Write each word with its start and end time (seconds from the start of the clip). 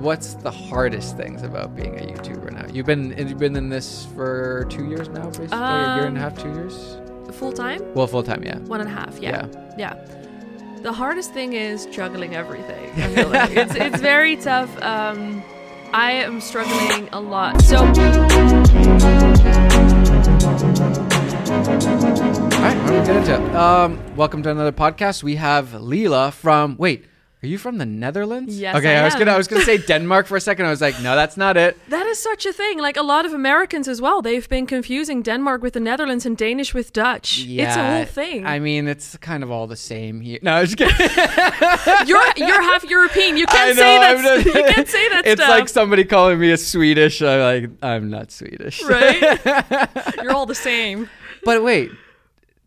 What's 0.00 0.34
the 0.34 0.50
hardest 0.50 1.16
things 1.18 1.42
about 1.42 1.76
being 1.76 1.98
a 1.98 2.02
YouTuber 2.02 2.52
now? 2.52 2.66
You've 2.72 2.86
been 2.86 3.14
you've 3.28 3.38
been 3.38 3.54
in 3.54 3.68
this 3.68 4.06
for 4.14 4.66
two 4.70 4.86
years 4.86 5.08
now, 5.10 5.26
basically 5.26 5.58
a 5.58 5.96
year 5.96 6.06
and 6.06 6.16
a 6.16 6.24
Um, 6.24 6.30
half, 6.30 6.38
two 6.38 6.48
years. 6.48 6.96
Full 7.32 7.52
time? 7.52 7.80
Well, 7.94 8.06
full 8.06 8.22
time, 8.22 8.42
yeah. 8.42 8.58
One 8.60 8.80
and 8.80 8.88
a 8.88 8.92
half, 8.92 9.18
yeah. 9.20 9.46
Yeah. 9.78 9.94
The 10.82 10.92
hardest 10.92 11.32
thing 11.34 11.52
is 11.52 11.84
juggling 11.86 12.34
everything. 12.34 12.90
I 12.96 13.08
feel 13.14 13.28
like. 13.32 13.50
it's, 13.54 13.74
it's 13.74 14.00
very 14.00 14.36
tough. 14.36 14.70
Um, 14.82 15.42
I 15.92 16.12
am 16.12 16.40
struggling 16.40 17.08
a 17.12 17.20
lot. 17.20 17.60
So, 17.62 17.76
All 17.76 17.86
right, 22.66 22.76
why 22.76 22.86
don't 22.86 23.00
we 23.00 23.06
get 23.06 23.16
into 23.16 23.34
it? 23.34 23.54
Um, 23.54 24.16
welcome 24.16 24.42
to 24.44 24.50
another 24.50 24.72
podcast. 24.72 25.22
We 25.22 25.36
have 25.36 25.74
Lila 25.74 26.32
from. 26.32 26.76
Wait, 26.78 27.04
are 27.42 27.46
you 27.46 27.56
from 27.56 27.78
the 27.78 27.86
Netherlands? 27.86 28.60
Yes, 28.60 28.76
Okay, 28.76 28.96
I 28.96 29.00
I, 29.00 29.04
was 29.04 29.14
gonna 29.14 29.32
I 29.32 29.36
was 29.38 29.48
gonna 29.48 29.64
say 29.64 29.78
Denmark 29.78 30.26
for 30.26 30.36
a 30.36 30.40
second. 30.40 30.66
I 30.66 30.70
was 30.70 30.82
like, 30.82 31.00
no, 31.00 31.16
that's 31.16 31.36
not 31.38 31.56
it. 31.56 31.74
that 31.88 32.06
is 32.06 32.18
such 32.22 32.44
a 32.44 32.52
thing. 32.52 32.78
Like 32.78 32.98
a 32.98 33.02
lot 33.02 33.24
of 33.24 33.32
Americans 33.32 33.88
as 33.88 34.00
well, 34.02 34.20
they've 34.20 34.46
been 34.48 34.66
confusing 34.66 35.22
Denmark 35.22 35.62
with 35.62 35.72
the 35.72 35.80
Netherlands 35.80 36.26
and 36.26 36.36
Danish 36.36 36.74
with 36.74 36.92
Dutch. 36.92 37.38
Yeah, 37.38 37.64
it's 37.68 37.76
a 37.76 37.90
whole 37.96 38.04
thing. 38.24 38.44
I 38.46 38.58
mean, 38.58 38.86
it's 38.88 39.16
kind 39.16 39.42
of 39.42 39.50
all 39.50 39.66
the 39.66 39.76
same 39.76 40.20
here. 40.20 40.38
No, 40.42 40.52
I 40.52 40.60
was 40.60 40.74
just 40.74 40.98
kidding. 40.98 41.16
you're 42.08 42.22
you're 42.36 42.62
half 42.62 42.84
European. 42.84 43.36
You 43.38 43.46
can't 43.46 43.76
know, 43.76 43.82
say 43.82 43.98
that. 43.98 44.44
You 44.44 44.52
can't 44.74 44.88
say 44.88 45.08
that 45.08 45.26
It's 45.26 45.40
stuff. 45.42 45.58
like 45.58 45.68
somebody 45.68 46.04
calling 46.04 46.38
me 46.38 46.52
a 46.52 46.56
Swedish. 46.58 47.22
I'm 47.22 47.40
like, 47.40 47.70
I'm 47.82 48.10
not 48.10 48.30
Swedish. 48.32 48.82
right? 48.84 49.40
you're 50.22 50.32
all 50.32 50.46
the 50.46 50.54
same. 50.54 51.08
But 51.44 51.62
wait, 51.62 51.90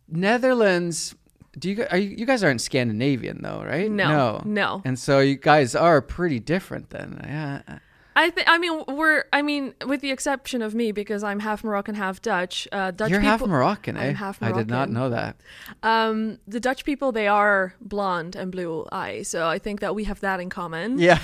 Netherlands. 0.09 1.16
Do 1.58 1.70
you 1.70 1.86
are 1.92 1.98
you, 1.98 2.16
you 2.18 2.26
guys 2.26 2.44
aren't 2.44 2.62
Scandinavian 2.62 3.42
though, 3.42 3.64
right? 3.64 3.90
No, 3.90 4.42
no. 4.46 4.82
And 4.86 4.98
so 4.98 5.20
you 5.20 5.36
guys 5.36 5.76
are 5.76 6.02
pretty 6.02 6.40
different 6.40 6.90
then. 6.90 7.20
Yeah. 7.24 7.80
I 8.16 8.30
think. 8.30 8.48
I 8.48 8.58
mean, 8.58 8.84
we're. 8.88 9.24
I 9.34 9.42
mean, 9.42 9.74
with 9.88 10.02
the 10.02 10.12
exception 10.12 10.62
of 10.62 10.76
me, 10.76 10.92
because 10.92 11.24
I'm 11.24 11.40
half 11.40 11.64
Moroccan, 11.64 11.95
half 11.95 12.22
Dutch. 12.22 12.68
Uh, 12.72 12.92
Dutch 12.92 13.10
You're 13.10 13.20
people, 13.20 13.30
half 13.32 13.42
Moroccan, 13.48 13.98
eh? 13.98 14.10
I'm 14.10 14.16
half 14.16 14.40
Moroccan. 14.40 14.60
I 14.60 14.62
did 14.62 14.70
not 14.70 14.90
know 14.92 15.10
that. 15.10 15.38
Um, 15.82 16.38
the 16.48 16.60
Dutch 16.60 16.86
people, 16.86 17.12
they 17.12 17.28
are 17.28 17.73
blonde 17.82 18.36
and 18.36 18.52
blue 18.52 18.86
eyes, 18.92 19.30
so 19.30 19.48
I 19.48 19.58
think 19.58 19.80
that 19.80 19.95
we 19.95 20.04
have 20.04 20.20
that 20.20 20.40
in 20.40 20.50
common. 20.50 21.00
Yeah. 21.04 21.20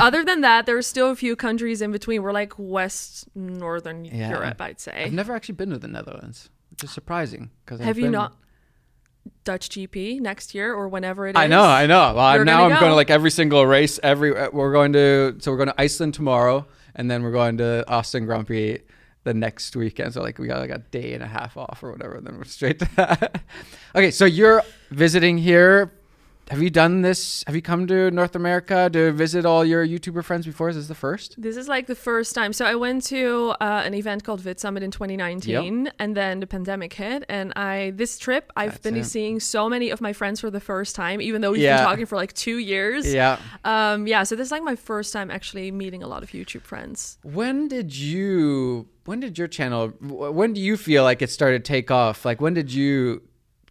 Other 0.00 0.24
than 0.24 0.40
that, 0.40 0.64
there 0.66 0.76
are 0.76 0.82
still 0.82 1.10
a 1.10 1.16
few 1.16 1.36
countries 1.36 1.82
in 1.82 1.92
between. 1.92 2.22
We're 2.22 2.32
like 2.32 2.54
West 2.58 3.28
Northern 3.36 4.04
Yeah. 4.04 4.30
Europe, 4.30 4.60
I'd 4.60 4.80
say. 4.80 5.04
I've 5.04 5.12
never 5.12 5.34
actually 5.34 5.54
been 5.56 5.70
to 5.70 5.78
the 5.78 5.88
Netherlands, 5.88 6.48
which 6.70 6.82
is 6.84 6.90
surprising 6.90 7.50
because 7.64 7.80
have 7.80 7.98
you 7.98 8.08
not 8.10 8.36
Dutch 9.44 9.68
GP 9.70 10.20
next 10.20 10.54
year 10.54 10.72
or 10.72 10.88
whenever 10.88 11.26
it 11.26 11.36
is? 11.36 11.40
I 11.40 11.46
know, 11.46 11.62
I 11.62 11.86
know. 11.86 12.14
Well, 12.14 12.34
You're 12.34 12.44
now 12.44 12.64
I'm 12.64 12.70
going 12.70 12.90
to 12.90 12.94
like 12.94 13.10
every 13.10 13.30
single 13.30 13.66
race. 13.66 13.98
Every 14.02 14.36
uh, 14.36 14.50
we're 14.52 14.72
going 14.72 14.92
to 14.94 15.36
so 15.40 15.50
we're 15.50 15.58
going 15.58 15.68
to 15.68 15.80
Iceland 15.80 16.14
tomorrow, 16.14 16.66
and 16.94 17.10
then 17.10 17.22
we're 17.22 17.32
going 17.32 17.58
to 17.58 17.84
Austin 17.88 18.26
Grand 18.26 18.46
Prix 18.46 18.80
the 19.24 19.34
next 19.34 19.74
weekend. 19.74 20.14
So 20.14 20.22
like 20.22 20.38
we 20.38 20.46
got 20.46 20.60
like 20.60 20.70
a 20.70 20.78
day 20.78 21.12
and 21.12 21.22
a 21.22 21.26
half 21.26 21.56
off 21.56 21.82
or 21.82 21.90
whatever. 21.90 22.20
Then 22.20 22.38
we're 22.38 22.44
straight 22.58 22.78
to 22.78 22.88
that. 22.96 23.42
okay, 23.94 24.10
so 24.10 24.24
you're 24.24 24.62
visiting 24.90 25.36
here. 25.36 25.92
Have 26.50 26.62
you 26.62 26.70
done 26.70 27.02
this? 27.02 27.42
Have 27.48 27.56
you 27.56 27.62
come 27.62 27.88
to 27.88 28.08
North 28.12 28.36
America 28.36 28.88
to 28.92 29.10
visit 29.10 29.44
all 29.44 29.64
your 29.64 29.84
YouTuber 29.84 30.22
friends 30.22 30.46
before? 30.46 30.68
Is 30.68 30.76
this 30.76 30.86
the 30.86 30.94
first? 30.94 31.34
This 31.42 31.56
is 31.56 31.66
like 31.66 31.88
the 31.88 31.96
first 31.96 32.36
time. 32.36 32.52
So 32.52 32.64
I 32.64 32.76
went 32.76 33.02
to 33.06 33.54
uh, 33.60 33.82
an 33.84 33.94
event 33.94 34.22
called 34.22 34.40
VidSummit 34.40 34.82
in 34.82 34.92
2019, 34.92 35.90
and 35.98 36.16
then 36.16 36.38
the 36.38 36.46
pandemic 36.46 36.92
hit. 36.92 37.24
And 37.28 37.52
I 37.56 37.92
this 37.96 38.16
trip, 38.16 38.52
I've 38.56 38.72
That's 38.72 38.82
been 38.82 38.96
it. 38.98 39.04
seeing 39.06 39.40
so 39.40 39.68
many 39.68 39.90
of 39.90 40.00
my 40.00 40.12
friends 40.12 40.40
for 40.40 40.50
the 40.50 40.60
first 40.60 40.94
time, 40.94 41.20
even 41.20 41.40
though 41.40 41.50
we've 41.50 41.62
Yeah. 41.62 41.78
been 41.78 41.86
talking 41.86 42.06
for 42.06 42.14
like 42.14 42.32
two 42.32 42.58
years. 42.58 43.12
Yeah. 43.12 43.38
Um, 43.64 44.06
yeah. 44.06 44.22
So 44.22 44.36
this 44.36 44.46
is 44.46 44.52
like 44.52 44.62
my 44.62 44.76
first 44.76 45.12
time 45.12 45.32
actually 45.32 45.72
meeting 45.72 46.04
a 46.04 46.06
lot 46.06 46.22
of 46.22 46.30
YouTube 46.30 46.62
friends. 46.62 47.18
When 47.24 47.66
did 47.66 47.96
you? 47.96 48.86
When 49.04 49.18
did 49.18 49.36
your 49.36 49.48
channel? 49.48 49.88
When 50.00 50.52
do 50.52 50.60
you 50.60 50.76
feel 50.76 51.02
like 51.02 51.22
it 51.22 51.30
started 51.30 51.64
to 51.64 51.68
take 51.68 51.90
off? 51.90 52.24
Like 52.24 52.40
when 52.40 52.54
did 52.54 52.72
you 52.72 53.22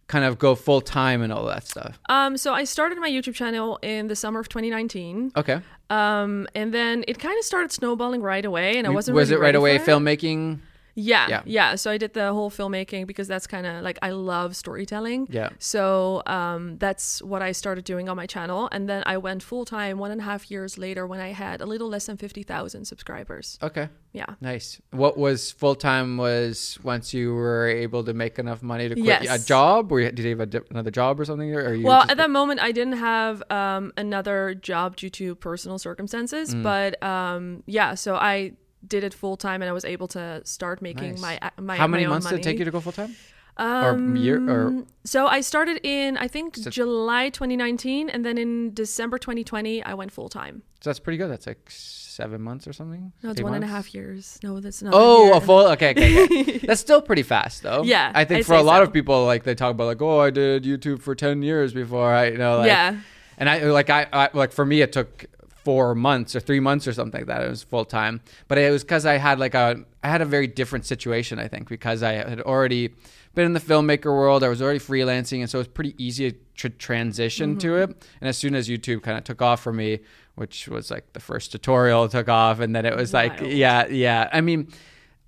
kind 0.08 0.24
of 0.24 0.38
go 0.38 0.54
full 0.54 0.80
time 0.80 1.22
and 1.22 1.32
all 1.32 1.46
that 1.46 1.66
stuff? 1.66 1.98
Um, 2.08 2.36
so 2.36 2.52
I 2.52 2.64
started 2.64 2.98
my 2.98 3.10
YouTube 3.10 3.34
channel 3.34 3.78
in 3.82 4.08
the 4.08 4.16
summer 4.16 4.40
of 4.40 4.48
2019. 4.48 5.32
Okay. 5.36 5.60
Um, 5.90 6.46
and 6.54 6.72
then 6.74 7.04
it 7.06 7.18
kind 7.18 7.38
of 7.38 7.44
started 7.44 7.72
snowballing 7.72 8.22
right 8.22 8.44
away, 8.44 8.76
and 8.78 8.86
I 8.86 8.90
wasn't. 8.90 9.14
was 9.14 9.30
really 9.30 9.40
it 9.40 9.44
right 9.44 9.54
away 9.54 9.78
filmmaking? 9.78 10.54
it. 10.54 10.58
Yeah, 10.98 11.28
Yeah. 11.28 11.42
yeah, 11.44 11.74
So 11.76 11.90
I 11.90 11.98
did 11.98 12.14
the 12.14 12.32
whole 12.32 12.50
filmmaking 12.50 13.06
because 13.06 13.28
that's 13.28 13.46
kind 13.46 13.66
of 13.66 13.82
like 13.84 13.98
I 14.00 14.10
love 14.10 14.56
storytelling. 14.56 15.28
Yeah. 15.30 15.50
So 15.58 16.22
um, 16.26 16.78
that's 16.78 17.22
what 17.22 17.42
I 17.42 17.52
started 17.52 17.84
doing 17.84 18.08
on 18.08 18.16
my 18.16 18.26
channel, 18.26 18.68
and 18.72 18.88
then 18.88 19.02
I 19.04 19.18
went 19.18 19.42
full 19.42 19.64
time 19.66 19.98
one 19.98 20.10
and 20.10 20.20
a 20.22 20.24
half 20.24 20.50
years 20.50 20.78
later 20.78 21.06
when 21.06 21.20
I 21.20 21.32
had 21.32 21.60
a 21.60 21.66
little 21.66 21.88
less 21.88 22.06
than 22.06 22.16
fifty 22.16 22.42
thousand 22.42 22.86
subscribers. 22.86 23.58
Okay. 23.62 23.88
Yeah. 24.12 24.24
Nice. 24.40 24.80
What 24.92 25.18
was 25.18 25.52
full 25.52 25.74
time 25.74 26.16
was 26.16 26.78
once 26.82 27.12
you 27.12 27.34
were 27.34 27.68
able 27.68 28.02
to 28.04 28.14
make 28.14 28.38
enough 28.38 28.62
money 28.62 28.88
to 28.88 28.94
quit 28.94 29.22
Yes. 29.22 29.44
a 29.44 29.46
job, 29.46 29.92
or 29.92 30.00
did 30.00 30.18
you 30.18 30.34
have 30.38 30.54
a, 30.54 30.62
another 30.70 30.90
job 30.90 31.20
or 31.20 31.26
something? 31.26 31.54
Or 31.54 31.74
you 31.74 31.84
Well, 31.86 32.06
at 32.08 32.16
that 32.16 32.30
moment, 32.30 32.60
I 32.60 32.72
didn't 32.72 32.96
have 32.96 33.42
um, 33.50 33.92
another 33.98 34.54
job 34.54 34.96
due 34.96 35.10
to 35.10 35.34
personal 35.34 35.78
circumstances, 35.78 36.54
Mm. 36.54 36.62
but 36.62 37.02
um, 37.02 37.62
yeah, 37.66 37.94
so 37.94 38.14
I 38.16 38.52
did 38.86 39.04
it 39.04 39.14
full 39.14 39.36
time, 39.36 39.62
and 39.62 39.68
I 39.68 39.72
was 39.72 39.84
able 39.84 40.08
to 40.08 40.40
start 40.44 40.80
making 40.82 41.12
Nice. 41.12 41.20
my 41.20 41.50
my 41.58 41.76
how 41.76 41.86
many 41.86 42.04
my 42.04 42.10
months 42.10 42.28
did 42.28 42.40
it 42.40 42.42
take 42.42 42.54
money. 42.54 42.58
you 42.60 42.64
to 42.66 42.70
go 42.70 42.80
full 42.80 42.92
time? 42.92 43.14
Um, 43.58 44.16
year- 44.16 44.50
or- 44.50 44.84
so 45.04 45.26
I 45.26 45.40
started 45.40 45.80
in 45.82 46.18
I 46.18 46.28
think 46.28 46.56
So- 46.56 46.68
July 46.70 47.30
2019, 47.30 48.10
and 48.10 48.22
then 48.24 48.36
in 48.36 48.74
December 48.74 49.16
2020 49.18 49.82
I 49.82 49.94
went 49.94 50.12
full 50.12 50.28
time. 50.28 50.62
So 50.82 50.90
that's 50.90 50.98
pretty 50.98 51.16
good. 51.16 51.30
That's 51.30 51.46
like 51.46 51.64
seven 51.68 52.42
months 52.42 52.68
or 52.68 52.72
something. 52.74 53.12
No, 53.22 53.30
it's 53.30 53.40
one 53.42 53.54
and 53.54 53.64
a 53.64 53.66
half 53.66 53.94
years. 53.94 54.38
No, 54.42 54.60
that's 54.60 54.82
not. 54.82 54.92
Oh, 54.94 55.24
year. 55.26 55.34
a 55.36 55.40
full. 55.40 55.66
Okay, 55.68 55.90
okay, 55.92 56.24
okay. 56.24 56.58
that's 56.66 56.82
still 56.82 57.00
pretty 57.00 57.22
fast 57.22 57.62
though. 57.62 57.82
Yeah, 57.82 58.12
I 58.14 58.24
think 58.26 58.40
I'd 58.40 58.46
for 58.46 58.54
a 58.54 58.62
lot 58.62 58.78
so. 58.78 58.82
of 58.84 58.92
people, 58.92 59.24
like 59.24 59.44
they 59.44 59.54
talk 59.54 59.70
about 59.70 59.86
like, 59.86 60.02
oh, 60.02 60.20
I 60.20 60.30
did 60.30 60.64
YouTube 60.64 61.00
for 61.00 61.14
ten 61.14 61.42
years 61.42 61.72
before 61.72 62.12
I, 62.12 62.26
you 62.28 62.38
know, 62.38 62.58
like, 62.58 62.66
yeah, 62.66 62.98
And 63.38 63.48
I 63.48 63.64
like 63.70 63.88
I, 63.88 64.06
I 64.12 64.28
like 64.34 64.52
for 64.52 64.66
me 64.66 64.82
it 64.82 64.92
took 64.92 65.24
four 65.66 65.96
months 65.96 66.36
or 66.36 66.38
three 66.38 66.60
months 66.60 66.86
or 66.86 66.92
something 66.92 67.22
like 67.22 67.26
that. 67.26 67.42
It 67.42 67.48
was 67.50 67.64
full 67.64 67.84
time, 67.84 68.20
but 68.46 68.56
it 68.56 68.70
was 68.70 68.84
because 68.84 69.04
I 69.04 69.16
had 69.16 69.40
like 69.40 69.54
a 69.54 69.84
I 70.04 70.08
had 70.08 70.22
a 70.22 70.24
very 70.24 70.46
different 70.46 70.86
situation. 70.86 71.40
I 71.40 71.48
think 71.48 71.68
because 71.68 72.04
I 72.04 72.12
had 72.12 72.40
already 72.40 72.94
been 73.34 73.46
in 73.46 73.52
the 73.52 73.58
filmmaker 73.58 74.14
world, 74.14 74.44
I 74.44 74.48
was 74.48 74.62
already 74.62 74.78
freelancing, 74.78 75.40
and 75.40 75.50
so 75.50 75.58
it 75.58 75.62
was 75.62 75.68
pretty 75.68 75.96
easy 75.98 76.36
to 76.58 76.70
transition 76.70 77.58
to 77.58 77.66
mm-hmm. 77.66 77.90
it. 77.90 78.06
And 78.20 78.28
as 78.28 78.38
soon 78.38 78.54
as 78.54 78.68
YouTube 78.68 79.02
kind 79.02 79.18
of 79.18 79.24
took 79.24 79.42
off 79.42 79.60
for 79.60 79.72
me, 79.72 79.98
which 80.36 80.68
was 80.68 80.88
like 80.88 81.12
the 81.14 81.20
first 81.20 81.50
tutorial 81.50 82.08
took 82.08 82.28
off, 82.28 82.60
and 82.60 82.74
then 82.76 82.86
it 82.86 82.94
was 82.94 83.12
like 83.12 83.40
yeah, 83.42 83.88
yeah. 83.88 84.30
I 84.32 84.42
mean, 84.42 84.68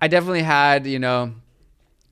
I 0.01 0.07
definitely 0.07 0.43
had 0.43 0.87
you 0.87 0.99
know 0.99 1.33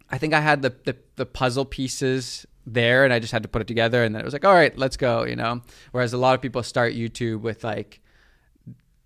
I 0.09 0.17
think 0.17 0.33
I 0.33 0.41
had 0.41 0.61
the, 0.63 0.75
the 0.83 0.97
the 1.15 1.25
puzzle 1.25 1.63
pieces 1.63 2.45
there, 2.65 3.05
and 3.05 3.13
I 3.13 3.19
just 3.19 3.31
had 3.31 3.44
to 3.44 3.49
put 3.49 3.61
it 3.61 3.69
together, 3.69 4.03
and 4.03 4.13
then 4.13 4.21
it 4.21 4.25
was 4.25 4.33
like, 4.33 4.44
all 4.44 4.53
right, 4.53 4.77
let's 4.77 4.97
go, 4.97 5.23
you 5.23 5.38
know. 5.38 5.61
Whereas 5.94 6.11
a 6.11 6.17
lot 6.17 6.35
of 6.35 6.41
people 6.41 6.61
start 6.61 6.94
YouTube 6.94 7.39
with 7.39 7.63
like 7.63 8.01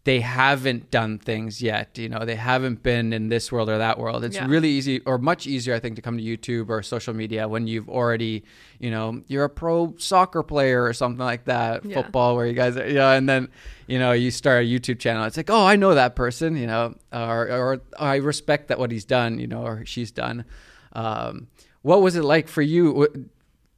they 0.03 0.19
haven't 0.19 0.89
done 0.89 1.19
things 1.19 1.61
yet, 1.61 1.95
you 1.95 2.09
know, 2.09 2.25
they 2.25 2.33
haven't 2.35 2.81
been 2.81 3.13
in 3.13 3.29
this 3.29 3.51
world 3.51 3.69
or 3.69 3.77
that 3.77 3.99
world. 3.99 4.23
It's 4.23 4.35
Yeah. 4.35 4.47
really 4.47 4.69
easy 4.69 4.99
or 5.05 5.19
much 5.19 5.45
easier, 5.45 5.75
I 5.75 5.79
think, 5.79 5.95
to 5.95 6.01
come 6.01 6.17
to 6.17 6.23
YouTube 6.23 6.69
or 6.69 6.81
social 6.81 7.13
media 7.13 7.47
when 7.47 7.67
you've 7.67 7.87
already, 7.87 8.43
you 8.79 8.89
know, 8.89 9.21
you're 9.27 9.43
a 9.43 9.49
pro 9.49 9.93
soccer 9.99 10.41
player 10.41 10.83
or 10.83 10.93
something 10.93 11.23
like 11.23 11.45
that, 11.45 11.85
Yeah. 11.85 12.01
football, 12.01 12.35
where 12.35 12.47
you 12.47 12.53
guys, 12.53 12.77
are, 12.77 12.87
you 12.87 12.95
know, 12.95 13.11
and 13.11 13.29
then 13.29 13.49
you 13.85 13.99
know 13.99 14.11
you 14.11 14.31
start 14.31 14.63
a 14.63 14.67
YouTube 14.67 14.97
channel. 14.97 15.23
It's 15.25 15.37
like, 15.37 15.51
oh, 15.51 15.65
I 15.67 15.75
know 15.75 15.93
that 15.93 16.15
person, 16.15 16.55
you 16.57 16.65
know, 16.65 16.95
or 17.13 17.47
or 17.51 17.81
I 17.99 18.15
respect 18.15 18.69
that 18.69 18.79
what 18.79 18.89
he's 18.91 19.05
done, 19.05 19.37
you 19.37 19.45
know, 19.45 19.61
or 19.63 19.85
she's 19.85 20.09
done. 20.11 20.45
Um, 20.93 21.47
what 21.83 22.01
was 22.01 22.15
it 22.15 22.23
like 22.23 22.47
for 22.47 22.63
you? 22.63 23.07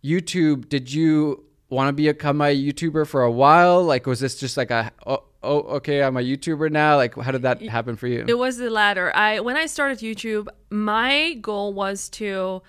YouTube, 0.04 0.70
did 0.70 0.92
you 0.94 1.44
want 1.70 1.90
to 1.90 1.94
become 1.94 2.42
a 2.42 2.46
YouTuber 2.56 3.08
for 3.08 3.24
a 3.24 3.32
while? 3.32 3.84
Like, 3.84 4.06
was 4.06 4.20
this 4.20 4.40
just 4.40 4.56
like 4.58 4.72
a, 4.72 4.92
oh, 5.44 5.59
okay, 5.78 6.02
I'm 6.04 6.18
a 6.18 6.22
YouTuber 6.22 6.72
now? 6.72 6.96
Like, 6.96 7.16
how 7.16 7.31
did 7.31 7.44
that 7.44 7.62
happen 7.62 7.95
for 7.95 8.07
you? 8.07 8.25
it 8.28 8.38
was 8.38 8.57
the 8.57 8.69
latter. 8.69 9.16
I 9.16 9.40
when 9.40 9.57
I 9.57 9.66
started 9.66 10.00
YouTube, 10.00 10.48
my 10.69 11.34
goal 11.36 11.74
was 11.74 12.10
to 12.12 12.62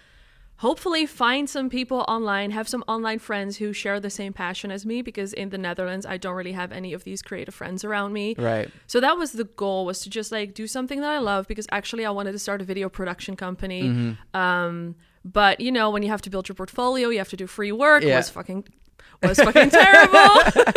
hopefully 0.56 1.04
find 1.04 1.48
some 1.50 1.68
people 1.68 2.04
online, 2.08 2.50
have 2.50 2.68
some 2.68 2.84
online 2.86 3.18
friends 3.18 3.56
who 3.56 3.72
share 3.72 4.00
the 4.00 4.10
same 4.10 4.32
passion 4.32 4.70
as 4.70 4.86
me. 4.86 5.02
Because 5.02 5.32
in 5.32 5.50
the 5.50 5.58
Netherlands, 5.58 6.06
I 6.06 6.16
don't 6.16 6.34
really 6.34 6.52
have 6.52 6.72
any 6.72 6.92
of 6.92 7.04
these 7.04 7.22
creative 7.22 7.54
friends 7.54 7.84
around 7.84 8.12
me. 8.12 8.34
right. 8.38 8.70
So 8.86 9.00
that 9.00 9.16
was 9.16 9.32
the 9.32 9.44
goal 9.44 9.84
was 9.86 10.00
to 10.00 10.10
just 10.10 10.32
like 10.32 10.54
do 10.54 10.66
something 10.66 11.00
that 11.00 11.10
I 11.10 11.18
love 11.18 11.46
because 11.46 11.66
actually 11.70 12.04
I 12.04 12.10
wanted 12.10 12.32
to 12.32 12.38
start 12.38 12.60
a 12.60 12.64
video 12.64 12.88
production 12.88 13.36
company. 13.36 13.82
Mm-hmm. 13.84 14.36
Um, 14.36 14.94
but 15.24 15.60
you 15.60 15.72
know 15.72 15.90
when 15.90 16.02
you 16.02 16.10
have 16.10 16.22
to 16.22 16.30
build 16.30 16.48
your 16.48 16.54
portfolio, 16.54 17.08
you 17.08 17.18
have 17.18 17.30
to 17.30 17.36
do 17.36 17.46
free 17.46 17.72
work. 17.72 18.02
Yeah. 18.02 18.16
Was 18.16 18.30
fucking 18.30 18.64
was 19.22 19.38
fucking 19.38 19.70
terrible. 19.70 20.62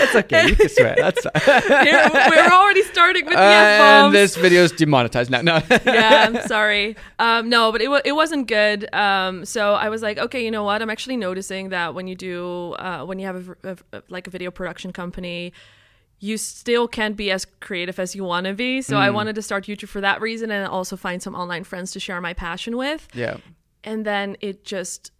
It's 0.00 0.14
okay. 0.14 0.46
You 0.46 0.54
can 0.54 0.68
swear. 0.68 0.94
That's 0.96 1.26
we're 1.48 2.52
already 2.52 2.82
starting 2.84 3.24
with 3.24 3.34
the 3.34 3.40
and 3.40 3.80
F-bombs. 3.82 4.12
this 4.12 4.36
video 4.36 4.62
is 4.62 4.70
demonetized 4.70 5.28
now. 5.28 5.42
No. 5.42 5.60
yeah, 5.84 6.24
I'm 6.28 6.40
sorry. 6.46 6.96
Um, 7.18 7.48
no, 7.48 7.72
but 7.72 7.80
it, 7.82 7.88
wa- 7.88 8.00
it 8.04 8.12
wasn't 8.12 8.46
good. 8.46 8.88
Um, 8.94 9.44
so 9.44 9.74
I 9.74 9.88
was 9.88 10.00
like, 10.00 10.18
okay, 10.18 10.44
you 10.44 10.52
know 10.52 10.62
what? 10.62 10.82
I'm 10.82 10.90
actually 10.90 11.16
noticing 11.16 11.70
that 11.70 11.94
when 11.94 12.06
you 12.06 12.14
do, 12.14 12.74
uh, 12.74 13.04
when 13.06 13.18
you 13.18 13.26
have 13.26 13.48
a, 13.48 13.70
a- 13.92 13.96
a- 13.98 14.02
like 14.08 14.28
a 14.28 14.30
video 14.30 14.52
production 14.52 14.92
company, 14.92 15.52
you 16.20 16.36
still 16.38 16.86
can't 16.86 17.16
be 17.16 17.32
as 17.32 17.44
creative 17.58 17.98
as 17.98 18.14
you 18.14 18.22
want 18.22 18.46
to 18.46 18.54
be. 18.54 18.82
So 18.82 18.94
Mm. 18.94 19.00
I 19.00 19.10
wanted 19.10 19.34
to 19.34 19.42
start 19.42 19.64
YouTube 19.64 19.88
for 19.88 20.00
that 20.00 20.20
reason 20.20 20.52
and 20.52 20.68
also 20.68 20.96
find 20.96 21.20
some 21.20 21.34
online 21.34 21.64
friends 21.64 21.90
to 21.92 21.98
share 22.00 22.20
my 22.20 22.34
passion 22.34 22.76
with. 22.76 23.08
Yeah. 23.14 23.38
And 23.82 24.04
then 24.06 24.36
it 24.40 24.64
just 24.64 25.10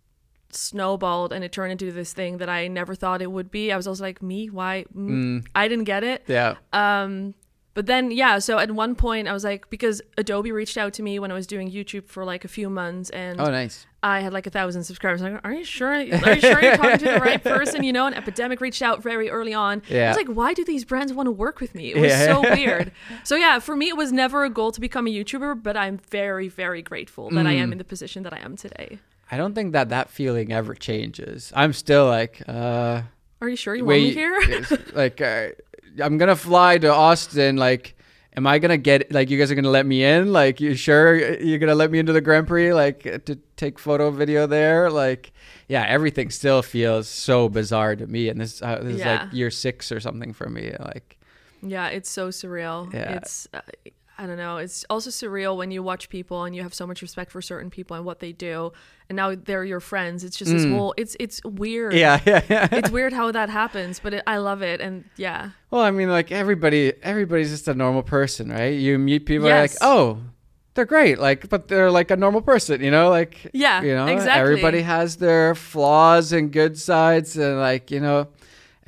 snowballed 0.50 1.32
and 1.32 1.44
it 1.44 1.52
turned 1.52 1.72
into 1.72 1.92
this 1.92 2.12
thing 2.12 2.38
that 2.38 2.48
I 2.48 2.68
never 2.68 2.94
thought 2.94 3.22
it 3.22 3.30
would 3.30 3.50
be. 3.50 3.72
I 3.72 3.76
was 3.76 3.86
also 3.86 4.02
like, 4.02 4.22
me? 4.22 4.48
Why? 4.50 4.84
Mm. 4.94 5.46
I 5.54 5.68
didn't 5.68 5.84
get 5.84 6.04
it. 6.04 6.24
Yeah. 6.26 6.54
Um, 6.72 7.34
but 7.74 7.86
then, 7.86 8.10
yeah, 8.10 8.40
so 8.40 8.58
at 8.58 8.72
one 8.72 8.96
point 8.96 9.28
I 9.28 9.32
was 9.32 9.44
like, 9.44 9.70
because 9.70 10.02
Adobe 10.16 10.50
reached 10.50 10.76
out 10.76 10.94
to 10.94 11.02
me 11.02 11.20
when 11.20 11.30
I 11.30 11.34
was 11.34 11.46
doing 11.46 11.70
YouTube 11.70 12.06
for 12.08 12.24
like 12.24 12.44
a 12.44 12.48
few 12.48 12.68
months 12.68 13.08
and 13.10 13.40
Oh, 13.40 13.44
nice. 13.50 13.86
I 14.02 14.18
had 14.20 14.32
like 14.32 14.48
a 14.48 14.50
thousand 14.50 14.82
subscribers. 14.82 15.22
I'm 15.22 15.34
like, 15.34 15.44
are 15.44 15.52
you 15.52 15.64
sure? 15.64 15.90
Are 15.92 16.00
you 16.02 16.40
sure 16.40 16.60
you're 16.60 16.76
talking 16.76 16.98
to 16.98 17.04
the 17.04 17.20
right 17.20 17.42
person? 17.42 17.84
You 17.84 17.92
know, 17.92 18.06
an 18.06 18.14
Epidemic 18.14 18.60
reached 18.60 18.82
out 18.82 19.00
very 19.00 19.30
early 19.30 19.54
on. 19.54 19.82
I 19.90 19.94
Yeah. 19.94 20.08
was 20.08 20.16
like, 20.16 20.26
why 20.28 20.54
do 20.54 20.64
these 20.64 20.84
brands 20.84 21.12
want 21.12 21.28
to 21.28 21.30
work 21.32 21.60
with 21.60 21.74
me? 21.76 21.92
It 21.92 22.00
was 22.00 22.10
Yeah. 22.10 22.24
so 22.26 22.40
weird. 22.54 22.90
So 23.22 23.36
yeah, 23.36 23.60
for 23.60 23.76
me, 23.76 23.88
it 23.88 23.96
was 23.96 24.10
never 24.10 24.44
a 24.44 24.50
goal 24.50 24.72
to 24.72 24.80
become 24.80 25.06
a 25.06 25.10
YouTuber, 25.10 25.62
but 25.62 25.76
I'm 25.76 25.98
very, 26.10 26.48
very 26.48 26.82
grateful 26.82 27.30
that 27.30 27.46
I 27.46 27.54
Mm. 27.54 27.58
am 27.60 27.72
in 27.72 27.78
the 27.78 27.84
position 27.84 28.24
that 28.24 28.32
I 28.32 28.38
am 28.38 28.56
today. 28.56 28.98
I 29.30 29.36
don't 29.36 29.54
think 29.54 29.72
that 29.72 29.90
that 29.90 30.10
feeling 30.10 30.52
ever 30.52 30.74
changes. 30.74 31.52
I'm 31.54 31.72
still 31.72 32.06
like, 32.06 32.42
uh, 32.48 33.02
Are 33.40 33.48
you 33.48 33.56
sure 33.56 33.74
you 33.74 33.84
want 33.84 33.98
me 33.98 34.12
here? 34.14 34.40
like, 34.94 35.20
uh, 35.20 35.48
I'm 36.02 36.18
gonna 36.18 36.36
fly 36.36 36.78
to 36.78 36.88
Austin. 36.92 37.56
Like, 37.56 37.94
am 38.36 38.46
I 38.46 38.58
gonna 38.58 38.78
get? 38.78 39.12
Like, 39.12 39.30
you 39.30 39.38
guys 39.38 39.50
are 39.50 39.54
gonna 39.54 39.68
let 39.70 39.84
me 39.86 40.02
in? 40.04 40.32
Like, 40.32 40.60
you 40.60 40.74
sure 40.74 41.14
you're 41.40 41.58
gonna 41.58 41.74
let 41.74 41.90
me 41.90 41.98
into 41.98 42.12
the 42.12 42.20
Grand 42.20 42.46
Prix? 42.46 42.72
Like, 42.72 43.02
to 43.26 43.36
take 43.56 43.78
photo, 43.78 44.10
video 44.10 44.46
there? 44.46 44.90
Like, 44.90 45.32
yeah, 45.68 45.84
everything 45.86 46.30
still 46.30 46.62
feels 46.62 47.08
so 47.08 47.48
bizarre 47.48 47.96
to 47.96 48.06
me. 48.06 48.28
And 48.28 48.40
this, 48.40 48.62
uh, 48.62 48.80
this 48.82 48.94
is 48.94 49.00
Yeah. 49.00 49.24
like 49.24 49.32
year 49.32 49.50
six 49.50 49.92
or 49.92 50.00
something 50.00 50.32
for 50.32 50.48
me. 50.48 50.72
Like, 50.80 51.18
Yeah, 51.62 51.88
it's 51.88 52.08
so 52.08 52.28
surreal. 52.28 52.92
Yeah. 52.94 53.16
It's 53.16 53.46
uh, 53.52 53.60
I 54.20 54.26
don't 54.26 54.36
know. 54.36 54.56
It's 54.56 54.84
also 54.90 55.10
surreal 55.10 55.56
when 55.56 55.70
you 55.70 55.80
watch 55.82 56.08
people 56.08 56.42
and 56.42 56.54
you 56.54 56.62
have 56.62 56.74
so 56.74 56.86
much 56.88 57.02
respect 57.02 57.30
for 57.30 57.40
certain 57.40 57.70
people 57.70 57.94
and 57.96 58.04
what 58.04 58.18
they 58.18 58.32
do, 58.32 58.72
and 59.08 59.14
now 59.14 59.34
they're 59.36 59.64
your 59.64 59.78
friends. 59.78 60.24
It's 60.24 60.36
just 60.36 60.50
this 60.50 60.64
whole. 60.64 60.92
It's 60.96 61.16
it's 61.20 61.40
weird. 61.44 61.92
Mm. 61.92 61.98
yeah, 61.98 62.20
yeah, 62.26 62.42
yeah. 62.50 62.68
It's 62.72 62.90
weird 62.90 63.12
how 63.12 63.30
that 63.30 63.48
happens, 63.48 64.00
but 64.00 64.14
it, 64.14 64.24
I 64.26 64.38
love 64.38 64.60
it, 64.62 64.80
and 64.80 65.04
yeah, 65.16 65.50
Well, 65.70 65.82
I 65.82 65.92
mean, 65.92 66.10
like 66.10 66.32
everybody, 66.32 66.92
everybody's 67.02 67.50
just 67.50 67.68
a 67.68 67.74
normal 67.74 68.02
person, 68.02 68.50
right? 68.50 68.74
You 68.74 68.98
meet 68.98 69.24
people 69.24 69.46
are 69.48 69.60
like, 69.60 69.76
oh, 69.82 70.18
they're 70.74 70.84
great, 70.84 71.18
like, 71.18 71.48
but 71.48 71.68
they're 71.68 71.90
like 71.90 72.10
a 72.10 72.16
normal 72.16 72.40
person, 72.40 72.82
you 72.82 72.90
know, 72.90 73.10
like, 73.10 73.48
Yeah, 73.52 73.82
you 73.82 73.94
know, 73.94 74.06
exactly. 74.06 74.40
everybody 74.40 74.82
has 74.82 75.16
their 75.16 75.54
flaws 75.54 76.32
and 76.32 76.50
good 76.52 76.76
sides, 76.76 77.36
and 77.36 77.58
like, 77.60 77.90
you 77.92 78.00
know, 78.00 78.26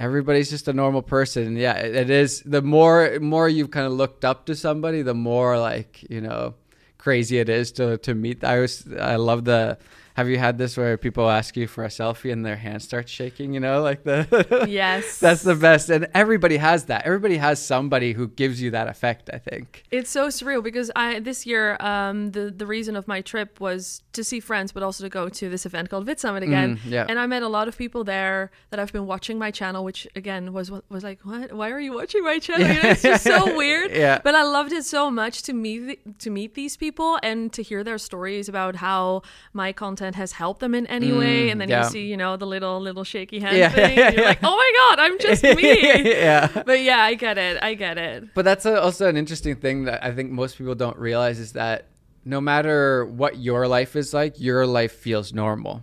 everybody's 0.00 0.50
just 0.50 0.66
a 0.66 0.72
normal 0.72 1.02
person. 1.02 1.56
Yeah, 1.56 1.74
it, 1.74 1.94
it 1.94 2.10
is. 2.10 2.40
The 2.40 2.62
more, 2.62 3.20
more 3.20 3.48
you've 3.48 3.70
kind 3.70 3.86
of 3.86 3.92
looked 3.92 4.24
up 4.24 4.46
to 4.46 4.56
somebody, 4.56 5.02
the 5.02 5.14
more 5.14 5.58
like, 5.60 6.02
you 6.10 6.20
know, 6.20 6.54
crazy 6.98 7.38
it 7.38 7.48
is 7.48 7.72
to 7.72 7.98
to 7.98 8.14
meet. 8.14 8.42
I 8.42 8.58
was, 8.58 8.88
I 8.98 9.16
love 9.16 9.44
the. 9.44 9.78
Have 10.14 10.28
you 10.28 10.38
had 10.38 10.58
this 10.58 10.76
where 10.76 10.96
people 10.96 11.30
ask 11.30 11.56
you 11.56 11.66
for 11.66 11.84
a 11.84 11.88
selfie 11.88 12.32
and 12.32 12.44
their 12.44 12.56
hand 12.56 12.82
starts 12.82 13.10
shaking? 13.10 13.54
You 13.54 13.60
know, 13.60 13.82
like 13.82 14.02
the 14.04 14.66
yes, 14.68 15.18
that's 15.18 15.42
the 15.42 15.54
best. 15.54 15.88
And 15.90 16.08
everybody 16.14 16.56
has 16.56 16.84
that. 16.86 17.06
Everybody 17.06 17.36
has 17.36 17.64
somebody 17.64 18.12
who 18.12 18.28
gives 18.28 18.60
you 18.60 18.70
that 18.72 18.88
effect, 18.88 19.30
I 19.32 19.38
think. 19.38 19.84
It's 19.90 20.10
so 20.10 20.28
surreal 20.28 20.62
because 20.62 20.90
I 20.96 21.20
this 21.20 21.46
year 21.46 21.76
um, 21.80 22.32
the 22.32 22.50
the 22.50 22.66
reason 22.66 22.96
of 22.96 23.06
my 23.06 23.20
trip 23.20 23.60
was 23.60 24.02
to 24.12 24.24
see 24.24 24.40
friends, 24.40 24.72
but 24.72 24.82
also 24.82 25.04
to 25.04 25.10
go 25.10 25.28
to 25.28 25.48
this 25.48 25.64
event 25.64 25.90
called 25.90 26.06
VidSummit 26.06 26.42
again. 26.42 26.76
Mm, 26.78 26.90
yeah. 26.90 27.06
And 27.08 27.18
I 27.18 27.26
met 27.26 27.42
a 27.42 27.48
lot 27.48 27.68
of 27.68 27.78
people 27.78 28.02
there 28.04 28.50
that 28.70 28.80
I've 28.80 28.92
been 28.92 29.06
watching 29.06 29.38
my 29.38 29.50
channel, 29.50 29.84
which 29.84 30.08
again 30.16 30.52
was 30.52 30.70
was 30.88 31.04
like, 31.04 31.20
what? 31.22 31.52
Why 31.52 31.70
are 31.70 31.80
you 31.80 31.94
watching 31.94 32.24
my 32.24 32.38
channel? 32.38 32.66
You 32.66 32.82
know, 32.82 32.88
it's 32.90 33.02
just 33.02 33.24
so 33.24 33.56
weird. 33.62 33.92
Yeah. 33.92 34.20
But 34.22 34.34
I 34.34 34.42
loved 34.42 34.72
it 34.72 34.84
so 34.84 35.10
much 35.10 35.42
to 35.42 35.52
meet 35.52 36.18
to 36.18 36.30
meet 36.30 36.54
these 36.54 36.76
people 36.76 37.18
and 37.22 37.52
to 37.52 37.62
hear 37.62 37.84
their 37.84 37.98
stories 37.98 38.48
about 38.48 38.76
how 38.76 39.22
my 39.52 39.72
content 39.72 39.99
has 40.00 40.32
helped 40.32 40.60
them 40.60 40.74
in 40.74 40.86
any 40.86 41.12
way. 41.12 41.50
And 41.50 41.60
then 41.60 41.68
Mm, 41.68 41.72
yeah. 41.72 41.84
you 41.84 41.90
see, 41.90 42.06
you 42.06 42.16
know, 42.16 42.36
the 42.36 42.46
little 42.46 42.80
little 42.80 43.04
shaky 43.04 43.38
hand 43.40 43.56
Yeah, 43.56 43.68
thing. 43.78 43.96
yeah, 43.98 44.06
and 44.06 44.14
you're 44.16 44.22
yeah. 44.24 44.28
like, 44.30 44.38
oh 44.42 44.56
my 44.56 44.72
god, 44.96 44.98
I'm 45.04 45.18
just 45.18 45.42
me. 45.42 45.82
yeah. 46.10 46.48
but 46.66 46.80
yeah, 46.80 46.98
I 47.00 47.14
get 47.14 47.38
it. 47.38 47.62
I 47.62 47.74
get 47.74 47.98
it. 47.98 48.34
But 48.34 48.44
that's 48.44 48.64
a, 48.66 48.80
also 48.80 49.08
an 49.08 49.16
interesting 49.16 49.56
thing 49.56 49.84
that 49.84 50.04
I 50.04 50.12
think 50.12 50.30
most 50.30 50.58
people 50.58 50.74
don't 50.74 50.96
realize 50.98 51.38
is 51.38 51.52
that 51.52 51.86
no 52.24 52.40
matter 52.40 53.04
what 53.06 53.38
your 53.38 53.66
life 53.68 53.96
is 53.96 54.12
like, 54.12 54.38
your 54.40 54.66
life 54.66 54.92
feels 54.92 55.32
normal. 55.32 55.82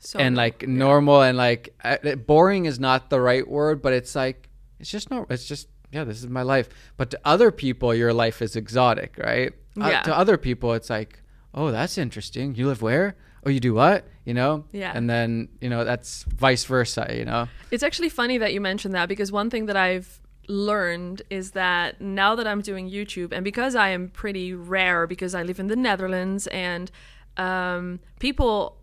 So 0.00 0.18
and 0.18 0.36
like 0.36 0.66
normal 0.68 1.22
and 1.22 1.36
like 1.36 1.74
uh, 1.84 2.14
boring 2.14 2.66
is 2.66 2.78
not 2.78 3.10
the 3.10 3.20
right 3.20 3.46
word, 3.46 3.82
but 3.82 3.92
it's 3.92 4.14
like 4.14 4.48
it's 4.80 4.90
just 4.90 5.10
normal. 5.10 5.26
it's 5.30 5.46
just 5.46 5.68
yeah, 5.90 6.04
this 6.04 6.18
is 6.18 6.28
my 6.28 6.42
life. 6.42 6.68
But 6.96 7.10
to 7.12 7.20
other 7.24 7.50
people 7.50 7.94
your 7.94 8.12
life 8.12 8.40
is 8.42 8.54
exotic, 8.56 9.16
right? 9.18 9.52
Uh, 9.80 9.88
Yeah. 9.88 10.02
to 10.02 10.16
other 10.16 10.36
people 10.36 10.74
it's 10.74 10.90
like, 10.90 11.20
"Oh, 11.54 11.70
that's 11.72 11.98
interesting. 11.98 12.54
You 12.54 12.66
live 12.68 12.82
where? 12.82 13.16
Oh, 13.48 13.50
you 13.50 13.60
do 13.60 13.74
what?" 13.74 14.06
You 14.24 14.34
know? 14.34 14.64
Yeah. 14.72 14.92
And 14.94 15.08
then, 15.08 15.48
you 15.62 15.70
know, 15.70 15.84
that's 15.84 16.24
vice 16.24 16.64
versa, 16.64 17.06
you 17.16 17.24
know? 17.24 17.48
It's 17.70 17.82
actually 17.82 18.10
funny 18.10 18.36
that 18.36 18.52
you 18.52 18.60
mentioned 18.60 18.94
that 18.94 19.08
because 19.08 19.32
one 19.32 19.48
thing 19.48 19.64
that 19.66 19.76
I've 19.76 20.20
learned 20.48 21.22
is 21.30 21.52
that 21.52 22.00
now 22.00 22.34
that 22.34 22.46
I'm 22.46 22.60
doing 22.60 22.90
YouTube 22.90 23.32
and 23.32 23.42
because 23.42 23.74
I 23.74 23.88
am 23.88 24.08
pretty 24.08 24.52
rare 24.52 25.06
because 25.06 25.34
I 25.34 25.42
live 25.42 25.58
in 25.58 25.68
the 25.68 25.76
Netherlands 25.76 26.46
and 26.48 26.90
um, 27.38 28.00
people 28.18 28.77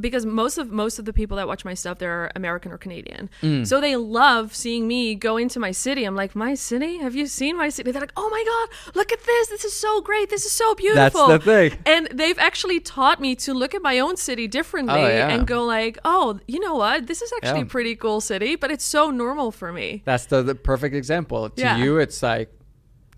because 0.00 0.24
most 0.24 0.56
of 0.58 0.70
most 0.72 0.98
of 0.98 1.04
the 1.04 1.12
people 1.12 1.36
that 1.36 1.46
watch 1.46 1.64
my 1.64 1.74
stuff 1.74 1.98
they're 1.98 2.32
American 2.34 2.72
or 2.72 2.78
Canadian. 2.78 3.28
Mm. 3.42 3.66
So 3.66 3.80
they 3.80 3.96
love 3.96 4.54
seeing 4.56 4.88
me 4.88 5.14
go 5.14 5.36
into 5.36 5.60
my 5.60 5.72
city. 5.72 6.04
I'm 6.04 6.16
like, 6.16 6.34
"My 6.34 6.54
city? 6.54 6.98
Have 6.98 7.14
you 7.14 7.26
seen 7.26 7.56
my 7.56 7.68
city?" 7.68 7.92
They're 7.92 8.00
like, 8.00 8.12
"Oh 8.16 8.28
my 8.30 8.42
god, 8.46 8.94
look 8.96 9.12
at 9.12 9.22
this. 9.24 9.48
This 9.48 9.64
is 9.64 9.74
so 9.74 10.00
great. 10.00 10.30
This 10.30 10.46
is 10.46 10.52
so 10.52 10.74
beautiful." 10.74 11.28
That's 11.28 11.44
the 11.44 11.68
thing. 11.70 11.78
And 11.86 12.08
they've 12.12 12.38
actually 12.38 12.80
taught 12.80 13.20
me 13.20 13.34
to 13.36 13.52
look 13.52 13.74
at 13.74 13.82
my 13.82 13.98
own 13.98 14.16
city 14.16 14.48
differently 14.48 14.94
Oh, 14.94 15.06
yeah. 15.08 15.28
and 15.28 15.46
go 15.46 15.64
like, 15.64 15.98
"Oh, 16.04 16.40
you 16.48 16.60
know 16.60 16.74
what? 16.74 17.06
This 17.06 17.20
is 17.22 17.30
actually 17.36 17.60
Yeah. 17.60 17.66
a 17.66 17.74
pretty 17.76 17.94
cool 17.94 18.20
city, 18.20 18.56
but 18.56 18.70
it's 18.70 18.84
so 18.84 19.10
normal 19.10 19.52
for 19.52 19.72
me." 19.72 20.02
That's 20.06 20.26
the, 20.26 20.42
the 20.42 20.54
perfect 20.54 20.94
example. 20.94 21.50
To 21.50 21.60
Yeah. 21.62 21.76
you, 21.76 21.98
it's 21.98 22.22
like 22.22 22.50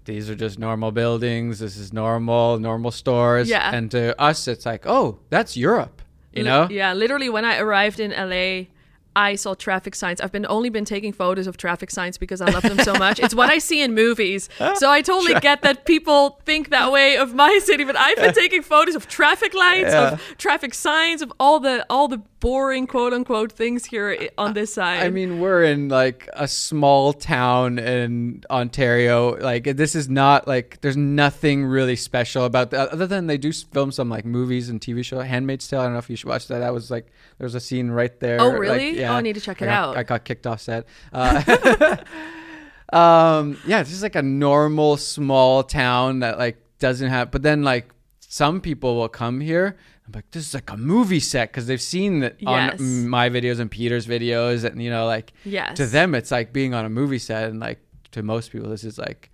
these 0.04 0.28
are 0.28 0.34
just 0.34 0.58
normal 0.58 0.90
buildings. 0.90 1.60
This 1.60 1.76
is 1.76 1.92
normal, 1.92 2.58
normal 2.58 2.90
stores. 2.90 3.48
Yeah. 3.48 3.70
And 3.72 3.90
to 3.92 4.20
us, 4.20 4.48
it's 4.48 4.66
like, 4.66 4.84
oh, 4.86 5.20
that's 5.30 5.56
Europe. 5.56 6.02
You 6.32 6.42
Li- 6.44 6.48
know? 6.48 6.68
Yeah, 6.70 6.92
literally 6.94 7.28
when 7.28 7.44
I 7.44 7.58
arrived 7.58 7.98
in 8.00 8.10
LA, 8.12 8.66
I 9.16 9.34
saw 9.34 9.54
traffic 9.54 9.96
signs. 9.96 10.20
I've 10.20 10.30
been 10.30 10.46
only 10.48 10.68
been 10.70 10.84
taking 10.84 11.12
photos 11.12 11.48
of 11.48 11.56
traffic 11.56 11.90
signs 11.90 12.16
because 12.16 12.40
I 12.40 12.48
love 12.50 12.62
them 12.62 12.78
so 12.78 12.94
much. 12.94 13.18
It's 13.18 13.34
what 13.34 13.50
I 13.50 13.58
see 13.58 13.82
in 13.82 13.92
movies. 13.94 14.48
So 14.76 14.88
I 14.88 15.02
totally 15.02 15.38
get 15.40 15.62
that 15.62 15.84
people 15.84 16.40
think 16.46 16.70
that 16.70 16.92
way 16.92 17.16
of 17.16 17.34
my 17.34 17.58
city, 17.64 17.82
but 17.84 17.96
I've 17.96 18.16
been 18.16 18.32
taking 18.44 18.62
photos 18.62 18.94
of 18.94 19.08
traffic 19.08 19.52
lights, 19.52 19.92
Yeah. 19.92 20.12
of 20.12 20.22
traffic 20.38 20.72
signs, 20.74 21.22
of 21.22 21.32
all 21.40 21.58
the 21.58 21.84
all 21.90 22.06
the 22.06 22.18
boring 22.40 22.86
quote 22.86 23.12
unquote 23.12 23.52
things 23.52 23.84
here 23.84 24.28
on 24.38 24.54
this 24.54 24.74
side. 24.74 25.02
I 25.02 25.10
mean, 25.10 25.40
we're 25.40 25.62
in 25.62 25.88
like 25.88 26.28
a 26.32 26.48
small 26.48 27.12
town 27.12 27.78
in 27.78 28.42
Ontario. 28.50 29.36
Like, 29.38 29.64
this 29.76 29.94
is 29.94 30.08
not 30.08 30.48
like 30.48 30.80
there's 30.80 30.96
nothing 30.96 31.64
really 31.64 31.96
special 31.96 32.44
about 32.44 32.70
that, 32.70 32.88
other 32.88 33.06
than 33.06 33.26
they 33.26 33.38
do 33.38 33.52
film 33.52 33.92
some 33.92 34.08
like 34.08 34.24
movies 34.24 34.68
and 34.68 34.80
TV 34.80 35.04
show. 35.04 35.20
Handmaid's 35.20 35.68
Tale. 35.68 35.80
I 35.80 35.84
don't 35.84 35.92
know 35.92 35.98
if 35.98 36.10
you 36.10 36.16
should 36.16 36.28
watch 36.28 36.48
that. 36.48 36.60
That 36.60 36.72
was 36.74 36.90
like 36.90 37.06
there's 37.38 37.54
a 37.54 37.60
scene 37.60 37.90
right 37.90 38.18
there. 38.20 38.40
Oh, 38.40 38.48
like, 38.48 38.58
really? 38.58 39.04
Oh, 39.04 39.12
I 39.12 39.20
need 39.20 39.34
to 39.34 39.40
check 39.40 39.60
it 39.62 39.66
I 39.66 39.68
got- 39.68 39.88
out. 39.90 39.96
I 39.96 40.02
got 40.02 40.24
kicked 40.24 40.46
off 40.46 40.60
set. 40.60 40.86
Uh, 41.12 41.96
um, 42.92 43.58
yeah, 43.66 43.80
it's 43.80 43.90
just 43.90 44.02
like 44.02 44.16
a 44.16 44.22
normal 44.22 44.96
small 44.96 45.62
town 45.62 46.20
that 46.20 46.38
like 46.38 46.56
doesn't 46.78 47.08
have. 47.08 47.30
But 47.30 47.42
then 47.42 47.62
like 47.62 47.90
some 48.20 48.60
people 48.60 48.96
will 48.96 49.08
come 49.08 49.40
here. 49.40 49.76
I'm 50.12 50.18
like, 50.18 50.30
this 50.32 50.46
is 50.48 50.54
like 50.54 50.70
a 50.70 50.76
movie 50.76 51.20
set 51.20 51.50
because 51.50 51.66
they've 51.66 51.80
seen 51.80 52.22
it 52.24 52.36
Yes. 52.40 52.80
on 52.80 53.08
my 53.08 53.30
videos 53.30 53.60
and 53.60 53.70
Peter's 53.70 54.06
videos, 54.06 54.64
and 54.64 54.82
you 54.82 54.90
know, 54.90 55.06
like 55.06 55.32
yes. 55.44 55.76
to 55.76 55.86
them 55.86 56.14
it's 56.14 56.30
like 56.30 56.52
being 56.52 56.74
on 56.74 56.84
a 56.84 56.90
movie 56.90 57.18
set, 57.18 57.48
and 57.48 57.60
like 57.60 57.78
to 58.12 58.22
most 58.22 58.50
people 58.50 58.68
this 58.68 58.82
is 58.84 58.98
like 58.98 59.29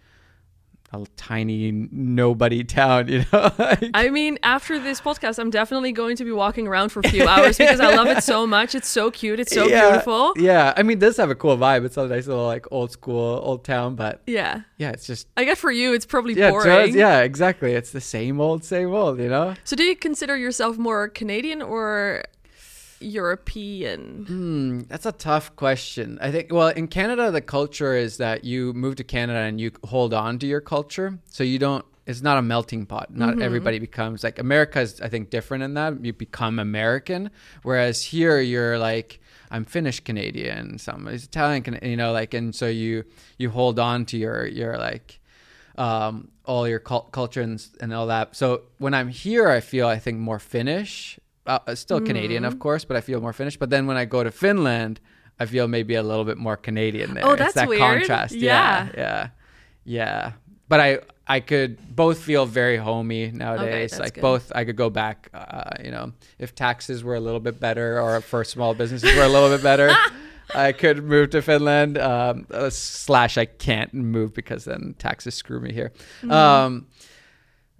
a 0.92 1.04
tiny 1.16 1.72
nobody 1.72 2.62
town, 2.64 3.08
you 3.08 3.24
know. 3.32 3.50
Like- 3.58 3.90
I 3.94 4.10
mean, 4.10 4.38
after 4.42 4.78
this 4.78 5.00
podcast, 5.00 5.38
I'm 5.38 5.50
definitely 5.50 5.92
going 5.92 6.16
to 6.16 6.24
be 6.24 6.30
walking 6.32 6.66
around 6.68 6.90
for 6.90 7.00
a 7.00 7.08
few 7.08 7.26
hours 7.26 7.58
because 7.58 7.80
I 7.80 7.94
love 7.96 8.06
it 8.06 8.22
so 8.22 8.46
much. 8.56 8.74
It's 8.74 8.88
so 8.88 9.10
cute. 9.10 9.40
It's 9.40 9.52
so 9.52 9.66
yeah, 9.66 9.90
beautiful. 9.90 10.32
Yeah, 10.36 10.72
I 10.76 10.82
mean, 10.82 10.98
it 10.98 11.00
does 11.00 11.16
have 11.16 11.30
a 11.30 11.34
cool 11.34 11.56
vibe. 11.56 11.84
It's 11.84 11.96
a 11.96 12.06
nice 12.06 12.26
little 12.26 12.46
like 12.46 12.66
old 12.70 12.92
school, 12.92 13.40
old 13.42 13.64
town, 13.64 13.96
but 13.96 14.22
Yeah. 14.26 14.60
yeah, 14.78 14.90
it's 14.90 15.06
just 15.06 15.26
I 15.36 15.44
guess 15.44 15.58
for 15.58 15.72
you, 15.72 15.92
it's 15.92 16.06
probably 16.06 16.34
yeah, 16.34 16.50
boring. 16.50 16.94
yeah, 16.96 17.20
exactly. 17.20 17.72
It's 17.72 17.90
the 17.90 18.00
same 18.00 18.40
old, 18.40 18.62
same 18.64 18.92
old, 18.94 19.18
you 19.18 19.28
know. 19.28 19.54
So, 19.64 19.74
do 19.76 19.82
you 19.82 19.96
consider 19.96 20.36
yourself 20.36 20.78
more 20.78 21.08
Canadian 21.08 21.62
or 21.62 22.22
European? 23.00 24.24
Hmm, 24.26 24.80
that's 24.88 25.06
a 25.06 25.12
tough 25.12 25.54
question. 25.56 26.18
I 26.20 26.30
think 26.30 26.52
well, 26.52 26.68
in 26.68 26.88
Canada 26.88 27.30
the 27.30 27.40
culture 27.40 27.94
is 27.94 28.16
that 28.18 28.44
you 28.44 28.72
move 28.72 28.96
to 28.96 29.04
Canada 29.04 29.40
and 29.40 29.60
you 29.60 29.72
hold 29.84 30.14
on 30.14 30.38
to 30.40 30.46
your 30.46 30.60
culture. 30.60 31.18
So 31.26 31.44
you 31.44 31.58
don't 31.58 31.84
it's 32.06 32.22
not 32.22 32.38
a 32.38 32.42
melting 32.42 32.86
pot. 32.86 33.14
Not 33.14 33.30
Mm-hmm. 33.34 33.42
everybody 33.42 33.78
becomes 33.78 34.22
like 34.22 34.38
America 34.38 34.80
is 34.80 35.00
I 35.00 35.08
think 35.08 35.30
different 35.30 35.64
in 35.64 35.74
that 35.74 36.04
you 36.04 36.12
become 36.12 36.58
American, 36.58 37.30
whereas 37.62 38.02
here 38.02 38.40
you're 38.40 38.78
like 38.78 39.20
I'm 39.50 39.64
Finnish 39.64 40.00
Canadian, 40.00 40.78
somebody's 40.78 41.24
Italian, 41.24 41.78
you 41.82 41.96
know, 41.96 42.12
like 42.12 42.34
and 42.34 42.54
so 42.54 42.66
you 42.66 43.04
you 43.38 43.50
hold 43.50 43.78
on 43.78 44.04
to 44.06 44.16
your 44.16 44.46
your 44.46 44.76
like 44.78 45.20
um, 45.78 46.28
all 46.46 46.66
your 46.66 46.78
cul- 46.78 47.08
culture 47.12 47.42
and, 47.42 47.64
and 47.80 47.92
all 47.92 48.06
that. 48.06 48.34
So 48.34 48.62
when 48.78 48.94
I'm 48.94 49.08
here, 49.08 49.48
I 49.48 49.60
feel 49.60 49.86
I 49.86 49.98
think 49.98 50.18
more 50.18 50.38
Finnish, 50.38 51.18
uh, 51.46 51.74
still 51.74 52.00
Canadian 52.00 52.42
Mm-hmm. 52.42 52.52
of 52.52 52.58
course, 52.58 52.84
but 52.84 52.96
I 52.96 53.00
feel 53.00 53.20
more 53.20 53.32
Finnish. 53.32 53.56
But 53.56 53.70
then 53.70 53.86
when 53.86 53.96
I 53.96 54.04
go 54.04 54.22
to 54.24 54.30
Finland, 54.30 55.00
I 55.38 55.46
feel 55.46 55.68
maybe 55.68 55.94
a 55.94 56.02
little 56.02 56.24
bit 56.24 56.38
more 56.38 56.56
Canadian 56.56 57.14
there. 57.14 57.24
Oh, 57.26 57.32
It's 57.32 57.40
that's 57.40 57.54
that 57.54 57.68
weird. 57.68 57.80
contrast. 57.80 58.34
Yeah. 58.34 58.88
yeah, 58.88 58.88
yeah, 58.96 59.28
yeah. 59.84 60.32
But 60.68 60.80
I 60.80 60.98
I 61.28 61.40
could 61.40 61.78
both 61.96 62.18
feel 62.18 62.46
very 62.46 62.76
homey 62.76 63.30
nowadays. 63.32 63.90
that's 63.92 64.00
like 64.00 64.14
good. 64.14 64.20
both, 64.22 64.52
I 64.54 64.64
could 64.64 64.76
go 64.76 64.90
back. 64.90 65.28
Uh, 65.34 65.70
you 65.84 65.90
know, 65.90 66.12
if 66.38 66.54
taxes 66.54 67.02
were 67.04 67.14
a 67.16 67.20
little 67.20 67.40
bit 67.40 67.58
better, 67.60 68.00
or 68.00 68.20
for 68.20 68.44
small 68.44 68.74
businesses 68.74 69.14
were 69.16 69.24
a 69.24 69.28
little 69.28 69.48
bit 69.50 69.62
better. 69.62 69.90
I 70.54 70.70
could 70.70 71.02
move 71.02 71.30
to 71.30 71.42
Finland. 71.42 71.98
Um, 71.98 72.46
uh, 72.52 72.70
slash, 72.70 73.36
I 73.36 73.46
can't 73.46 73.92
move 73.92 74.32
because 74.32 74.64
then 74.64 74.94
taxes 74.96 75.34
screw 75.34 75.58
me 75.60 75.72
here. 75.72 75.90
Mm-hmm. 76.22 76.30
Um, 76.30 76.86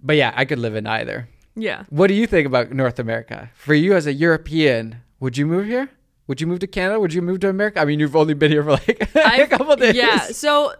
but 0.03 0.17
yeah, 0.17 0.33
I 0.35 0.43
could 0.43 0.59
live 0.59 0.75
in 0.75 0.85
either. 0.85 1.29
Yeah. 1.57 1.83
What 1.89 2.07
do 2.07 2.13
you 2.13 2.27
think 2.27 2.45
about 2.45 2.71
North 2.71 2.99
America? 2.99 3.49
For 3.55 3.73
you 3.73 3.95
as 3.95 4.05
a 4.05 4.13
European, 4.13 5.01
would 5.19 5.37
you 5.37 5.45
move 5.45 5.65
here? 5.65 5.89
Would 6.27 6.39
you 6.39 6.47
move 6.47 6.59
to 6.59 6.67
Canada? 6.67 6.99
Would 6.99 7.13
you 7.13 7.21
move 7.21 7.39
to 7.41 7.49
America? 7.49 7.81
I 7.81 7.85
mean, 7.85 7.99
you've 7.99 8.15
only 8.15 8.33
been 8.33 8.51
here 8.51 8.63
for 8.63 8.71
like 8.71 9.09
a 9.15 9.47
couple 9.47 9.75
days. 9.75 9.95
Yeah. 9.95 10.19
So, 10.19 10.73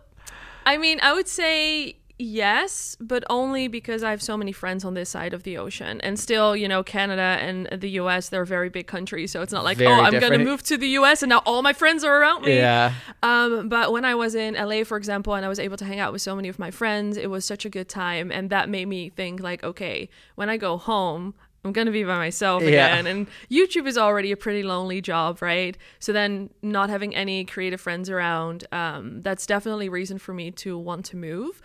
I 0.65 0.77
mean, 0.77 0.99
I 1.01 1.13
would 1.13 1.27
say 1.27 1.97
yes, 2.19 2.97
but 2.99 3.23
only 3.29 3.67
because 3.67 4.03
I 4.03 4.11
have 4.11 4.21
so 4.21 4.37
many 4.37 4.51
friends 4.51 4.83
on 4.83 4.93
this 4.93 5.09
side 5.09 5.33
of 5.33 5.43
the 5.43 5.57
ocean. 5.57 6.01
And 6.01 6.19
still, 6.19 6.55
you 6.55 6.67
know, 6.67 6.83
Canada 6.83 7.37
and 7.41 7.67
the 7.67 7.89
US, 7.91 8.29
they're 8.29 8.45
very 8.45 8.69
big 8.69 8.87
countries. 8.87 9.31
So 9.31 9.41
it's 9.41 9.53
not 9.53 9.63
like, 9.63 9.77
Very 9.77 9.91
oh, 9.91 10.01
I'm 10.01 10.19
going 10.19 10.33
to 10.33 10.43
move 10.43 10.63
to 10.63 10.77
the 10.77 10.87
US 10.89 11.23
and 11.23 11.29
now 11.29 11.39
all 11.45 11.61
my 11.61 11.73
friends 11.73 12.03
are 12.03 12.19
around 12.19 12.43
me. 12.43 12.55
Yeah. 12.55 12.93
Um, 13.23 13.69
but 13.69 13.91
when 13.91 14.05
I 14.05 14.15
was 14.15 14.35
in 14.35 14.55
LA, 14.55 14.83
for 14.83 14.97
example, 14.97 15.35
and 15.35 15.45
I 15.45 15.49
was 15.49 15.59
able 15.59 15.77
to 15.77 15.85
hang 15.85 15.99
out 15.99 16.11
with 16.11 16.21
so 16.21 16.35
many 16.35 16.47
of 16.47 16.59
my 16.59 16.71
friends, 16.71 17.17
it 17.17 17.29
was 17.29 17.45
such 17.45 17.65
a 17.65 17.69
good 17.69 17.89
time. 17.89 18.31
And 18.31 18.49
that 18.49 18.69
made 18.69 18.87
me 18.87 19.09
think, 19.09 19.41
like, 19.41 19.63
okay, 19.63 20.09
when 20.35 20.49
I 20.49 20.57
go 20.57 20.77
home, 20.77 21.33
I'm 21.67 21.73
going 21.73 21.87
to 21.87 21.91
be 21.91 22.03
by 22.03 22.17
myself 22.17 22.63
again. 22.63 23.05
Yeah. 23.05 23.11
And 23.11 23.27
YouTube 23.51 23.87
is 23.87 23.97
already 23.97 24.31
a 24.31 24.37
pretty 24.37 24.63
lonely 24.63 25.01
job, 25.01 25.41
right? 25.41 25.77
So 25.99 26.13
then 26.13 26.49
not 26.61 26.89
having 26.89 27.13
any 27.13 27.45
creative 27.45 27.81
friends 27.81 28.09
around, 28.09 28.65
um, 28.71 29.21
that's 29.21 29.45
definitely 29.45 29.87
a 29.87 29.91
reason 29.91 30.17
for 30.17 30.33
me 30.33 30.51
to 30.51 30.77
want 30.77 31.05
to 31.05 31.17
move. 31.17 31.61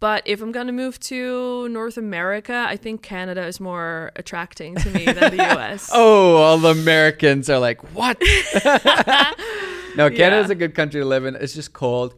But 0.00 0.22
if 0.24 0.40
I'm 0.40 0.50
going 0.50 0.66
to 0.66 0.72
move 0.72 0.98
to 1.00 1.68
North 1.68 1.98
America, 1.98 2.64
I 2.66 2.76
think 2.78 3.02
Canada 3.02 3.44
is 3.46 3.60
more 3.60 4.10
attracting 4.16 4.74
to 4.76 4.90
me 4.90 5.04
than 5.04 5.36
the 5.36 5.44
US. 5.58 5.90
Oh, 5.92 6.36
all 6.36 6.56
the 6.58 6.70
Americans 6.70 7.50
are 7.50 7.58
like, 7.58 7.94
what? 7.94 8.16
no, 9.96 10.08
Canada's 10.10 10.48
Yeah. 10.48 10.52
a 10.52 10.54
good 10.54 10.74
country 10.74 11.00
to 11.00 11.04
live 11.06 11.24
in. 11.24 11.36
It's 11.36 11.54
just 11.54 11.72
cold. 11.72 12.14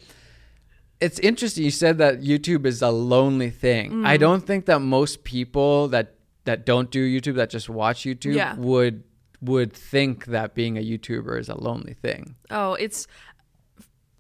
It's 1.00 1.18
interesting. 1.18 1.64
You 1.64 1.70
said 1.72 1.98
that 1.98 2.20
YouTube 2.20 2.64
is 2.66 2.82
a 2.82 2.90
lonely 2.90 3.50
thing. 3.50 3.90
Mm. 3.90 4.06
I 4.06 4.16
don't 4.16 4.46
think 4.46 4.66
that 4.66 4.78
most 4.80 5.24
people 5.24 5.88
that 5.88 6.14
that 6.44 6.66
don't 6.66 6.90
do 6.90 7.04
YouTube, 7.20 7.36
that 7.36 7.50
just 7.50 7.68
watch 7.68 8.02
YouTube, 8.02 8.34
Yeah. 8.34 8.54
would 8.56 9.02
would 9.40 9.72
think 9.72 10.26
that 10.26 10.54
being 10.54 10.78
a 10.78 10.80
YouTuber 10.80 11.38
is 11.40 11.48
a 11.48 11.56
lonely 11.60 11.94
thing. 11.94 12.36
Oh, 12.50 12.74
it's 12.74 13.08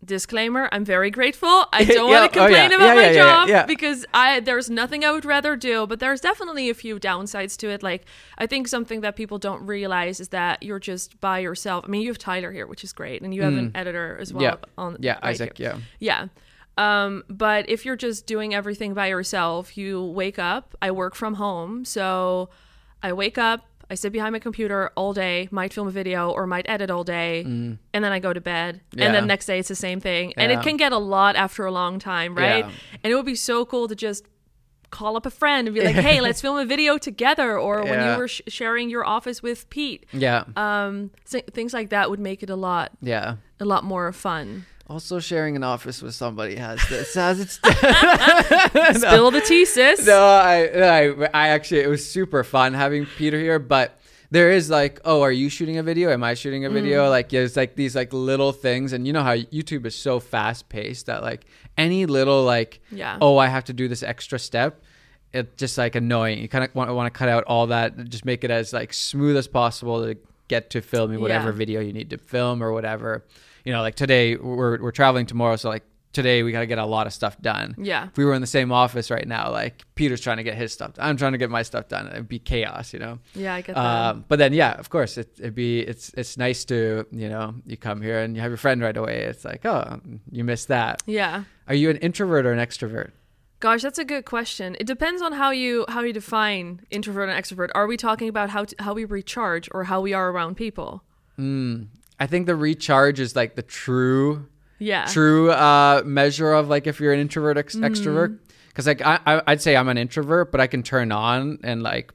disclaimer. 0.04 0.68
I'm 0.72 0.84
very 0.84 1.10
grateful. 1.10 1.66
I 1.72 1.84
don't 1.86 2.10
Yeah, 2.10 2.20
want 2.20 2.32
to 2.32 2.38
oh, 2.40 2.42
complain 2.46 2.70
yeah, 2.70 2.76
about 2.76 2.96
yeah, 2.96 3.02
my 3.02 3.46
job 3.46 3.66
because 3.66 4.04
I 4.12 4.40
there's 4.40 4.68
nothing 4.70 5.04
I 5.04 5.12
would 5.12 5.24
rather 5.24 5.56
do. 5.56 5.86
But 5.86 6.00
there's 6.00 6.20
definitely 6.20 6.70
a 6.70 6.74
few 6.74 6.98
downsides 6.98 7.56
to 7.58 7.68
it. 7.70 7.82
Like 7.82 8.04
I 8.38 8.46
think 8.46 8.68
something 8.68 9.00
that 9.02 9.16
people 9.16 9.38
don't 9.38 9.64
realize 9.66 10.20
is 10.20 10.28
that 10.28 10.62
you're 10.62 10.80
just 10.80 11.20
by 11.20 11.38
yourself. 11.40 11.84
I 11.86 11.88
mean, 11.88 12.02
you 12.02 12.08
have 12.08 12.18
Tyler 12.18 12.52
here, 12.52 12.66
which 12.66 12.84
is 12.84 12.92
great, 12.92 13.22
and 13.22 13.34
you 13.34 13.42
have 13.42 13.54
an 13.54 13.70
editor 13.74 14.18
as 14.20 14.32
well. 14.32 14.42
Mm. 14.42 14.58
yeah, 14.60 14.68
On 14.78 14.96
yeah, 15.00 15.12
right 15.14 15.24
Isaac, 15.24 15.58
here. 15.58 15.76
yeah. 16.00 16.26
Yeah. 16.78 17.04
Um, 17.04 17.22
but 17.28 17.68
if 17.68 17.84
you're 17.84 17.96
just 17.96 18.26
doing 18.26 18.54
everything 18.54 18.94
by 18.94 19.08
yourself, 19.08 19.76
you 19.76 20.02
wake 20.02 20.38
up. 20.38 20.74
I 20.80 20.90
work 20.90 21.14
from 21.14 21.34
home, 21.34 21.84
so 21.84 22.48
I 23.02 23.12
wake 23.12 23.36
up, 23.36 23.66
I 23.92 23.94
sit 23.94 24.10
behind 24.10 24.32
my 24.32 24.38
computer 24.38 24.90
all 24.96 25.12
day, 25.12 25.48
might 25.50 25.72
film 25.74 25.86
a 25.86 25.90
video 25.90 26.30
or 26.30 26.46
might 26.46 26.64
edit 26.68 26.90
all 26.90 27.04
day, 27.04 27.42
and 27.42 27.78
then 27.92 28.04
I 28.10 28.18
go 28.20 28.32
to 28.32 28.40
bed. 28.40 28.80
Yeah. 28.94 29.04
And 29.04 29.14
then 29.14 29.26
next 29.26 29.44
day 29.46 29.58
it's 29.58 29.68
the 29.68 29.74
same 29.74 30.00
thing. 30.00 30.32
And 30.38 30.50
Yeah. 30.50 30.58
it 30.58 30.62
can 30.62 30.78
get 30.78 30.92
a 30.92 30.98
lot 30.98 31.36
after 31.36 31.66
a 31.66 31.70
long 31.70 31.98
time, 31.98 32.34
right? 32.34 32.64
Yeah. 32.64 32.70
And 33.04 33.12
it 33.12 33.16
would 33.16 33.26
be 33.26 33.34
so 33.34 33.66
cool 33.66 33.88
to 33.88 33.94
just 33.94 34.24
call 34.90 35.16
up 35.16 35.24
a 35.26 35.30
friend 35.30 35.68
and 35.68 35.74
be 35.74 35.82
like, 35.82 35.94
"Hey, 35.96 36.20
let's 36.26 36.40
film 36.40 36.56
a 36.58 36.64
video 36.64 36.96
together." 36.98 37.58
Or 37.58 37.82
when 37.84 38.00
you 38.12 38.16
were 38.16 38.28
sh- 38.28 38.40
sharing 38.48 38.88
your 38.90 39.04
office 39.06 39.42
with 39.42 39.68
Pete, 39.70 40.06
Yeah, 40.12 40.44
um, 40.56 41.10
th- 41.30 41.46
things 41.52 41.72
like 41.74 41.90
that 41.90 42.08
would 42.10 42.20
make 42.20 42.42
it 42.42 42.50
a 42.50 42.56
lot, 42.56 42.92
yeah. 43.02 43.36
a 43.60 43.64
lot 43.64 43.84
more 43.84 44.10
fun. 44.12 44.64
Also, 44.92 45.20
sharing 45.20 45.56
an 45.56 45.64
office 45.64 46.02
with 46.02 46.14
somebody 46.14 46.56
has 46.56 46.78
this 46.90 47.14
has 47.14 47.40
its 47.40 47.54
Spill 49.00 49.30
the 49.30 49.40
tea, 49.40 49.64
sis. 49.64 50.06
No, 50.06 50.18
I, 50.22 50.64
I, 50.64 51.28
I 51.32 51.48
actually, 51.48 51.80
it 51.80 51.86
was 51.88 52.08
super 52.08 52.44
fun 52.44 52.74
having 52.74 53.06
Peter 53.06 53.38
here, 53.38 53.58
but 53.58 53.98
there 54.30 54.50
is 54.52 54.68
like, 54.68 55.00
oh, 55.06 55.22
are 55.22 55.32
you 55.32 55.48
shooting 55.48 55.78
a 55.78 55.82
video? 55.82 56.10
Am 56.10 56.22
I 56.22 56.34
shooting 56.34 56.66
a 56.66 56.70
Mm. 56.70 56.74
video? 56.74 57.08
Like, 57.08 57.30
there's 57.30 57.56
like 57.56 57.74
these 57.74 57.94
like 57.96 58.12
little 58.12 58.52
things, 58.52 58.92
and 58.92 59.06
you 59.06 59.14
know 59.14 59.22
how 59.22 59.34
YouTube 59.34 59.86
is 59.86 59.94
so 59.94 60.20
fast 60.20 60.68
paced 60.68 61.06
that 61.06 61.22
like 61.22 61.46
any 61.78 62.04
little 62.04 62.42
like, 62.44 62.80
Yeah. 62.90 63.16
oh, 63.20 63.38
I 63.38 63.46
have 63.46 63.64
to 63.64 63.72
do 63.72 63.88
this 63.88 64.02
extra 64.02 64.38
step. 64.38 64.82
It's 65.32 65.56
just 65.56 65.78
like 65.78 65.94
annoying. 65.94 66.38
You 66.40 66.48
kind 66.48 66.64
of 66.64 66.74
want, 66.74 66.94
want 66.94 67.12
to 67.12 67.18
cut 67.18 67.30
out 67.30 67.44
all 67.44 67.68
that, 67.68 67.94
and 67.94 68.10
just 68.10 68.26
make 68.26 68.44
it 68.44 68.50
as 68.50 68.74
like 68.74 68.92
smooth 68.92 69.38
as 69.38 69.48
possible 69.48 70.04
to 70.04 70.18
get 70.48 70.68
to 70.70 70.82
filming 70.82 71.20
whatever 71.20 71.48
Yeah. 71.50 71.56
video 71.56 71.80
you 71.80 71.94
need 71.94 72.10
to 72.10 72.18
film 72.18 72.62
or 72.62 72.72
whatever. 72.72 73.24
You 73.64 73.72
know, 73.72 73.80
like 73.82 73.94
today 73.94 74.36
we're 74.36 74.80
we're 74.82 74.90
traveling 74.92 75.26
tomorrow, 75.26 75.56
so 75.56 75.68
like 75.68 75.84
today 76.12 76.42
we 76.42 76.52
got 76.52 76.60
to 76.60 76.66
get 76.66 76.76
a 76.78 76.84
lot 76.84 77.06
of 77.06 77.12
stuff 77.14 77.40
done 77.40 77.74
Yeah. 77.78 78.08
if 78.08 78.18
we 78.18 78.26
were 78.26 78.34
in 78.34 78.42
the 78.42 78.46
same 78.46 78.70
office 78.70 79.10
right 79.10 79.26
now, 79.26 79.50
like 79.50 79.82
Peter's 79.94 80.20
trying 80.20 80.36
to 80.36 80.42
get 80.42 80.56
his 80.56 80.70
stuff 80.70 80.92
done, 80.92 81.08
I'm 81.08 81.16
trying 81.16 81.32
to 81.32 81.38
get 81.38 81.48
my 81.48 81.62
stuff 81.62 81.88
done. 81.88 82.06
It'd 82.08 82.28
be 82.28 82.38
chaos, 82.38 82.92
you 82.92 82.98
know. 82.98 83.18
Yeah, 83.34 83.54
I 83.54 83.62
get 83.62 83.74
that. 83.76 83.80
Um, 84.10 84.24
but 84.28 84.38
then, 84.38 84.52
yeah, 84.52 84.72
of 84.78 84.90
course, 84.90 85.16
it, 85.16 85.30
it'd 85.38 85.54
be 85.54 85.80
it's 85.80 86.12
it's 86.14 86.36
nice 86.36 86.64
to 86.66 87.06
you 87.12 87.28
know 87.30 87.54
you 87.64 87.76
come 87.78 88.02
here 88.02 88.18
and 88.20 88.36
you 88.36 88.42
have 88.42 88.50
your 88.50 88.58
friend 88.58 88.82
right 88.82 88.96
away. 88.96 89.22
It's 89.22 89.44
like, 89.44 89.64
oh, 89.64 90.00
you 90.30 90.44
missed 90.44 90.68
that. 90.68 91.02
yeah. 91.06 91.44
Are 91.68 91.74
you 91.74 91.88
an 91.90 91.96
introvert 91.98 92.44
or 92.44 92.52
an 92.52 92.58
extrovert? 92.58 93.12
Gosh, 93.60 93.80
that's 93.82 93.98
a 93.98 94.04
good 94.04 94.24
question. 94.24 94.76
It 94.80 94.86
depends 94.88 95.22
on 95.22 95.32
how 95.32 95.50
you 95.52 95.84
how 95.88 96.00
you 96.02 96.12
define 96.12 96.80
introvert 96.90 97.28
and 97.30 97.42
extrovert. 97.42 97.70
Are 97.76 97.86
we 97.86 97.96
talking 97.96 98.28
about 98.28 98.50
how 98.50 98.64
to, 98.64 98.74
how 98.80 98.92
we 98.92 99.04
recharge 99.06 99.68
or 99.72 99.84
how 99.84 100.00
we 100.00 100.12
are 100.12 100.30
around 100.30 100.56
people? 100.56 101.04
I 102.22 102.26
think 102.26 102.46
the 102.46 102.54
recharge 102.56 103.18
is 103.20 103.34
like 103.34 103.56
the 103.56 103.62
true 103.62 104.46
Yeah. 104.78 105.04
true 105.06 105.50
uh, 105.50 106.02
measure 106.04 106.52
of 106.52 106.68
like 106.68 106.86
if 106.86 107.00
you're 107.00 107.12
an 107.12 107.20
introvert 107.20 107.56
ex- 107.58 107.74
Mm-hmm. 107.74 107.84
extrovert. 107.84 108.38
Because 108.68 108.86
like 108.86 109.02
I, 109.02 109.18
I 109.26 109.42
I'd 109.48 109.60
say 109.60 109.76
I'm 109.76 109.88
an 109.88 109.98
introvert, 109.98 110.50
but 110.52 110.60
I 110.60 110.66
can 110.66 110.82
turn 110.82 111.12
on 111.12 111.58
and 111.62 111.82
like 111.82 112.12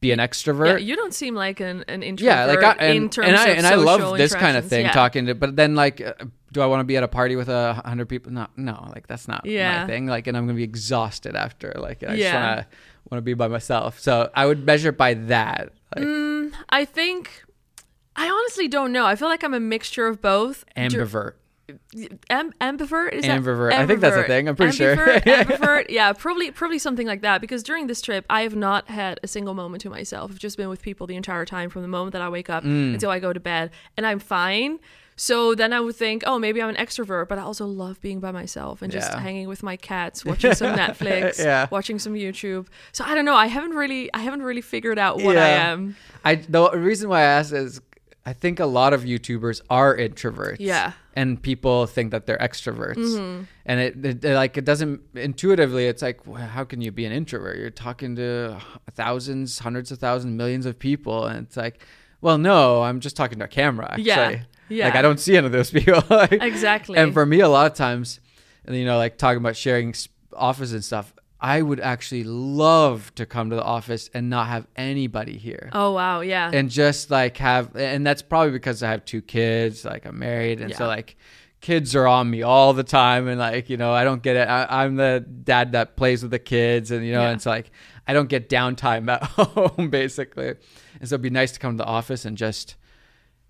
be 0.00 0.12
an 0.12 0.18
extrovert. 0.18 0.66
Yeah, 0.72 0.76
you 0.78 0.96
don't 0.96 1.12
seem 1.14 1.34
like 1.34 1.60
an, 1.60 1.84
an 1.86 2.02
introvert 2.02 2.32
yeah 2.32 2.44
like 2.46 2.62
I, 2.64 2.72
and, 2.86 2.96
in 2.96 3.10
terms 3.10 3.28
and 3.28 3.36
I 3.36 3.48
and 3.50 3.66
I 3.66 3.74
love 3.74 4.16
this 4.16 4.34
kind 4.34 4.56
of 4.56 4.64
thing 4.66 4.86
Yeah. 4.86 4.92
talking 4.92 5.26
to 5.26 5.34
but 5.34 5.56
then 5.56 5.74
like 5.74 6.00
uh, 6.00 6.14
do 6.52 6.62
I 6.62 6.66
want 6.66 6.80
to 6.80 6.84
be 6.84 6.96
at 6.96 7.02
a 7.04 7.08
party 7.20 7.36
with 7.36 7.48
a 7.50 7.74
hundred 7.84 8.08
people 8.08 8.32
no 8.32 8.46
no 8.56 8.76
like 8.94 9.06
that's 9.08 9.28
not 9.28 9.44
Yeah. 9.44 9.82
my 9.82 9.86
thing 9.92 10.06
like 10.06 10.26
and 10.26 10.36
I'm 10.38 10.44
gonna 10.46 10.56
be 10.56 10.64
exhausted 10.64 11.36
after 11.36 11.72
like 11.76 12.02
I 12.02 12.06
just 12.16 12.18
Yeah. 12.18 12.34
wanna 12.34 12.66
want 13.10 13.18
to 13.18 13.22
be 13.30 13.34
by 13.34 13.48
myself 13.48 14.00
so 14.00 14.30
I 14.34 14.46
would 14.46 14.64
measure 14.64 14.88
it 14.88 14.96
by 14.96 15.12
that 15.32 15.72
like 15.94 16.06
I 16.70 16.86
think 16.86 17.44
I 18.16 18.28
honestly 18.28 18.68
don't 18.68 18.92
know. 18.92 19.06
I 19.06 19.16
feel 19.16 19.28
like 19.28 19.42
I'm 19.44 19.54
a 19.54 19.60
mixture 19.60 20.06
of 20.06 20.20
both. 20.20 20.64
Ambivert 20.76 21.34
Am- 22.30 22.52
ambivert 22.60 23.12
is 23.12 23.24
Ambivert. 23.24 23.70
that 23.70 23.80
I 23.80 23.86
think 23.86 24.00
that's 24.00 24.16
a 24.16 24.24
thing. 24.24 24.48
I'm 24.48 24.56
pretty 24.56 24.76
sure. 24.76 24.96
Ambivert, 24.96 25.22
ambivert. 25.44 25.86
Yeah, 25.88 26.12
probably 26.12 26.50
probably 26.50 26.80
something 26.80 27.06
like 27.06 27.22
that. 27.22 27.40
Because 27.40 27.62
during 27.62 27.86
this 27.86 28.02
trip, 28.02 28.24
I 28.28 28.42
have 28.42 28.56
not 28.56 28.88
had 28.88 29.20
a 29.22 29.28
single 29.28 29.54
moment 29.54 29.80
to 29.82 29.90
myself. 29.90 30.30
I've 30.32 30.38
just 30.38 30.56
been 30.56 30.68
with 30.68 30.82
people 30.82 31.06
the 31.06 31.14
entire 31.16 31.44
time, 31.44 31.70
from 31.70 31.82
the 31.82 31.88
moment 31.88 32.12
that 32.14 32.22
I 32.22 32.28
wake 32.28 32.50
up 32.50 32.64
Mm. 32.64 32.94
until 32.94 33.10
I 33.10 33.20
go 33.20 33.32
to 33.32 33.38
bed, 33.40 33.70
and 33.96 34.04
I'm 34.04 34.18
fine. 34.18 34.80
So 35.16 35.54
then 35.54 35.72
I 35.74 35.80
would 35.80 35.94
think, 35.96 36.22
oh, 36.26 36.38
maybe 36.38 36.62
I'm 36.62 36.70
an 36.70 36.76
extrovert, 36.76 37.28
but 37.28 37.38
I 37.38 37.42
also 37.42 37.66
love 37.66 38.00
being 38.00 38.20
by 38.20 38.32
myself 38.32 38.80
and 38.82 38.90
just 38.90 39.12
Yeah. 39.12 39.20
hanging 39.20 39.48
with 39.48 39.62
my 39.62 39.76
cats, 39.76 40.24
watching 40.24 40.54
some 40.54 40.74
Netflix, 40.76 41.38
Yeah. 41.38 41.66
watching 41.70 41.98
some 41.98 42.14
YouTube. 42.14 42.66
So 42.92 43.04
I 43.04 43.14
don't 43.14 43.26
know. 43.26 43.34
I 43.36 43.46
haven't 43.46 43.72
really, 43.76 44.12
I 44.14 44.20
haven't 44.20 44.42
really 44.42 44.62
figured 44.62 44.98
out 44.98 45.20
what 45.22 45.36
I 45.36 45.48
am. 45.50 45.94
I 46.24 46.36
the 46.36 46.70
reason 46.72 47.10
why 47.10 47.20
I 47.20 47.24
asked 47.24 47.52
is 47.52 47.80
I 48.30 48.32
think 48.32 48.60
a 48.60 48.66
lot 48.66 48.92
of 48.92 49.02
YouTubers 49.02 49.60
are 49.68 49.96
introverts. 49.96 50.58
Yeah. 50.60 50.92
And 51.14 51.42
people 51.42 51.86
think 51.86 52.12
that 52.12 52.26
they're 52.26 52.38
extroverts. 52.38 52.94
Mm-hmm. 52.94 53.42
And 53.66 53.80
it, 53.80 54.06
it, 54.06 54.24
it, 54.24 54.34
like 54.36 54.56
it 54.56 54.64
doesn't 54.64 55.00
intuitively 55.16 55.86
it's 55.86 56.00
like 56.00 56.24
well, 56.28 56.46
how 56.46 56.62
can 56.62 56.80
you 56.80 56.92
be 56.92 57.04
an 57.06 57.12
introvert? 57.12 57.58
You're 57.58 57.70
talking 57.70 58.14
to 58.16 58.56
thousands, 58.92 59.58
hundreds 59.58 59.90
of 59.90 59.98
thousands, 59.98 60.36
millions 60.36 60.64
of 60.64 60.78
people 60.78 61.26
and 61.26 61.44
it's 61.44 61.56
like 61.56 61.84
well 62.20 62.38
no, 62.38 62.82
I'm 62.82 63.00
just 63.00 63.16
talking 63.16 63.40
to 63.40 63.46
a 63.46 63.48
camera 63.48 63.86
actually. 63.90 64.04
Yeah. 64.04 64.40
Yeah. 64.68 64.84
Like 64.84 64.94
I 64.94 65.02
don't 65.02 65.18
see 65.18 65.36
any 65.36 65.46
of 65.46 65.52
those 65.52 65.70
people. 65.78 66.04
Like, 66.08 66.30
Exactly. 66.30 66.98
And 66.98 67.12
for 67.12 67.26
me 67.26 67.40
a 67.40 67.48
lot 67.48 67.66
of 67.66 67.74
times 67.76 68.20
and 68.64 68.76
you 68.76 68.84
know 68.84 68.96
like 68.96 69.18
talking 69.18 69.38
about 69.38 69.56
sharing 69.56 69.88
s- 69.88 70.08
office 70.32 70.72
and 70.72 70.84
stuff 70.84 71.12
I 71.42 71.62
would 71.62 71.80
actually 71.80 72.24
love 72.24 73.14
to 73.14 73.24
come 73.24 73.48
to 73.50 73.56
the 73.56 73.62
office 73.64 74.10
and 74.12 74.28
not 74.28 74.48
have 74.48 74.66
anybody 74.76 75.38
here. 75.38 75.70
Oh 75.72 75.92
wow, 75.92 76.20
yeah. 76.20 76.50
And 76.52 76.68
just 76.70 77.10
like 77.10 77.38
have 77.38 77.74
and 77.76 78.06
that's 78.06 78.22
probably 78.22 78.50
because 78.52 78.82
I 78.82 78.90
have 78.90 79.04
two 79.04 79.22
kids, 79.22 79.84
like 79.84 80.04
I'm 80.06 80.18
married 80.18 80.60
and 80.60 80.74
so 80.74 80.86
like 80.86 81.16
kids 81.62 81.94
are 81.94 82.06
on 82.06 82.30
me 82.30 82.42
all 82.42 82.72
the 82.72 82.82
time 82.84 83.26
and 83.28 83.38
like, 83.38 83.68
you 83.70 83.76
know, 83.76 83.92
I 83.92 84.04
don't 84.04 84.22
get 84.22 84.36
it. 84.36 84.48
I, 84.48 84.84
I'm 84.84 84.96
the 84.96 85.20
dad 85.44 85.72
that 85.72 85.96
plays 85.96 86.22
with 86.22 86.30
the 86.30 86.38
kids 86.38 86.90
and 86.90 87.04
you 87.06 87.12
know, 87.12 87.20
Yeah. 87.22 87.28
and 87.28 87.36
it's 87.36 87.46
like 87.46 87.70
I 88.06 88.12
don't 88.12 88.28
get 88.28 88.48
downtime 88.50 89.08
at 89.12 89.22
home 89.22 89.88
basically. 89.90 90.48
And 91.00 91.08
so 91.08 91.14
it'd 91.14 91.22
be 91.22 91.30
nice 91.30 91.52
to 91.52 91.58
come 91.58 91.72
to 91.78 91.82
the 91.84 91.88
office 91.88 92.24
and 92.26 92.36
just 92.36 92.76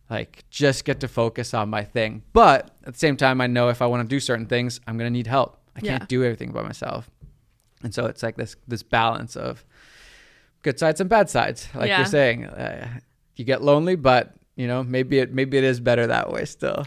like 0.09 0.45
just 0.51 0.85
get 0.85 1.01
to 1.01 1.09
focus 1.09 1.55
on 1.55 1.69
my 1.71 1.85
thing. 1.85 2.23
But 2.33 2.71
at 2.85 2.93
the 2.95 2.99
same 2.99 3.17
time 3.17 3.41
I 3.41 3.47
know 3.47 3.69
if 3.69 3.81
I 3.83 3.87
want 3.87 4.03
to 4.03 4.09
do 4.09 4.21
certain 4.21 4.47
things, 4.47 4.81
I'm 4.87 4.97
going 4.99 5.07
to 5.07 5.13
need 5.13 5.27
help. 5.27 5.57
I 5.77 5.81
can't 5.81 6.03
Yeah. 6.03 6.07
do 6.09 6.25
everything 6.25 6.51
by 6.53 6.63
myself. 6.63 7.09
And 7.83 7.95
so 7.95 8.07
it's 8.07 8.23
like 8.23 8.37
this 8.37 8.57
this 8.69 8.83
balance 8.83 9.37
of 9.37 9.65
good 10.63 10.79
sides 10.79 11.01
and 11.01 11.09
bad 11.09 11.31
sides, 11.31 11.69
like 11.75 11.89
Yeah. 11.89 11.99
you're 11.99 12.07
saying. 12.07 12.45
Uh, 12.47 12.89
you 13.37 13.45
get 13.45 13.63
lonely, 13.63 13.97
but 13.97 14.35
you 14.57 14.67
know 14.67 14.83
maybe 14.85 15.19
it 15.19 15.33
maybe 15.33 15.57
it 15.57 15.65
is 15.65 15.81
better 15.81 16.07
that 16.07 16.31
way 16.31 16.45
still. 16.45 16.87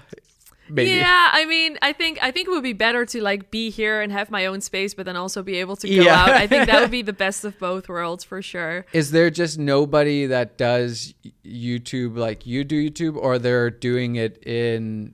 Maybe. 0.69 0.91
Yeah, 0.91 1.29
I 1.33 1.43
mean, 1.45 1.77
I 1.81 1.91
think 1.91 2.19
I 2.21 2.31
think 2.31 2.47
it 2.47 2.51
would 2.51 2.63
be 2.63 2.71
better 2.73 3.05
to 3.07 3.21
like 3.21 3.51
be 3.51 3.69
here 3.69 3.99
and 4.01 4.11
have 4.13 4.31
my 4.31 4.45
own 4.45 4.61
space, 4.61 4.93
but 4.93 5.05
then 5.05 5.17
also 5.17 5.43
be 5.43 5.57
able 5.57 5.75
to 5.77 5.87
go 5.87 6.03
Yeah. 6.03 6.15
out. 6.15 6.29
I 6.29 6.47
think 6.47 6.67
that 6.67 6.79
would 6.81 6.89
be 6.91 7.01
the 7.11 7.11
best 7.13 7.43
of 7.43 7.59
both 7.59 7.89
worlds 7.89 8.23
for 8.23 8.41
sure. 8.41 8.85
Is 8.93 9.11
there 9.11 9.29
just 9.29 9.59
nobody 9.59 10.25
that 10.27 10.57
does 10.57 11.13
YouTube 11.45 12.15
like 12.17 12.45
you 12.47 12.63
do 12.63 12.89
YouTube, 12.89 13.17
or 13.17 13.39
they're 13.39 13.69
doing 13.69 14.15
it 14.15 14.41
in 14.47 15.13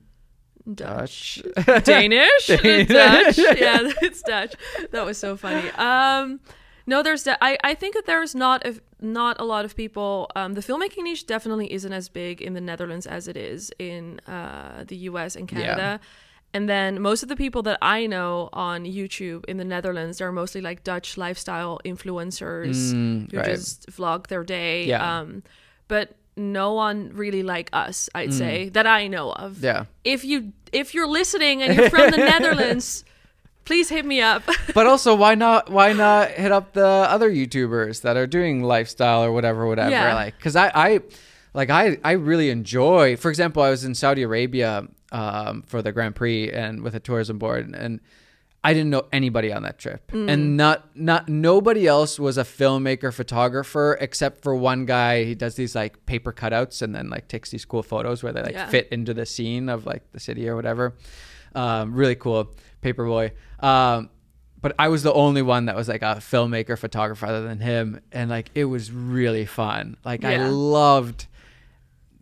Dutch, 0.74 1.42
Dutch? 1.66 1.84
Danish, 1.84 2.46
Danish. 2.46 2.88
Dutch. 2.88 3.38
Yeah, 3.38 3.90
it's 4.02 4.22
Dutch. 4.22 4.54
That 4.90 5.04
was 5.04 5.18
so 5.18 5.36
funny. 5.36 5.68
Um, 5.70 6.40
no, 6.86 7.02
there's 7.02 7.24
that. 7.24 7.38
I 7.40 7.56
I 7.62 7.74
think 7.74 7.94
that 7.94 8.06
there's 8.06 8.34
not 8.34 8.66
a 8.66 8.80
not 9.00 9.40
a 9.40 9.44
lot 9.44 9.64
of 9.64 9.76
people. 9.76 10.30
Um, 10.36 10.54
the 10.54 10.60
filmmaking 10.60 11.02
niche 11.04 11.26
definitely 11.26 11.72
isn't 11.72 11.92
as 11.92 12.08
big 12.08 12.42
in 12.42 12.54
the 12.54 12.60
Netherlands 12.60 13.06
as 13.06 13.28
it 13.28 13.36
is 13.36 13.70
in 13.78 14.20
uh, 14.26 14.84
the 14.86 14.96
U.S. 15.10 15.36
and 15.36 15.46
Canada. 15.48 16.00
Yeah. 16.02 16.08
And 16.52 16.68
then 16.68 17.00
most 17.00 17.22
of 17.22 17.28
the 17.28 17.36
people 17.36 17.62
that 17.62 17.78
I 17.80 18.06
know 18.08 18.48
on 18.52 18.84
YouTube 18.84 19.44
in 19.44 19.56
the 19.56 19.64
Netherlands, 19.64 20.18
they're 20.18 20.32
mostly 20.32 20.60
like 20.60 20.82
Dutch 20.82 21.16
lifestyle 21.16 21.78
influencers 21.84 22.92
Mm, 22.92 23.30
who 23.30 23.38
right. 23.38 23.46
just 23.46 23.88
vlog 23.88 24.26
their 24.26 24.42
day. 24.42 24.84
Yeah. 24.86 25.20
Um, 25.20 25.44
but 25.86 26.16
no 26.36 26.72
one 26.72 27.10
really 27.14 27.42
like 27.42 27.68
us, 27.72 28.08
I'd 28.14 28.32
say, 28.32 28.68
that 28.70 28.86
I 28.86 29.08
know 29.08 29.32
of 29.32 29.56
Mm. 29.56 29.62
Yeah. 29.62 29.84
if 30.04 30.24
you 30.24 30.52
if 30.72 30.94
you're 30.94 31.08
listening 31.08 31.62
and 31.62 31.76
you're 31.76 31.90
from 31.90 32.10
the 32.10 32.16
Netherlands, 32.32 33.04
please 33.64 33.88
hit 33.88 34.04
me 34.06 34.20
up. 34.20 34.42
but 34.74 34.86
also 34.86 35.14
why 35.14 35.34
not 35.34 35.70
why 35.70 35.92
not 35.92 36.30
hit 36.30 36.52
up 36.52 36.72
the 36.72 36.86
other 36.86 37.30
youtubers 37.30 38.02
that 38.02 38.16
are 38.16 38.26
doing 38.26 38.62
lifestyle 38.62 39.22
or 39.24 39.32
whatever 39.32 39.66
whatever 39.66 39.90
Yeah. 39.90 40.14
like 40.14 40.36
because 40.36 40.56
I, 40.56 40.70
I 40.74 41.00
like 41.54 41.68
i 41.70 41.98
i 42.04 42.12
really 42.12 42.48
enjoy 42.50 43.16
for 43.16 43.28
example 43.28 43.60
i 43.62 43.70
was 43.70 43.84
in 43.84 43.94
saudi 43.96 44.22
arabia 44.22 44.86
um, 45.12 45.62
for 45.62 45.82
the 45.82 45.90
grand 45.90 46.14
prix 46.14 46.50
and 46.52 46.82
with 46.82 46.94
a 46.94 47.00
tourism 47.00 47.38
board 47.38 47.74
and 47.74 48.00
i 48.62 48.74
didn't 48.74 48.90
know 48.90 49.06
anybody 49.12 49.52
on 49.52 49.62
that 49.62 49.78
trip. 49.78 50.10
And 50.12 50.56
not 50.56 50.94
not 50.94 51.28
nobody 51.28 51.86
else 51.86 52.18
was 52.18 52.36
a 52.38 52.44
filmmaker 52.44 53.12
photographer 53.12 53.96
except 54.00 54.42
for 54.42 54.54
one 54.54 54.84
guy. 54.86 55.24
He 55.24 55.34
does 55.34 55.54
these 55.54 55.74
like 55.74 56.04
paper 56.06 56.32
cutouts 56.32 56.82
and 56.82 56.94
then 56.94 57.08
like 57.08 57.26
takes 57.28 57.50
these 57.50 57.64
cool 57.64 57.82
photos 57.82 58.22
where 58.22 58.32
they 58.32 58.42
like 58.42 58.52
Yeah. 58.52 58.66
fit 58.68 58.88
into 58.90 59.14
the 59.14 59.24
scene 59.24 59.68
of 59.70 59.86
like 59.86 60.02
the 60.12 60.20
city 60.20 60.48
or 60.48 60.56
whatever. 60.56 60.94
Um, 61.54 61.94
really 61.94 62.14
cool 62.14 62.54
paperboyo 62.82 63.32
um, 63.60 64.08
but 64.62 64.74
I 64.78 64.88
was 64.88 65.02
the 65.02 65.12
only 65.12 65.42
one 65.42 65.64
that 65.66 65.74
was 65.74 65.88
like 65.88 66.02
a 66.02 66.16
filmmaker 66.16 66.78
photographer 66.78 67.26
other 67.26 67.42
than 67.42 67.60
him. 67.60 68.00
And 68.12 68.28
like 68.28 68.50
it 68.54 68.66
was 68.66 68.92
really 68.92 69.46
fun. 69.46 69.96
Like 70.04 70.22
I 70.24 70.36
loved 70.48 71.26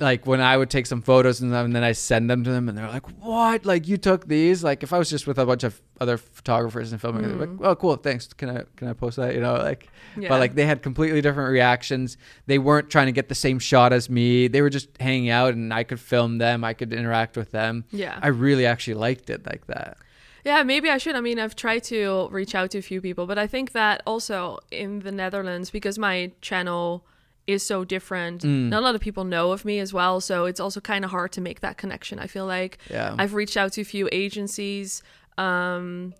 like 0.00 0.26
when 0.26 0.40
I 0.40 0.56
would 0.56 0.70
take 0.70 0.86
some 0.86 1.02
photos 1.02 1.40
and, 1.40 1.52
then- 1.52 1.82
I 1.82 1.92
send 1.92 2.30
them 2.30 2.44
to 2.44 2.50
them 2.50 2.68
and 2.68 2.76
they're 2.76 2.88
like 2.88 3.06
what? 3.20 3.64
Like 3.64 3.88
you 3.88 3.96
took 3.96 4.28
these? 4.28 4.62
Like 4.64 4.82
if 4.82 4.92
I 4.92 4.98
was 4.98 5.10
just 5.10 5.26
with 5.26 5.38
a 5.38 5.46
bunch 5.46 5.64
of 5.64 5.80
other 6.00 6.16
photographers 6.16 6.92
and 6.92 7.00
filmmakers 7.00 7.28
they're 7.28 7.46
like 7.46 7.48
mm. 7.48 7.58
oh 7.62 7.74
cool 7.74 7.96
thanks. 7.96 8.32
Can 8.32 8.50
I 8.50 8.64
can 8.76 8.88
I 8.88 8.92
post 8.92 9.16
that? 9.16 9.34
You 9.34 9.40
know 9.40 9.54
like 9.54 9.88
Yeah. 10.16 10.28
but 10.28 10.40
like 10.40 10.54
they 10.54 10.66
had 10.66 10.82
completely 10.82 11.20
different 11.20 11.50
reactions. 11.50 12.16
They 12.46 12.58
weren't 12.58 12.90
trying 12.90 13.06
to 13.06 13.12
get 13.12 13.28
the 13.28 13.34
same 13.34 13.58
shot 13.58 13.92
as 13.92 14.08
me. 14.08 14.48
They 14.48 14.62
were 14.62 14.70
just 14.70 14.88
hanging 15.00 15.30
out 15.30 15.54
and 15.54 15.72
I 15.72 15.84
could 15.84 16.00
film 16.00 16.38
them. 16.38 16.64
I 16.64 16.74
could 16.74 16.92
interact 16.92 17.36
with 17.36 17.50
them. 17.50 17.84
Yeah. 17.90 18.18
I 18.22 18.28
really 18.28 18.66
actually 18.66 18.94
liked 18.94 19.30
it 19.30 19.46
like 19.46 19.66
that. 19.66 19.98
Yeah, 20.44 20.62
maybe 20.62 20.88
I 20.88 20.98
should. 20.98 21.14
I 21.14 21.20
mean, 21.20 21.38
I've 21.38 21.56
tried 21.56 21.84
to 21.84 22.28
reach 22.30 22.54
out 22.54 22.70
to 22.70 22.78
a 22.78 22.82
few 22.82 23.00
people, 23.00 23.26
but 23.26 23.38
I 23.38 23.46
think 23.46 23.72
that 23.72 24.02
also 24.06 24.58
in 24.70 25.00
the 25.00 25.12
Netherlands, 25.12 25.70
because 25.70 25.98
my 25.98 26.32
channel 26.40 27.04
is 27.48 27.62
so 27.62 27.84
different, 27.84 28.42
Mm. 28.42 28.68
not 28.68 28.80
a 28.82 28.84
lot 28.88 28.94
of 28.94 29.00
people 29.00 29.24
know 29.24 29.52
of 29.52 29.64
me 29.64 29.78
as 29.80 29.92
well. 29.92 30.20
So 30.20 30.44
it's 30.46 30.60
also 30.60 30.80
kind 30.80 31.04
of 31.04 31.10
hard 31.10 31.32
to 31.32 31.40
make 31.40 31.60
that 31.60 31.76
connection. 31.78 32.18
I 32.18 32.26
feel 32.26 32.46
like 32.46 32.78
Yeah. 32.90 33.14
I've 33.18 33.34
reached 33.34 33.56
out 33.56 33.72
to 33.72 33.80
a 33.80 33.84
few 33.84 34.08
agencies. 34.12 35.02
Um, 35.38 36.14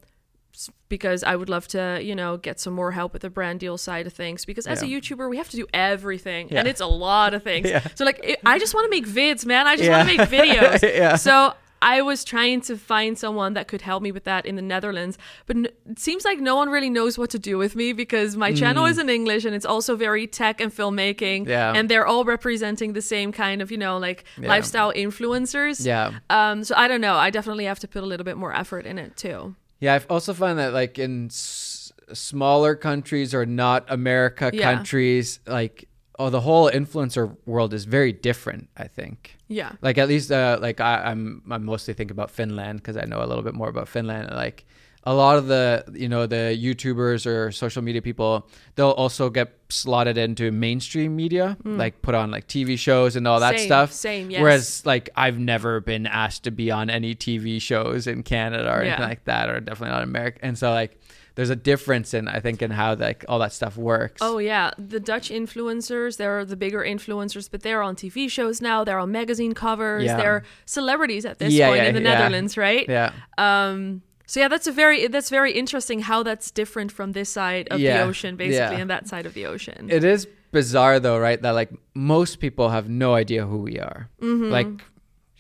because 0.89 1.23
I 1.23 1.37
would 1.37 1.49
love 1.49 1.69
to, 1.69 2.01
you 2.03 2.15
know, 2.17 2.37
get 2.37 2.59
some 2.59 2.73
more 2.73 2.91
help 2.93 3.13
with 3.13 3.23
the 3.23 3.31
brand 3.31 3.61
deal 3.61 3.79
side 3.79 4.07
of 4.09 4.13
things. 4.13 4.45
Because 4.45 4.67
as 4.67 4.83
Yeah. 4.83 4.97
a 4.97 5.01
YouTuber, 5.01 5.29
we 5.31 5.37
have 5.37 5.49
to 5.51 5.57
do 5.57 5.67
everything, 5.73 6.49
Yeah. 6.51 6.59
and 6.61 6.67
it's 6.69 6.81
a 6.81 6.87
lot 6.87 7.33
of 7.35 7.43
things. 7.45 7.69
So 7.95 8.05
like, 8.05 8.19
it, 8.25 8.41
I 8.45 8.59
just 8.59 8.75
want 8.75 8.85
to 8.87 8.91
make 8.91 9.07
vids, 9.07 9.45
man. 9.47 9.67
I 9.69 9.77
just 9.77 9.89
want 9.89 10.09
to 10.09 10.17
make 10.17 10.29
videos. 10.39 11.19
So 11.21 11.55
I 11.81 12.03
was 12.03 12.25
trying 12.25 12.61
to 12.63 12.77
find 12.77 13.17
someone 13.19 13.55
that 13.55 13.69
could 13.69 13.83
help 13.83 14.03
me 14.03 14.11
with 14.13 14.25
that 14.25 14.47
in 14.47 14.57
the 14.57 14.63
Netherlands, 14.63 15.17
but 15.47 15.57
it 15.57 15.99
seems 15.99 16.25
like 16.25 16.41
no 16.41 16.57
one 16.57 16.69
really 16.71 16.91
knows 16.91 17.17
what 17.19 17.31
to 17.31 17.39
do 17.39 17.57
with 17.59 17.77
me 17.77 17.93
because 17.93 18.37
my 18.37 18.53
channel 18.53 18.85
is 18.87 18.99
in 18.99 19.09
English 19.09 19.45
and 19.45 19.55
it's 19.55 19.65
also 19.67 19.95
very 19.97 20.27
tech 20.27 20.61
and 20.61 20.73
filmmaking. 20.75 21.45
Mm. 21.45 21.49
Yeah. 21.49 21.73
And 21.75 21.89
they're 21.89 22.07
all 22.07 22.25
representing 22.25 22.93
the 22.95 23.03
same 23.03 23.31
kind 23.33 23.63
of, 23.63 23.71
you 23.71 23.79
know, 23.79 23.99
like 23.99 24.25
Yeah. 24.41 24.49
lifestyle 24.49 24.93
influencers. 24.93 25.85
yeah 25.87 26.13
Um, 26.31 26.65
so 26.65 26.75
I 26.77 26.89
don't 26.89 27.01
know. 27.01 27.15
I 27.15 27.31
definitely 27.31 27.65
have 27.67 27.79
to 27.81 27.89
put 27.89 28.03
a 28.03 28.07
little 28.07 28.25
bit 28.25 28.37
more 28.37 28.53
effort 28.55 28.85
in 28.87 28.99
it 28.99 29.17
too. 29.17 29.55
Yeah, 29.81 29.95
I've 29.95 30.07
also 30.11 30.35
found 30.35 30.59
that 30.59 30.73
like 30.73 30.99
in 30.99 31.27
s- 31.27 31.93
smaller 32.13 32.75
countries 32.75 33.35
or 33.35 33.47
not 33.47 33.85
America 33.89 34.51
Yeah. 34.53 34.63
countries, 34.75 35.39
like 35.47 35.87
oh, 36.19 36.31
the 36.31 36.41
whole 36.41 36.71
influencer 36.71 37.37
world 37.47 37.73
is 37.73 37.85
very 37.85 38.13
different. 38.13 38.69
I 38.77 38.89
think. 38.89 39.37
Yeah. 39.49 39.73
Like 39.81 39.99
at 39.99 40.09
least, 40.09 40.31
uh, 40.31 40.59
like 40.61 40.81
I, 40.81 41.05
I'm, 41.05 41.43
I 41.51 41.59
mostly 41.59 41.95
think 41.95 42.11
about 42.11 42.31
Finland 42.31 42.81
because 42.81 42.97
I 42.97 43.05
know 43.05 43.23
a 43.23 43.27
little 43.27 43.43
bit 43.43 43.55
more 43.55 43.69
about 43.69 43.89
Finland. 43.89 44.31
Like 44.31 44.67
a 45.05 45.15
lot 45.15 45.39
of 45.39 45.47
the, 45.47 45.85
you 45.95 46.09
know, 46.09 46.27
the 46.27 46.59
YouTubers 46.61 47.25
or 47.27 47.51
social 47.51 47.81
media 47.81 48.03
people, 48.03 48.47
they'll 48.75 48.91
also 48.91 49.31
get 49.31 49.57
slotted 49.71 50.19
into 50.19 50.51
mainstream 50.53 51.17
media, 51.17 51.57
like 51.65 52.03
put 52.03 52.15
on 52.15 52.31
like 52.31 52.47
TV 52.47 52.79
shows 52.79 53.17
and 53.17 53.27
all 53.27 53.41
that. 53.41 53.57
Same, 53.57 53.67
stuff. 53.67 53.93
same, 53.93 54.31
yes. 54.31 54.43
Whereas 54.43 54.85
like 54.85 55.09
I've 55.17 55.39
never 55.39 55.81
been 55.81 56.07
asked 56.07 56.45
to 56.45 56.51
be 56.51 56.71
on 56.71 56.91
any 56.91 57.15
TV 57.15 57.61
shows 57.61 58.07
in 58.07 58.23
Canada 58.23 58.71
or 58.71 58.83
anything 58.83 59.01
like 59.09 59.25
that, 59.25 59.49
or 59.49 59.61
definitely 59.61 59.93
not 59.93 60.03
in 60.03 60.09
America. 60.11 60.41
And 60.43 60.59
so 60.59 60.73
like, 60.73 61.01
there's 61.39 61.51
a 61.51 61.57
difference 61.57 62.15
in 62.15 62.27
I 62.27 62.41
think 62.41 62.63
in 62.63 62.73
how 62.73 62.97
like 62.97 63.25
all 63.29 63.39
that 63.39 63.53
stuff 63.53 63.77
works. 63.77 64.21
Oh 64.21 64.39
yeah, 64.39 64.73
the 64.77 64.99
Dutch 64.99 65.31
influencers, 65.31 66.17
they're 66.17 66.45
the 66.45 66.57
bigger 66.57 66.81
influencers, 66.81 67.49
but 67.49 67.63
they're 67.63 67.81
on 67.81 67.95
TV 67.95 68.29
shows 68.29 68.61
now. 68.61 68.83
They're 68.83 68.99
on 68.99 69.13
magazine 69.13 69.55
covers. 69.55 70.07
Yeah. 70.07 70.17
They're 70.17 70.43
celebrities 70.65 71.25
at 71.25 71.39
this 71.39 71.53
Yeah, 71.53 71.69
point 71.69 71.83
yeah, 71.83 71.89
in 71.91 71.95
the. 71.95 72.01
Netherlands, 72.01 72.57
right? 72.57 72.89
yeah. 72.89 73.13
Um, 73.39 74.03
so 74.27 74.41
yeah, 74.41 74.49
that's 74.49 74.67
a 74.67 74.73
very 74.73 75.07
that's 75.07 75.31
very 75.31 75.53
interesting 75.53 76.01
how 76.01 76.25
that's 76.25 76.51
different 76.51 76.91
from 76.91 77.13
this 77.13 77.29
side 77.29 77.69
of 77.71 77.79
the 77.79 78.03
ocean, 78.03 78.35
basically, 78.35 78.81
and 78.81 78.91
that 78.91 79.07
side 79.07 79.25
of 79.25 79.35
the 79.35 79.47
ocean. 79.47 79.91
It 79.93 80.03
is 80.03 80.27
bizarre 80.51 80.99
though, 80.99 81.21
right? 81.21 81.41
That 81.41 81.53
like 81.53 81.71
most 81.95 82.41
people 82.41 82.71
have 82.71 82.89
no 82.89 83.15
idea 83.15 83.47
who 83.47 83.59
we 83.59 83.79
are. 83.79 84.11
Mm-hmm. 84.21 84.51
Like 84.51 84.67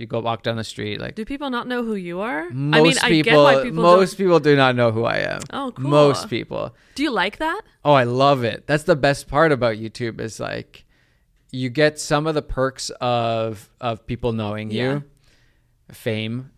you 0.01 0.07
go 0.07 0.21
walk 0.21 0.43
down 0.43 0.57
the 0.57 0.65
street, 0.65 1.01
like 1.01 1.15
Do 1.15 1.25
people 1.25 1.51
not 1.51 1.67
know 1.67 1.83
who 1.85 1.95
you 1.95 2.21
are? 2.21 2.49
most 2.51 3.03
I 3.05 3.11
mean, 3.11 3.21
I 3.21 3.23
get 3.23 3.37
why 3.37 3.63
people 3.63 3.83
most 3.83 4.11
don't. 4.13 4.19
people 4.27 4.41
do 4.41 4.55
not 4.57 4.77
know 4.77 4.91
who 4.93 5.05
I 5.05 5.19
am. 5.19 5.41
Oh, 5.53 5.73
cool. 5.75 5.89
Most 5.91 6.29
people. 6.31 6.75
Do 6.95 7.03
you 7.03 7.11
like 7.11 7.39
that? 7.39 7.61
Oh, 7.85 7.93
I 7.93 8.05
love 8.05 8.45
it. 8.45 8.67
That's 8.67 8.85
the 8.85 8.97
best 8.97 9.29
part 9.29 9.51
about 9.53 9.77
YouTube 9.77 10.21
is 10.21 10.39
like 10.41 10.85
you 11.51 11.71
get 11.71 11.99
some 11.99 12.27
of 12.27 12.35
the 12.35 12.43
perks 12.43 12.91
of 13.01 13.69
of 13.81 14.07
people 14.07 14.33
knowing 14.33 14.71
Yeah. 14.71 14.93
you, 14.95 15.05
fame, 15.93 16.51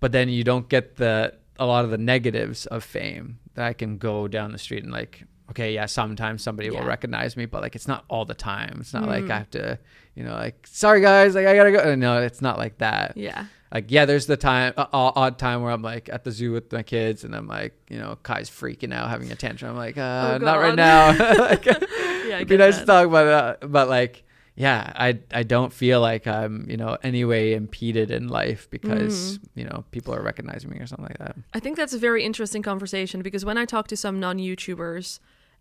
but 0.00 0.12
then 0.12 0.28
you 0.28 0.44
don't 0.44 0.68
get 0.68 0.96
the 0.96 1.34
a 1.58 1.66
lot 1.66 1.84
of 1.84 1.90
the 1.90 1.98
negatives 1.98 2.66
of 2.66 2.82
fame. 2.84 3.38
That 3.54 3.66
I 3.66 3.72
can 3.72 3.98
go 3.98 4.28
down 4.28 4.52
the 4.52 4.58
street 4.58 4.82
and 4.84 4.92
like, 4.92 5.24
okay, 5.50 5.74
yeah, 5.74 5.86
sometimes 5.86 6.42
somebody 6.42 6.70
will 6.70 6.76
Yeah. 6.76 6.82
Mm. 6.84 6.88
recognize 6.88 7.36
me, 7.36 7.46
but 7.46 7.60
like 7.62 7.74
it's 7.76 7.88
not 7.88 8.04
all 8.08 8.24
the 8.24 8.34
time. 8.34 8.78
It's 8.80 8.94
not 8.94 9.06
like 9.06 9.28
I 9.28 9.38
have 9.38 9.50
to, 9.50 9.78
you 10.20 10.26
know, 10.26 10.34
like 10.34 10.66
sorry 10.66 11.00
guys, 11.00 11.34
like 11.34 11.46
I 11.46 11.54
gotta 11.56 11.72
go. 11.72 11.94
No, 11.94 12.20
it's 12.22 12.42
not 12.42 12.58
like 12.58 12.76
that 12.78 13.16
Yeah. 13.16 13.46
like 13.72 13.86
yeah 13.90 14.04
there's 14.04 14.26
the 14.26 14.36
time 14.36 14.74
uh, 14.76 14.86
odd 14.92 15.38
time 15.38 15.62
where 15.62 15.70
i'm 15.72 15.80
like 15.82 16.08
at 16.12 16.24
the 16.24 16.32
zoo 16.32 16.50
with 16.52 16.72
my 16.72 16.82
kids 16.82 17.22
and 17.24 17.34
i'm 17.36 17.46
like 17.46 17.72
you 17.88 17.98
know 17.98 18.18
kai's 18.24 18.50
freaking 18.50 18.92
out 18.92 19.08
having 19.08 19.30
a 19.30 19.36
tantrum 19.36 19.70
i'm 19.72 19.76
like 19.76 19.96
uh 19.96 20.32
Oh, 20.34 20.44
not 20.44 20.58
right 20.58 20.74
now 20.74 21.08
like, 21.50 21.64
Yeah. 21.66 21.78
I 21.80 22.26
it'd 22.42 22.48
be 22.48 22.56
nice 22.56 22.74
that. 22.74 22.80
to 22.80 22.86
talk 22.86 23.06
about 23.06 23.58
it 23.62 23.70
but 23.70 23.88
like 23.88 24.24
yeah, 24.56 24.92
I 24.94 25.20
I 25.32 25.42
don't 25.44 25.72
feel 25.72 26.00
like 26.02 26.26
I'm 26.26 26.68
you 26.68 26.76
know 26.76 26.98
any 27.02 27.24
way 27.24 27.54
impeded 27.54 28.10
in 28.10 28.28
life 28.28 28.68
because 28.68 29.38
Mm. 29.38 29.44
you 29.54 29.64
know 29.64 29.84
people 29.90 30.12
are 30.14 30.22
recognizing 30.22 30.68
me 30.70 30.78
or 30.82 30.86
something 30.86 31.06
like 31.06 31.18
that. 31.18 31.34
I 31.54 31.60
think 31.60 31.78
that's 31.78 31.94
a 31.94 31.98
very 31.98 32.22
interesting 32.24 32.62
conversation 32.62 33.22
because 33.22 33.42
when 33.44 33.56
I 33.56 33.64
talk 33.64 33.86
to 33.88 33.96
some 33.96 34.20
non-YouTubers, 34.20 35.18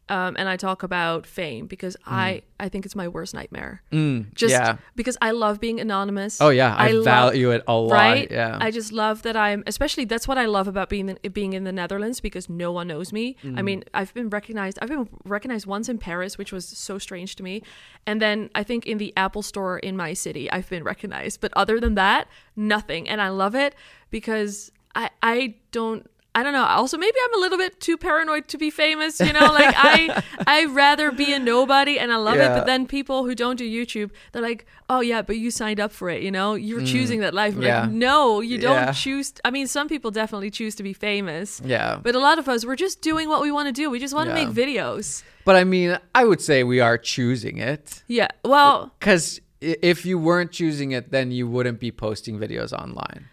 um, 0.09 0.35
and 0.37 0.49
I 0.49 0.57
talk 0.57 0.83
about 0.83 1.25
fame 1.25 1.67
because 1.67 1.95
I 2.05 2.41
I 2.59 2.67
think 2.69 2.85
it's 2.85 2.95
my 2.95 3.07
worst 3.07 3.33
nightmare. 3.33 3.81
Mm, 3.91 4.33
Just 4.33 4.51
yeah. 4.51 4.77
because 4.95 5.17
I 5.21 5.31
love 5.31 5.59
being 5.59 5.79
anonymous. 5.79 6.41
Oh 6.41 6.49
yeah, 6.49 6.75
I, 6.75 6.91
love- 6.91 7.05
value 7.05 7.51
it 7.51 7.63
a 7.67 7.73
lot. 7.75 7.93
right? 7.93 8.29
Yeah. 8.29 8.57
I 8.59 8.71
just 8.71 8.91
love 8.91 9.21
that 9.21 9.37
I'm, 9.37 9.63
especially 9.67 10.05
that's 10.05 10.27
what 10.27 10.37
I 10.37 10.45
love 10.45 10.67
about 10.67 10.89
being 10.89 11.09
in, 11.09 11.31
being 11.31 11.53
in 11.53 11.63
the 11.63 11.71
Netherlands 11.71 12.19
because 12.19 12.49
no 12.49 12.71
one 12.71 12.87
knows 12.87 13.13
me. 13.13 13.35
Mm. 13.43 13.59
I 13.59 13.61
mean, 13.61 13.83
I've 13.93 14.13
been 14.13 14.29
recognized. 14.29 14.77
I've 14.81 14.89
been 14.89 15.07
recognized 15.23 15.65
once 15.67 15.87
in 15.87 15.97
Paris, 15.99 16.37
which 16.37 16.51
was 16.51 16.65
so 16.67 16.97
strange 16.97 17.35
to 17.37 17.43
me, 17.43 17.61
and 18.05 18.21
then 18.21 18.49
I 18.55 18.63
think 18.63 18.85
in 18.85 18.97
the 18.97 19.13
Apple 19.15 19.41
Store 19.43 19.79
in 19.79 19.95
my 19.95 20.13
city, 20.13 20.51
I've 20.51 20.69
been 20.69 20.83
recognized. 20.83 21.39
But 21.39 21.53
other 21.55 21.79
than 21.79 21.95
that, 21.95 22.27
nothing, 22.55 23.07
and 23.07 23.21
I 23.21 23.29
love 23.29 23.55
it 23.55 23.75
because 24.09 24.71
I 24.95 25.09
I 25.21 25.55
don't. 25.71 26.09
I 26.35 26.43
don't 26.43 26.53
know. 26.53 26.63
Also, 26.63 26.95
maybe 26.97 27.17
I'm 27.25 27.39
a 27.39 27.41
little 27.41 27.57
bit 27.57 27.79
too 27.81 27.97
paranoid 27.97 28.47
to 28.49 28.57
be 28.57 28.69
famous. 28.69 29.19
You 29.19 29.33
know, 29.33 29.47
like 29.51 29.73
I, 29.75 30.23
I 30.47 30.65
rather 30.65 31.11
be 31.11 31.33
a 31.33 31.39
nobody, 31.39 31.97
and 31.97 32.11
I 32.13 32.17
love 32.17 32.37
it. 32.37 32.47
But 32.49 32.65
then 32.67 32.85
people 32.85 33.25
who 33.25 33.33
don't 33.33 33.55
do 33.57 33.67
YouTube, 33.67 34.11
they're 34.31 34.41
like, 34.41 34.65
"Oh 34.89 35.01
yeah, 35.01 35.23
but 35.23 35.37
you 35.37 35.49
signed 35.49 35.79
up 35.79 35.91
for 35.91 36.07
it. 36.09 36.21
You 36.21 36.29
know, 36.31 36.53
you're 36.53 36.85
choosing 36.85 37.21
that 37.21 37.33
life." 37.33 37.55
Mm. 37.55 37.63
Yeah. 37.63 37.81
Like, 37.81 37.91
no, 37.91 38.41
you 38.41 38.57
don't 38.59 38.75
Yeah. 38.75 38.91
choose. 38.91 39.33
I 39.43 39.49
mean, 39.49 39.65
some 39.67 39.87
people 39.87 40.11
definitely 40.11 40.51
choose 40.51 40.75
to 40.75 40.83
be 40.83 40.93
famous, 40.93 41.61
yeah. 41.65 41.99
but 42.01 42.13
a 42.15 42.19
lot 42.19 42.37
of 42.37 42.47
us, 42.47 42.63
we're 42.63 42.75
just 42.75 43.01
doing 43.01 43.27
what 43.27 43.41
we 43.41 43.51
want 43.51 43.67
to 43.67 43.73
do. 43.73 43.89
We 43.89 43.99
just 43.99 44.13
want 44.13 44.29
to 44.29 44.35
Yeah. 44.39 44.45
make 44.45 44.55
videos. 44.55 45.23
But 45.45 45.55
I 45.55 45.63
mean, 45.63 45.97
I 46.13 46.25
would 46.25 46.41
say 46.41 46.63
we 46.63 46.79
are 46.79 46.97
choosing 46.97 47.57
it 47.57 48.03
Yeah. 48.07 48.27
Well, 48.45 48.93
because 48.99 49.41
if 49.61 50.05
you 50.05 50.19
weren't 50.19 50.51
choosing 50.51 50.91
it, 50.91 51.11
then 51.11 51.31
you 51.31 51.47
wouldn't 51.47 51.79
be 51.79 51.91
posting 51.91 52.37
videos 52.37 52.71
online. 52.71 53.25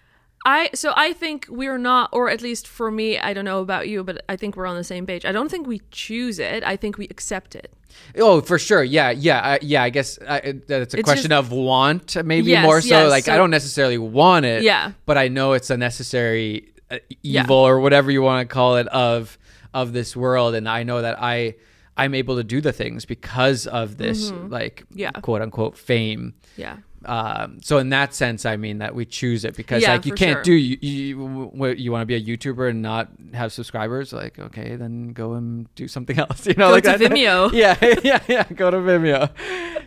I 0.47 0.71
so 0.75 0.93
I 0.97 1.13
think 1.13 1.47
we're 1.49 1.77
not, 1.79 2.11
or 2.13 2.31
at 2.31 2.41
least 2.41 2.69
for 2.69 2.89
me, 2.91 3.19
I 3.19 3.35
don't 3.35 3.45
know 3.45 3.61
about 3.61 3.89
you, 3.89 4.05
but 4.05 4.25
I 4.29 4.37
think 4.37 4.57
we're 4.57 4.67
on 4.67 4.77
the 4.77 4.85
same 4.85 5.05
page. 5.05 5.25
I 5.25 5.33
don't 5.33 5.51
think 5.51 5.67
we 5.67 5.81
choose 5.91 6.39
it. 6.39 6.63
I 6.65 6.77
think 6.77 6.97
we 6.99 7.07
accept 7.09 7.55
it. 7.57 7.73
Oh, 8.17 8.41
for 8.43 8.59
sure. 8.59 8.85
Yeah, 8.85 9.11
yeah, 9.11 9.41
I, 9.41 9.59
yeah. 9.63 9.83
I 9.83 9.91
guess 9.91 10.19
I, 10.29 10.37
it's 10.39 10.71
a 10.71 10.81
It's 10.83 10.95
question 11.03 11.31
just- 11.31 11.47
of 11.47 11.51
want, 11.53 12.17
maybe 12.25 12.51
Yes, 12.53 12.63
more 12.65 12.81
so. 12.81 12.89
yes, 12.89 13.11
like 13.11 13.29
I 13.29 13.37
don't 13.37 13.51
necessarily 13.51 13.99
want 13.99 14.47
it. 14.47 14.63
Yeah. 14.63 14.93
but 15.07 15.19
I 15.19 15.29
know 15.29 15.53
it's 15.55 15.71
a 15.71 15.77
necessary 15.77 16.73
uh, 16.91 16.99
Yeah. 17.23 17.43
evil 17.43 17.57
or 17.57 17.81
whatever 17.81 18.11
you 18.13 18.23
want 18.23 18.49
to 18.49 18.53
call 18.55 18.77
it 18.77 18.87
of 18.89 19.37
of 19.75 19.93
this 19.93 20.15
world, 20.17 20.55
and 20.55 20.69
I 20.69 20.85
know 20.85 21.03
that 21.03 21.17
I 21.21 21.57
I'm 21.97 22.15
able 22.15 22.37
to 22.37 22.45
do 22.45 22.61
the 22.61 22.73
things 22.73 23.05
because 23.07 23.67
of 23.67 23.97
this, 23.97 24.31
like 24.31 24.85
Mm-hmm. 24.85 24.99
Yeah. 25.01 25.11
quote 25.13 25.43
unquote 25.43 25.77
fame. 25.77 26.35
Yeah. 26.57 26.77
Um, 27.07 27.61
so 27.63 27.79
in 27.79 27.91
that 27.91 28.15
sense, 28.15 28.45
I 28.45 28.57
mean 28.57 28.79
that 28.79 28.95
we 28.95 29.05
choose 29.07 29.45
it 29.45 29.55
because 29.57 29.83
Yeah, 29.83 29.93
like 29.93 30.07
you 30.07 30.13
can't 30.13 30.39
sure. 30.39 30.43
do 30.43 30.53
you 30.55 30.77
you, 30.81 31.73
you 31.77 31.93
want 31.93 32.03
to 32.03 32.07
be 32.07 32.15
a 32.17 32.21
YouTuber 32.21 32.69
and 32.71 32.83
not 32.83 33.09
have 33.33 33.53
subscribers. 33.53 34.13
Like 34.13 34.39
okay, 34.39 34.77
then 34.77 35.13
go 35.13 35.35
and 35.35 35.73
do 35.77 35.87
something 35.89 36.19
else. 36.25 36.47
You 36.47 36.55
know, 36.55 36.69
Go 36.69 36.73
like 36.73 36.85
to 36.85 36.99
that- 36.99 37.01
Vimeo. 37.01 37.53
Yeah, 37.63 37.77
yeah, 38.03 38.21
yeah. 38.29 38.45
Go 38.53 38.71
to 38.71 38.79
Vimeo. 38.79 39.31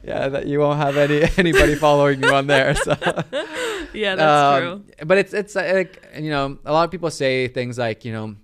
Yeah, 0.04 0.30
that 0.30 0.48
you 0.48 0.60
won't 0.60 0.78
have 0.80 0.96
any 0.98 1.24
anybody 1.38 1.76
following 1.76 2.24
you 2.24 2.30
on 2.34 2.48
there. 2.48 2.74
So 2.76 2.96
Yeah, 3.94 4.16
that's 4.16 4.62
true. 4.62 4.72
um, 4.72 4.84
But 5.06 5.18
it's 5.18 5.34
it's 5.34 5.56
uh, 5.56 5.72
like 5.74 6.04
you 6.18 6.30
know 6.30 6.58
a 6.66 6.72
lot 6.72 6.84
of 6.86 6.92
people 6.92 7.12
say 7.12 7.48
things 7.48 7.78
like 7.78 8.06
you 8.06 8.14
know. 8.14 8.36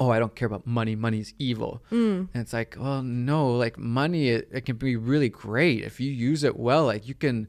Oh, 0.00 0.10
I 0.10 0.18
don't 0.18 0.34
care 0.34 0.46
about 0.46 0.66
money. 0.66 0.96
Money's 0.96 1.34
evil. 1.38 1.80
Mm. 1.92 2.28
And 2.34 2.42
it's 2.42 2.52
like, 2.52 2.74
well, 2.76 3.00
no, 3.04 3.50
like 3.56 3.78
money, 3.78 4.28
it, 4.28 4.48
it 4.50 4.66
can 4.66 4.74
be 4.76 4.96
really 4.96 5.28
great 5.28 5.84
if 5.84 6.00
you 6.00 6.10
use 6.10 6.42
it 6.42 6.56
well. 6.58 6.84
Like 6.86 7.06
you 7.06 7.14
can, 7.14 7.46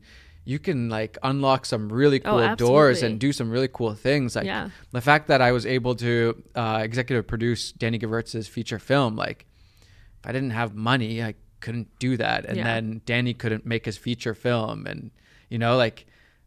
you 0.48 0.60
can 0.60 0.90
like 0.90 1.18
unlock 1.24 1.66
some 1.66 1.92
really 1.92 2.22
Oh, 2.24 2.40
cool 2.40 2.56
doors 2.56 3.02
and 3.04 3.20
do 3.20 3.34
some 3.34 3.50
really 3.50 3.68
cool 3.68 3.94
things. 3.96 4.36
Like 4.36 4.46
Yeah. 4.46 4.70
the 4.92 5.02
fact 5.02 5.28
that 5.28 5.42
I 5.42 5.52
was 5.52 5.66
able 5.66 5.96
to 5.96 6.42
uh, 6.56 6.80
executive 6.84 7.26
produce 7.28 7.72
Danny 7.72 7.98
Gevirtz's 8.00 8.48
feature 8.48 8.78
film, 8.80 9.16
like 9.16 9.46
if 10.20 10.30
I 10.30 10.32
didn't 10.32 10.52
have 10.52 10.76
money, 10.76 11.22
I 11.24 11.34
couldn't 11.62 11.88
do 12.00 12.16
that. 12.18 12.46
And 12.46 12.58
Yeah. 12.58 12.64
then 12.64 13.02
Danny 13.06 13.34
couldn't 13.34 13.66
make 13.66 13.86
his 13.86 13.98
feature 13.98 14.36
film, 14.36 14.86
and 14.86 15.10
you 15.50 15.58
know, 15.58 15.76
like 15.78 16.06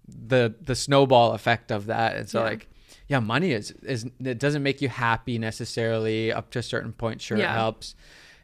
the 0.09 0.55
the 0.63 0.75
snowball 0.77 1.33
effect 1.33 1.71
of 1.73 1.87
that. 1.87 2.17
And 2.17 2.29
so 2.29 2.39
Yeah. 2.41 2.51
like. 2.51 2.69
Yeah, 3.09 3.21
money 3.21 3.53
is 3.53 3.71
is 3.83 4.05
it 4.21 4.39
doesn't 4.39 4.63
make 4.63 4.83
you 4.83 4.91
happy 4.91 5.39
necessarily 5.39 6.31
up 6.31 6.51
to 6.51 6.59
a 6.59 6.63
certain 6.63 6.93
point. 6.93 7.23
Sure, 7.23 7.39
it 7.39 7.47
helps. 7.49 7.95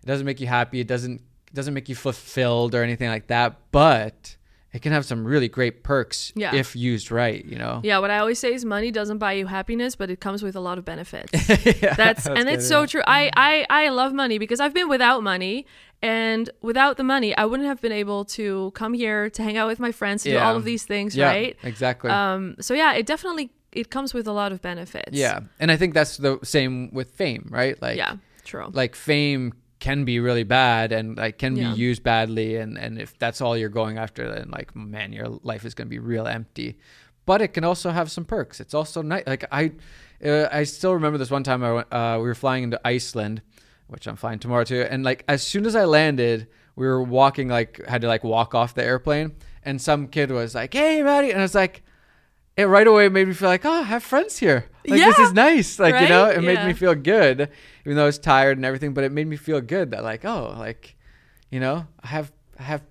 It 0.03 0.07
doesn't 0.07 0.25
make 0.25 0.41
you 0.41 0.47
happy. 0.47 0.81
It 0.81 0.87
doesn't 0.87 1.21
it 1.49 1.55
doesn't 1.55 1.75
make 1.75 1.89
you 1.91 1.95
fulfilled 1.95 2.75
or 2.75 2.83
anything 2.83 3.09
like 3.11 3.27
that. 3.27 3.57
But 3.73 4.37
it 4.75 4.83
can 4.83 4.93
have 4.93 5.05
some 5.07 5.25
really 5.25 5.49
great 5.49 5.85
perks 5.85 6.33
Yeah. 6.35 6.55
if 6.55 6.75
used 6.77 7.11
right. 7.11 7.43
You 7.45 7.57
know. 7.57 7.81
Yeah, 7.85 7.99
what 8.01 8.11
I 8.11 8.19
always 8.19 8.39
say 8.39 8.53
is 8.53 8.65
money 8.65 8.91
doesn't 8.91 9.19
buy 9.19 9.33
you 9.35 9.47
happiness, 9.47 9.95
but 9.97 10.11
it 10.11 10.21
comes 10.21 10.43
with 10.43 10.57
a 10.57 10.61
lot 10.61 10.77
of 10.79 10.85
benefits. 10.85 11.31
Yeah, 11.83 11.95
That's, 11.95 12.27
and 12.27 12.49
it's 12.49 12.65
yeah. 12.65 12.69
so 12.77 12.87
true. 12.87 13.03
I, 13.07 13.31
I 13.37 13.67
I 13.71 13.89
love 13.91 14.13
money 14.13 14.37
because 14.39 14.61
I've 14.61 14.75
been 14.75 14.89
without 14.89 15.23
money, 15.23 15.65
and 16.03 16.51
without 16.61 16.97
the 16.97 17.05
money, 17.05 17.31
I 17.37 17.45
wouldn't 17.45 17.69
have 17.69 17.81
been 17.81 17.93
able 17.93 18.25
to 18.37 18.71
come 18.75 18.93
here 18.95 19.31
to 19.31 19.43
hang 19.43 19.57
out 19.57 19.69
with 19.69 19.79
my 19.81 19.93
friends, 19.93 20.23
to 20.25 20.31
do 20.33 20.39
all 20.39 20.57
of 20.57 20.65
these 20.65 20.85
things, 20.85 21.17
Yeah, 21.17 21.29
right? 21.29 21.57
Exactly. 21.63 22.11
Um. 22.11 22.57
So 22.61 22.75
yeah, 22.75 22.93
it 22.95 23.07
definitely 23.07 23.51
it 23.73 23.91
comes 23.91 24.13
with 24.15 24.27
a 24.27 24.33
lot 24.33 24.51
of 24.53 24.61
benefits. 24.61 25.13
yeah, 25.13 25.41
and 25.61 25.71
I 25.71 25.77
think 25.77 25.95
that's 25.95 26.17
the 26.19 26.39
same 26.43 26.91
with 26.93 27.11
fame, 27.13 27.47
right? 27.51 27.81
Like, 27.81 27.97
yeah. 27.97 28.17
True. 28.45 28.69
like 28.73 28.95
fame 28.95 29.53
can 29.85 30.05
be 30.07 30.19
really 30.19 30.45
bad 30.45 30.93
and 30.93 31.19
like 31.19 31.37
can 31.37 31.57
Yeah. 31.57 31.75
be 31.75 31.81
used 31.89 32.03
badly, 32.03 32.57
and 32.57 32.79
and 32.79 32.99
if 32.99 33.11
that's 33.19 33.41
all 33.43 33.55
you're 33.55 33.77
going 33.83 33.99
after, 33.99 34.23
then 34.35 34.47
like 34.51 34.75
man, 34.75 35.13
your 35.13 35.29
life 35.43 35.67
is 35.67 35.75
gonna 35.75 35.91
be 35.91 35.99
real 35.99 36.27
empty. 36.27 36.79
But 37.27 37.43
it 37.43 37.49
can 37.49 37.65
also 37.65 37.91
have 37.91 38.11
some 38.11 38.25
perks. 38.25 38.61
It's 38.61 38.73
also 38.73 39.03
nice. 39.03 39.25
Like 39.27 39.45
I, 39.53 39.73
uh, 40.25 40.49
I 40.51 40.65
still 40.65 40.95
remember 40.95 41.19
this 41.19 41.31
one 41.31 41.43
time 41.43 41.63
I 41.63 41.73
went. 41.73 41.93
Uh, 41.93 42.17
we 42.19 42.25
were 42.31 42.35
flying 42.35 42.63
into 42.65 42.81
Iceland, 42.83 43.43
which 43.89 44.07
I'm 44.07 44.17
flying 44.17 44.39
tomorrow 44.39 44.65
too. 44.65 44.87
And 44.91 45.05
like 45.05 45.23
as 45.29 45.43
soon 45.43 45.67
as 45.67 45.77
I 45.77 45.85
landed, 45.85 46.49
we 46.77 46.87
were 46.87 47.03
walking 47.03 47.49
like 47.49 47.73
had 47.87 48.01
to 48.03 48.09
like 48.09 48.25
walk 48.25 48.55
off 48.55 48.75
the 48.75 48.85
airplane, 48.85 49.33
and 49.63 49.81
some 49.83 50.09
kid 50.09 50.31
was 50.31 50.55
like, 50.55 50.73
"Hey, 50.73 51.03
Matti," 51.03 51.31
and 51.31 51.41
I 51.41 51.43
was 51.45 51.55
like. 51.55 51.83
It 52.57 52.67
right 52.67 52.87
away 52.87 53.09
made 53.09 53.27
me 53.27 53.35
feel 53.35 53.49
like, 53.49 53.65
oh, 53.65 53.81
I 53.81 53.83
have 53.83 54.05
friends 54.05 54.39
here. 54.39 54.67
Like 54.87 55.01
this 55.01 55.19
is 55.19 55.33
nice. 55.33 55.81
Like 55.81 56.01
you 56.01 56.09
know, 56.09 56.27
right? 56.27 56.37
it 56.39 56.41
made 56.41 56.65
me 56.65 56.73
feel 56.73 56.95
good, 56.95 57.49
even 57.85 57.97
though 57.97 58.03
I 58.05 58.07
was 58.07 58.19
tired 58.19 58.59
and 58.59 58.65
everything. 58.65 58.95
But 58.95 59.05
it 59.05 59.13
made 59.13 59.27
me 59.27 59.37
feel 59.37 59.61
good 59.61 59.91
that 59.93 60.03
like, 60.03 60.25
oh, 60.25 60.55
like, 60.59 60.97
you 61.51 61.61
know, 61.61 61.87
I 62.03 62.09
have 62.09 62.33
I 62.59 62.63
have 62.65 62.83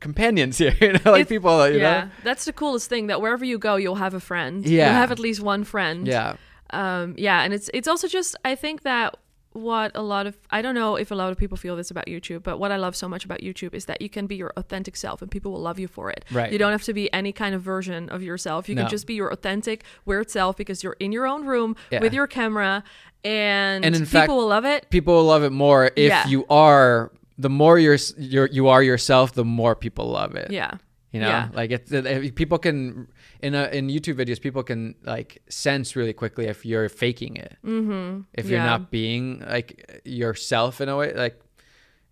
companions 0.00 0.58
here. 0.62 0.74
You 0.80 0.92
know, 0.94 1.10
like 1.12 1.28
people. 1.28 1.68
You 1.68 1.78
yeah, 1.78 2.04
know, 2.04 2.10
that's 2.24 2.44
the 2.44 2.52
coolest 2.52 2.88
thing. 2.88 3.08
That 3.08 3.20
wherever 3.20 3.44
you 3.44 3.58
go, 3.58 3.76
you'll 3.76 3.96
have 3.96 4.14
a 4.14 4.20
friend. 4.20 4.64
Yeah. 4.66 4.86
you'll 4.86 4.94
have 4.94 5.12
at 5.12 5.18
least 5.18 5.40
one 5.40 5.64
friend. 5.64 6.06
yeah, 6.06 6.36
um 6.70 7.14
yeah 7.16 7.42
and 7.44 7.54
it's 7.54 7.70
it's 7.72 7.86
also 7.86 8.08
just 8.08 8.34
i 8.44 8.56
think 8.56 8.82
that 8.82 9.14
what 9.56 9.90
a 9.94 10.02
lot 10.02 10.26
of 10.26 10.36
i 10.50 10.60
don't 10.62 10.74
know 10.74 10.96
if 10.96 11.10
a 11.10 11.14
lot 11.14 11.32
of 11.32 11.38
people 11.38 11.56
feel 11.56 11.74
this 11.76 11.90
about 11.90 12.06
youtube 12.06 12.42
but 12.42 12.58
what 12.58 12.70
i 12.70 12.76
love 12.76 12.94
so 12.94 13.08
much 13.08 13.24
about 13.24 13.40
youtube 13.40 13.72
is 13.74 13.86
that 13.86 14.00
you 14.02 14.08
can 14.08 14.26
be 14.26 14.36
your 14.36 14.52
authentic 14.56 14.94
self 14.96 15.22
and 15.22 15.30
people 15.30 15.50
will 15.52 15.60
love 15.60 15.78
you 15.78 15.88
for 15.88 16.10
it 16.10 16.24
Right. 16.30 16.52
you 16.52 16.58
don't 16.58 16.72
have 16.72 16.82
to 16.84 16.92
be 16.92 17.12
any 17.12 17.32
kind 17.32 17.54
of 17.54 17.62
version 17.62 18.08
of 18.10 18.22
yourself 18.22 18.68
you 18.68 18.74
No. 18.74 18.82
can 18.82 18.90
just 18.90 19.06
be 19.06 19.14
your 19.14 19.28
authentic 19.32 19.84
weird 20.04 20.30
self 20.30 20.56
because 20.56 20.82
you're 20.84 20.96
in 21.00 21.10
your 21.12 21.26
own 21.26 21.44
room 21.46 21.74
Yeah. 21.90 22.00
with 22.02 22.12
your 22.14 22.26
camera 22.26 22.84
and, 23.24 23.84
And 23.84 23.94
in 23.96 24.02
people 24.02 24.10
fact, 24.20 24.28
will 24.30 24.46
love 24.46 24.64
it 24.64 24.90
people 24.90 25.14
will 25.14 25.24
love 25.24 25.42
it 25.42 25.50
more 25.52 25.86
if 25.96 26.08
Yeah. 26.10 26.26
you 26.28 26.44
are. 26.48 27.10
The 27.38 27.50
more 27.50 27.78
you're, 27.78 27.98
you're 28.16 28.46
you 28.46 28.68
are 28.68 28.82
yourself, 28.82 29.32
the 29.34 29.44
more 29.44 29.74
people 29.74 30.08
love 30.10 30.34
it. 30.36 30.50
yeah 30.50 30.72
You 31.16 31.22
know, 31.24 31.28
Yeah. 31.34 31.48
like 31.60 31.70
it's 31.76 31.90
it, 31.92 32.34
people 32.42 32.58
can 32.66 33.08
in 33.46 33.54
a, 33.54 33.64
in 33.78 33.88
YouTube 33.96 34.16
videos, 34.22 34.40
people 34.40 34.62
can 34.70 34.94
like 35.14 35.30
sense 35.48 35.96
really 35.98 36.12
quickly 36.22 36.44
if 36.54 36.58
you're 36.70 36.88
faking 36.88 37.34
it. 37.46 37.52
Mm-hmm. 37.64 38.20
If 38.40 38.44
you're 38.50 38.66
not 38.72 38.82
being 38.90 39.24
like 39.56 40.00
yourself 40.04 40.80
in 40.82 40.88
a 40.88 40.96
way, 41.00 41.08
like 41.24 41.36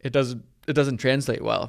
it 0.00 0.12
doesn't 0.12 0.42
it 0.66 0.74
doesn't 0.78 0.98
translate 1.06 1.42
well. 1.42 1.66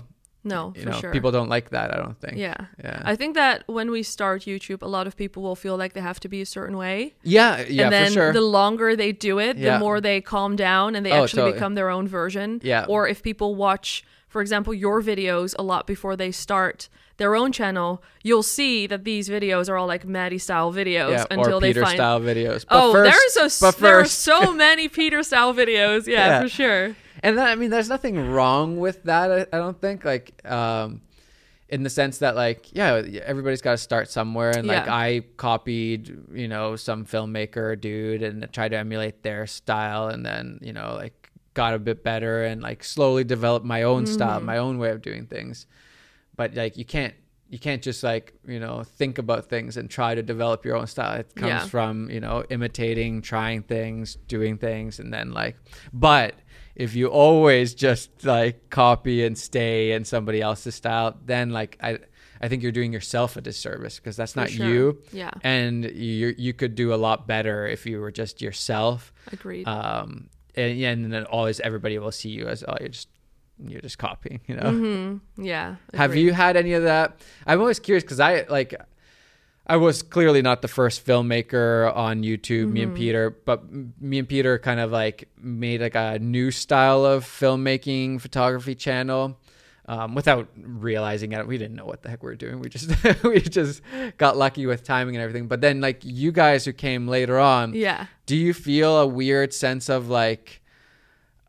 no 0.56 0.62
You 0.76 0.82
for 0.84 0.90
know, 0.92 1.00
sure 1.02 1.12
people 1.18 1.32
don't 1.38 1.50
like 1.56 1.68
that. 1.76 1.88
I 1.94 1.98
don't 2.04 2.20
think. 2.24 2.36
yeah 2.48 2.60
Yeah. 2.86 3.12
i 3.12 3.16
think 3.20 3.32
that 3.44 3.58
when 3.78 3.88
we 3.96 4.02
start 4.04 4.38
youtube 4.52 4.82
a 4.90 4.92
lot 4.98 5.06
of 5.10 5.14
people 5.24 5.42
will 5.48 5.56
feel 5.66 5.76
like 5.84 5.92
they 5.98 6.04
have 6.12 6.20
to 6.26 6.30
be 6.36 6.40
a 6.48 6.50
certain 6.58 6.78
way 6.86 6.98
yeah. 7.38 7.52
Yeah. 7.68 7.84
and 7.86 7.92
then 7.98 8.12
sure. 8.18 8.32
the 8.40 8.48
longer 8.60 8.90
they 9.04 9.12
do 9.30 9.34
it, 9.48 9.54
Yeah. 9.58 9.66
the 9.74 9.80
more 9.86 9.98
they 10.10 10.18
calm 10.34 10.52
down 10.70 10.88
and 10.96 11.02
they 11.06 11.12
Oh, 11.16 11.24
actually 11.24 11.42
totally. 11.42 11.58
become 11.58 11.74
their 11.80 11.90
own 11.98 12.06
version. 12.20 12.50
Yeah. 12.74 12.86
Or 12.94 13.02
if 13.14 13.18
people 13.30 13.50
watch, 13.68 13.90
for 14.36 14.42
example, 14.42 14.74
your 14.74 15.02
videos 15.02 15.56
a 15.58 15.64
lot 15.64 15.88
before 15.88 16.18
they 16.18 16.30
start 16.30 16.90
their 17.16 17.38
own 17.38 17.54
channel, 17.54 18.04
you'll 18.22 18.44
see 18.44 18.86
that 18.86 19.06
these 19.06 19.30
videos 19.30 19.70
are 19.70 19.78
all 19.78 19.88
like 19.88 20.04
Matti 20.06 20.38
style 20.38 20.74
videos 20.74 21.12
yeah, 21.12 21.26
until 21.32 21.56
or 21.56 21.62
they 21.62 21.70
Peter 21.70 21.84
find. 21.84 21.96
style 21.96 22.20
videos. 22.20 22.66
But 22.68 22.84
Oh, 22.84 22.92
first, 22.92 23.36
there's 23.38 23.64
a 23.64 23.80
there 23.80 23.98
are 24.02 24.04
so 24.04 24.52
many 24.66 24.90
Peter 24.90 25.24
style 25.24 25.54
videos. 25.54 26.06
Yeah, 26.06 26.28
Yeah. 26.28 26.42
for 26.42 26.50
sure. 26.50 26.96
and 27.24 27.38
then, 27.38 27.48
I 27.48 27.56
mean, 27.56 27.70
there's 27.70 27.88
nothing 27.88 28.30
wrong 28.30 28.78
with 28.78 29.04
that. 29.04 29.32
I, 29.32 29.42
I 29.56 29.58
don't 29.58 29.80
think 29.80 30.04
like, 30.04 30.34
um, 30.46 31.00
in 31.70 31.84
the 31.84 31.90
sense 31.90 32.18
that 32.18 32.36
like, 32.36 32.76
yeah, 32.76 33.04
everybody's 33.24 33.62
got 33.62 33.72
to 33.72 33.78
start 33.78 34.10
somewhere, 34.10 34.52
and 34.52 34.68
like 34.68 34.86
Yeah. 34.86 34.94
I 34.94 35.22
copied, 35.38 36.14
you 36.34 36.50
know, 36.50 36.76
some 36.76 37.06
filmmaker 37.06 37.80
dude 37.80 38.22
and 38.22 38.52
tried 38.52 38.72
to 38.72 38.78
emulate 38.78 39.24
their 39.24 39.48
style, 39.48 40.10
and 40.10 40.26
then 40.26 40.60
you 40.62 40.74
know, 40.74 40.94
like 40.94 41.25
got 41.56 41.74
a 41.74 41.80
bit 41.80 42.04
better 42.04 42.44
and 42.44 42.62
like 42.62 42.84
slowly 42.84 43.24
developed 43.24 43.66
my 43.66 43.82
own 43.84 44.06
style, 44.06 44.38
Mm-hmm. 44.38 44.46
my 44.46 44.58
own 44.58 44.78
way 44.78 44.92
of 44.92 45.02
doing 45.02 45.26
things. 45.26 45.66
but 46.36 46.54
like 46.54 46.78
you 46.78 46.86
can't 46.86 47.14
you 47.50 47.60
can't 47.60 47.82
just 47.90 48.02
like 48.04 48.34
you 48.54 48.60
know 48.60 48.84
think 48.84 49.18
about 49.18 49.46
things 49.54 49.78
and 49.78 49.90
try 49.90 50.14
to 50.16 50.24
develop 50.24 50.66
your 50.66 50.76
own 50.76 50.88
style 50.88 51.14
it 51.20 51.28
comes 51.36 51.50
Yeah. 51.50 51.66
from 51.76 52.10
you 52.16 52.20
know 52.20 52.44
imitating 52.50 53.22
trying 53.22 53.62
things 53.64 54.18
doing 54.28 54.58
things 54.58 55.00
and 55.00 55.14
then 55.14 55.32
like 55.42 55.56
but 55.94 56.34
if 56.76 56.94
you 56.96 57.08
always 57.08 57.74
just 57.74 58.10
like 58.26 58.70
copy 58.70 59.24
and 59.26 59.38
stay 59.38 59.92
in 59.96 60.04
somebody 60.06 60.42
else's 60.42 60.76
style 60.76 61.16
then 61.24 61.52
like 61.52 61.78
i 61.82 61.92
i 62.42 62.48
think 62.50 62.64
you're 62.64 62.78
doing 62.82 62.92
yourself 62.92 63.38
a 63.38 63.42
disservice 63.42 63.96
because 64.00 64.18
that's 64.18 64.34
For 64.34 64.40
not 64.42 64.50
sure. 64.50 64.68
you 64.68 64.98
Yeah. 65.14 65.32
and 65.44 65.86
you 65.86 66.34
you 66.46 66.52
could 66.60 66.74
do 66.76 66.94
a 66.98 67.00
lot 67.08 67.28
better 67.28 67.66
if 67.76 67.86
you 67.86 68.02
were 68.02 68.12
just 68.12 68.42
yourself 68.42 69.14
Agreed. 69.32 69.66
um 69.68 70.30
and, 70.58 70.80
and 70.82 71.14
then 71.14 71.26
always 71.26 71.60
everybody 71.60 71.98
will 72.00 72.12
see 72.12 72.30
you 72.30 72.48
as 72.48 72.64
oh 72.68 72.76
you're 72.80 72.90
just 72.90 73.08
you're 73.66 73.82
just 73.82 73.98
copying 73.98 74.42
you 74.48 74.56
know 74.56 74.64
mm-hmm. 74.64 75.44
Yeah. 75.46 75.76
have 75.94 76.16
you 76.16 76.34
had 76.34 76.58
any 76.58 76.74
of 76.74 76.84
that? 76.84 77.20
I'm 77.48 77.60
always 77.60 77.80
curious 77.80 78.04
because 78.04 78.20
I 78.20 78.46
like, 78.50 78.76
I 79.68 79.78
was 79.78 80.04
clearly 80.04 80.42
not 80.42 80.62
the 80.62 80.68
first 80.68 81.06
filmmaker 81.06 81.96
on 81.96 82.22
YouTube. 82.22 82.72
Me 82.72 82.82
Mm-hmm. 82.82 82.90
and 82.90 82.96
Peter, 82.98 83.30
but 83.46 83.60
m- 83.62 83.94
me 84.00 84.20
and 84.20 84.28
Peter 84.28 84.60
kind 84.60 84.80
of 84.80 84.92
like 84.92 85.30
made 85.42 85.80
like 85.82 85.96
a 85.96 86.20
new 86.20 86.52
style 86.52 87.06
of 87.06 87.24
filmmaking 87.24 88.20
photography 88.22 88.76
channel. 88.76 89.38
Um, 89.88 90.16
without 90.16 90.48
realizing 90.58 91.34
it, 91.34 91.46
we 91.48 91.60
didn't 91.60 91.76
know 91.76 91.86
what 91.86 92.02
the 92.02 92.10
heck 92.10 92.24
we 92.24 92.28
were 92.30 92.36
doing. 92.36 92.60
We 92.60 92.70
just 92.70 92.90
we 93.24 93.40
just 93.40 93.82
got 94.18 94.36
lucky 94.36 94.66
with 94.66 94.84
timing 94.84 95.16
and 95.16 95.22
everything. 95.22 95.48
But 95.48 95.62
then, 95.62 95.80
like 95.80 96.00
you 96.04 96.32
guys 96.32 96.66
who 96.66 96.74
came 96.74 97.08
later 97.08 97.38
on, 97.38 97.74
Yeah. 97.76 98.08
do 98.26 98.36
you 98.36 98.54
feel 98.54 98.98
a 98.98 99.06
weird 99.06 99.54
sense 99.54 99.88
of 99.90 100.10
like 100.10 100.62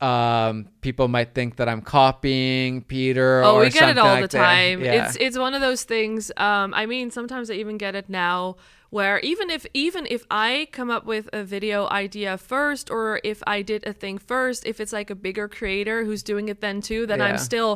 um 0.03 0.69
people 0.83 1.09
might 1.09 1.35
think 1.35 1.57
that 1.57 1.71
i'm 1.71 1.81
copying 1.81 2.83
peter 2.83 3.43
Oh, 3.43 3.55
or 3.57 3.61
we 3.63 3.71
get 3.71 3.89
it 3.89 3.97
all 3.97 4.07
like 4.21 4.29
the 4.31 4.37
time. 4.37 4.83
yeah. 4.85 5.07
It's 5.07 5.17
it's 5.19 5.39
one 5.39 5.55
of 5.55 5.63
those 5.63 5.85
things. 5.85 6.31
Um, 6.37 6.75
I 6.75 6.85
mean, 6.85 7.11
sometimes 7.11 7.51
I 7.51 7.55
even 7.55 7.79
get 7.79 7.95
it 7.95 8.11
now, 8.11 8.57
where 8.97 9.17
even 9.33 9.47
if 9.57 9.63
even 9.87 10.05
if 10.17 10.23
I 10.31 10.51
come 10.79 10.91
up 10.97 11.05
with 11.13 11.27
a 11.41 11.43
video 11.57 11.79
idea 12.05 12.31
first, 12.53 12.85
or 12.97 13.05
if 13.33 13.39
I 13.57 13.59
did 13.73 13.81
a 13.93 13.93
thing 14.03 14.17
first, 14.33 14.61
if 14.71 14.77
it's 14.83 14.93
like 14.99 15.09
a 15.17 15.19
bigger 15.27 15.47
creator 15.59 15.99
who's 16.07 16.23
doing 16.33 16.47
it 16.53 16.59
then 16.65 16.77
too, 16.91 17.03
then 17.11 17.19
Yeah. 17.19 17.27
I'm 17.29 17.39
still, 17.51 17.73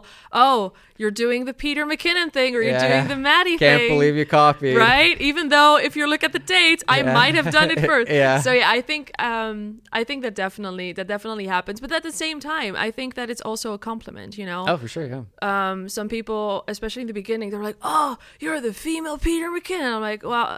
oh, 0.47 0.73
you're 1.01 1.17
doing 1.25 1.41
the 1.51 1.57
Peter 1.65 1.83
McKinnon 1.91 2.29
thing, 2.39 2.51
or 2.57 2.61
you're 2.67 2.73
Yeah. 2.81 2.89
doing 2.91 3.09
the 3.15 3.21
Matti 3.31 3.57
thing. 3.59 3.79
can't 3.79 3.89
believe 3.95 4.15
you 4.21 4.27
copied 4.43 4.77
right 4.89 5.17
even 5.31 5.45
though 5.55 5.73
if 5.89 5.93
you 5.99 6.05
look 6.13 6.23
at 6.29 6.33
the 6.39 6.45
dates 6.57 6.83
i 6.97 6.99
might 7.19 7.35
have 7.41 7.49
done 7.59 7.69
it 7.75 7.81
first 7.91 8.09
Yeah. 8.11 8.41
so 8.47 8.51
yeah 8.61 8.69
i 8.79 8.81
think 8.91 9.05
um 9.31 9.57
i 9.99 10.03
think 10.09 10.19
that 10.27 10.35
definitely 10.45 10.89
that 10.99 11.07
definitely 11.15 11.47
happens 11.57 11.79
but 11.85 11.91
at 11.99 12.03
the 12.11 12.17
same 12.25 12.39
time 12.55 12.73
i 12.87 12.89
think 12.99 13.11
that 13.19 13.29
it's 13.33 13.45
also 13.51 13.69
a 13.79 13.81
compliment 13.91 14.31
you 14.41 14.47
know 14.51 14.63
oh 14.73 14.77
for 14.83 14.89
sure 14.95 15.07
yeah 15.15 15.23
um 15.51 15.79
some 15.99 16.09
people 16.17 16.65
especially 16.75 17.03
in 17.07 17.11
the 17.13 17.19
beginning 17.23 17.49
they're 17.51 17.69
like 17.71 17.81
oh 17.97 18.11
you're 18.43 18.61
the 18.69 18.75
female 18.87 19.19
peter 19.29 19.49
mckinnon 19.57 19.93
i'm 19.97 20.05
like 20.11 20.23
well 20.33 20.49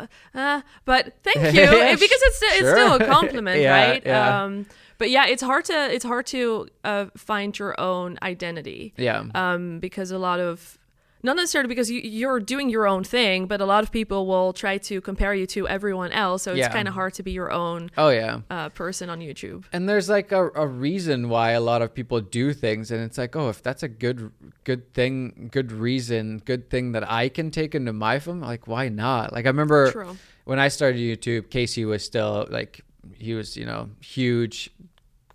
uh, 0.40 0.51
but 0.84 1.00
thank 1.22 1.36
you 1.56 1.66
because 2.04 2.22
it's 2.28 2.40
it's 2.58 2.70
still 2.70 2.94
a 2.94 3.04
compliment 3.06 3.60
Yeah, 3.66 3.74
right 3.90 4.02
yeah. 4.04 4.42
um 4.42 4.66
but 4.98 5.08
yeah 5.10 5.26
it's 5.32 5.42
hard 5.50 5.64
to 5.66 5.78
it's 5.94 6.04
hard 6.12 6.26
to 6.26 6.68
uh, 6.84 7.06
find 7.16 7.58
your 7.58 7.72
own 7.80 8.18
identity 8.22 8.92
yeah 8.96 9.24
um, 9.34 9.78
because 9.80 10.10
a 10.10 10.18
lot 10.18 10.38
of 10.40 10.78
not 11.24 11.36
necessarily 11.36 11.68
because 11.68 11.88
you, 11.88 12.00
you're 12.00 12.40
doing 12.40 12.68
your 12.68 12.84
own 12.84 13.04
thing, 13.04 13.46
but 13.46 13.60
a 13.60 13.64
lot 13.64 13.84
of 13.84 13.92
people 13.92 14.26
will 14.26 14.52
try 14.52 14.76
to 14.90 15.00
compare 15.00 15.32
you 15.32 15.46
to 15.54 15.68
everyone 15.68 16.10
else. 16.10 16.42
So 16.42 16.50
it's 16.50 16.58
Yeah. 16.58 16.72
kind 16.72 16.88
of 16.88 16.94
hard 16.94 17.14
to 17.14 17.22
be 17.22 17.30
your 17.30 17.52
own 17.52 17.90
oh 17.96 18.08
yeah 18.08 18.40
uh, 18.50 18.70
person 18.70 19.08
on 19.08 19.20
YouTube. 19.20 19.62
and 19.72 19.88
there's 19.88 20.08
like 20.08 20.32
a, 20.32 20.48
a 20.64 20.66
reason 20.66 21.28
why 21.28 21.52
a 21.52 21.60
lot 21.60 21.80
of 21.80 21.94
people 21.94 22.20
do 22.20 22.52
things 22.52 22.90
and 22.90 23.00
it's 23.06 23.18
like 23.18 23.36
oh 23.36 23.48
if 23.54 23.62
that's 23.62 23.84
a 23.84 23.88
good 24.04 24.32
good 24.64 24.92
thing 24.94 25.48
good 25.52 25.70
reason 25.70 26.42
good 26.44 26.68
thing 26.72 26.90
that 26.94 27.04
i 27.08 27.28
can 27.28 27.50
take 27.52 27.72
into 27.78 27.92
my 27.92 28.18
film 28.18 28.40
like 28.40 28.66
why 28.66 28.88
not 28.88 29.32
like 29.32 29.44
i 29.46 29.48
remember 29.48 29.92
True. 29.92 30.16
When 30.44 30.58
I 30.58 30.68
started 30.68 30.98
YouTube, 31.00 31.50
Casey 31.50 31.84
was 31.84 32.04
still 32.04 32.46
like 32.50 32.80
he 33.18 33.34
was, 33.34 33.56
you 33.56 33.64
know, 33.66 33.90
huge, 34.00 34.70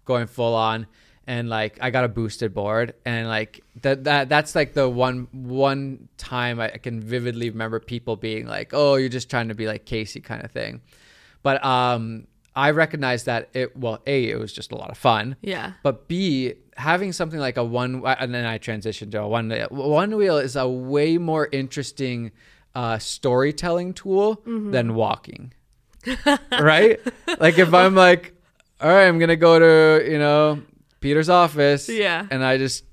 going 0.05 0.27
full 0.27 0.55
on, 0.55 0.87
and 1.25 1.49
like 1.49 1.77
I 1.81 1.89
got 1.89 2.03
a 2.03 2.07
boosted 2.07 2.53
board, 2.53 2.93
and 3.05 3.27
like 3.27 3.61
that 3.81 4.03
that 4.05 4.29
that's 4.29 4.55
like 4.55 4.73
the 4.73 4.87
one 4.89 5.27
one 5.31 6.07
time 6.17 6.59
I 6.59 6.69
can 6.69 7.01
vividly 7.01 7.49
remember 7.49 7.79
people 7.79 8.15
being 8.15 8.47
like, 8.47 8.71
"Oh, 8.73 8.95
you're 8.95 9.09
just 9.09 9.29
trying 9.29 9.49
to 9.49 9.55
be 9.55 9.67
like 9.67 9.85
Casey," 9.85 10.19
kind 10.21 10.43
of 10.43 10.51
thing. 10.51 10.81
But 11.43 11.63
um, 11.63 12.27
I 12.55 12.71
recognized 12.71 13.25
that 13.27 13.49
it 13.53 13.75
well, 13.77 14.01
a 14.07 14.29
it 14.29 14.39
was 14.39 14.51
just 14.53 14.71
a 14.71 14.75
lot 14.75 14.89
of 14.89 14.97
fun, 14.97 15.35
Yeah. 15.41 15.73
but 15.83 16.07
B, 16.07 16.53
having 16.75 17.11
something 17.13 17.39
like 17.39 17.57
a 17.57 17.63
one, 17.63 18.03
and 18.05 18.33
then 18.33 18.45
I 18.45 18.57
transitioned 18.57 19.11
to 19.11 19.21
a 19.21 19.27
one 19.27 19.47
wheel. 19.49 19.67
One 19.69 20.15
wheel 20.15 20.37
is 20.37 20.55
a 20.55 20.67
way 20.67 21.17
more 21.17 21.47
interesting 21.51 22.31
uh, 22.77 22.97
storytelling 22.99 23.93
tool 23.93 24.27
Mm-hmm. 24.45 24.71
than 24.71 24.93
walking, 24.93 25.43
right? 26.51 26.99
like 27.39 27.57
if 27.57 27.73
I'm 27.73 27.95
like, 27.95 28.33
all 28.81 28.89
right, 28.89 29.07
I'm 29.07 29.19
gonna 29.19 29.35
go 29.49 29.57
to 29.59 30.11
you 30.11 30.19
know 30.19 30.61
Peter's 30.99 31.29
office, 31.29 31.89
Yeah. 31.89 32.27
and 32.31 32.43
I 32.43 32.57
just 32.57 32.83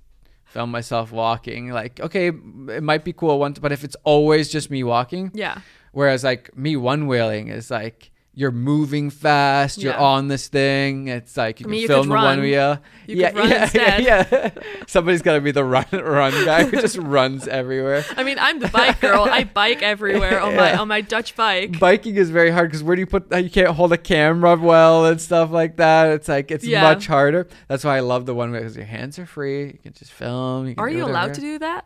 found 0.46 0.70
myself 0.72 1.12
walking. 1.12 1.70
Like, 1.70 2.00
okay, 2.00 2.28
it 2.28 2.82
might 2.82 3.04
be 3.04 3.12
cool 3.12 3.38
once, 3.38 3.58
but 3.58 3.72
if 3.72 3.84
it's 3.84 3.96
always 4.04 4.48
just 4.50 4.70
me 4.70 4.82
walking, 4.84 5.30
Yeah. 5.34 5.60
Whereas 5.92 6.24
like 6.24 6.56
me 6.56 6.76
one 6.76 7.06
wheeling 7.06 7.48
is 7.48 7.70
like 7.70 8.10
you're 8.36 8.50
moving 8.50 9.10
fast, 9.10 9.78
you're 9.78 9.96
on 9.96 10.28
this 10.28 10.48
thing. 10.48 11.08
It's 11.08 11.36
like 11.36 11.60
you 11.60 11.66
I 11.66 11.70
can 11.70 11.78
you 11.78 11.86
film 11.86 12.08
the 12.08 12.14
one 12.14 12.24
run. 12.24 12.40
wheel. 12.40 12.60
Uh, 12.62 12.76
you 13.06 13.16
yeah, 13.16 13.30
run 13.32 13.48
yeah, 13.48 13.62
instead. 13.62 14.02
yeah, 14.02 14.26
yeah. 14.30 14.50
Somebody's 14.86 15.22
gotta 15.22 15.40
be 15.40 15.50
the 15.52 15.64
run 15.64 15.84
run 15.92 16.32
guy 16.44 16.64
who 16.64 16.80
just 16.80 16.96
runs 16.98 17.46
everywhere. 17.46 18.04
I 18.16 18.24
mean, 18.24 18.38
I'm 18.40 18.58
the 18.58 18.68
bike 18.68 19.00
girl. 19.00 19.24
I 19.30 19.44
bike 19.60 19.82
everywhere 19.82 20.40
on 20.40 20.56
my 20.56 20.76
on 20.76 20.88
my 20.88 21.00
Dutch 21.00 21.36
bike. 21.36 21.78
Biking 21.78 22.16
is 22.16 22.30
very 22.30 22.50
hard 22.50 22.70
because 22.70 22.82
where 22.82 22.96
do 22.96 23.00
you 23.00 23.06
put? 23.06 23.32
Uh, 23.32 23.36
you 23.36 23.50
can't 23.50 23.68
hold 23.76 23.92
a 23.92 23.98
camera 23.98 24.56
well 24.56 25.06
and 25.06 25.20
stuff 25.20 25.50
like 25.50 25.76
that. 25.76 26.10
It's 26.10 26.28
like 26.28 26.50
it's 26.50 26.64
Yeah. 26.66 26.82
much 26.82 27.06
harder. 27.06 27.46
That's 27.68 27.84
why 27.84 27.96
I 27.96 28.00
love 28.00 28.26
the 28.26 28.34
one 28.34 28.50
wheel 28.50 28.60
because 28.62 28.76
your 28.76 28.86
hands 28.86 29.18
are 29.18 29.26
free. 29.26 29.66
You 29.66 29.78
can 29.82 29.92
just 29.92 30.12
film. 30.12 30.66
You 30.66 30.74
can 30.74 30.82
Are 30.82 30.88
you 30.90 31.04
allowed 31.04 31.34
to 31.34 31.40
do 31.40 31.58
that? 31.60 31.84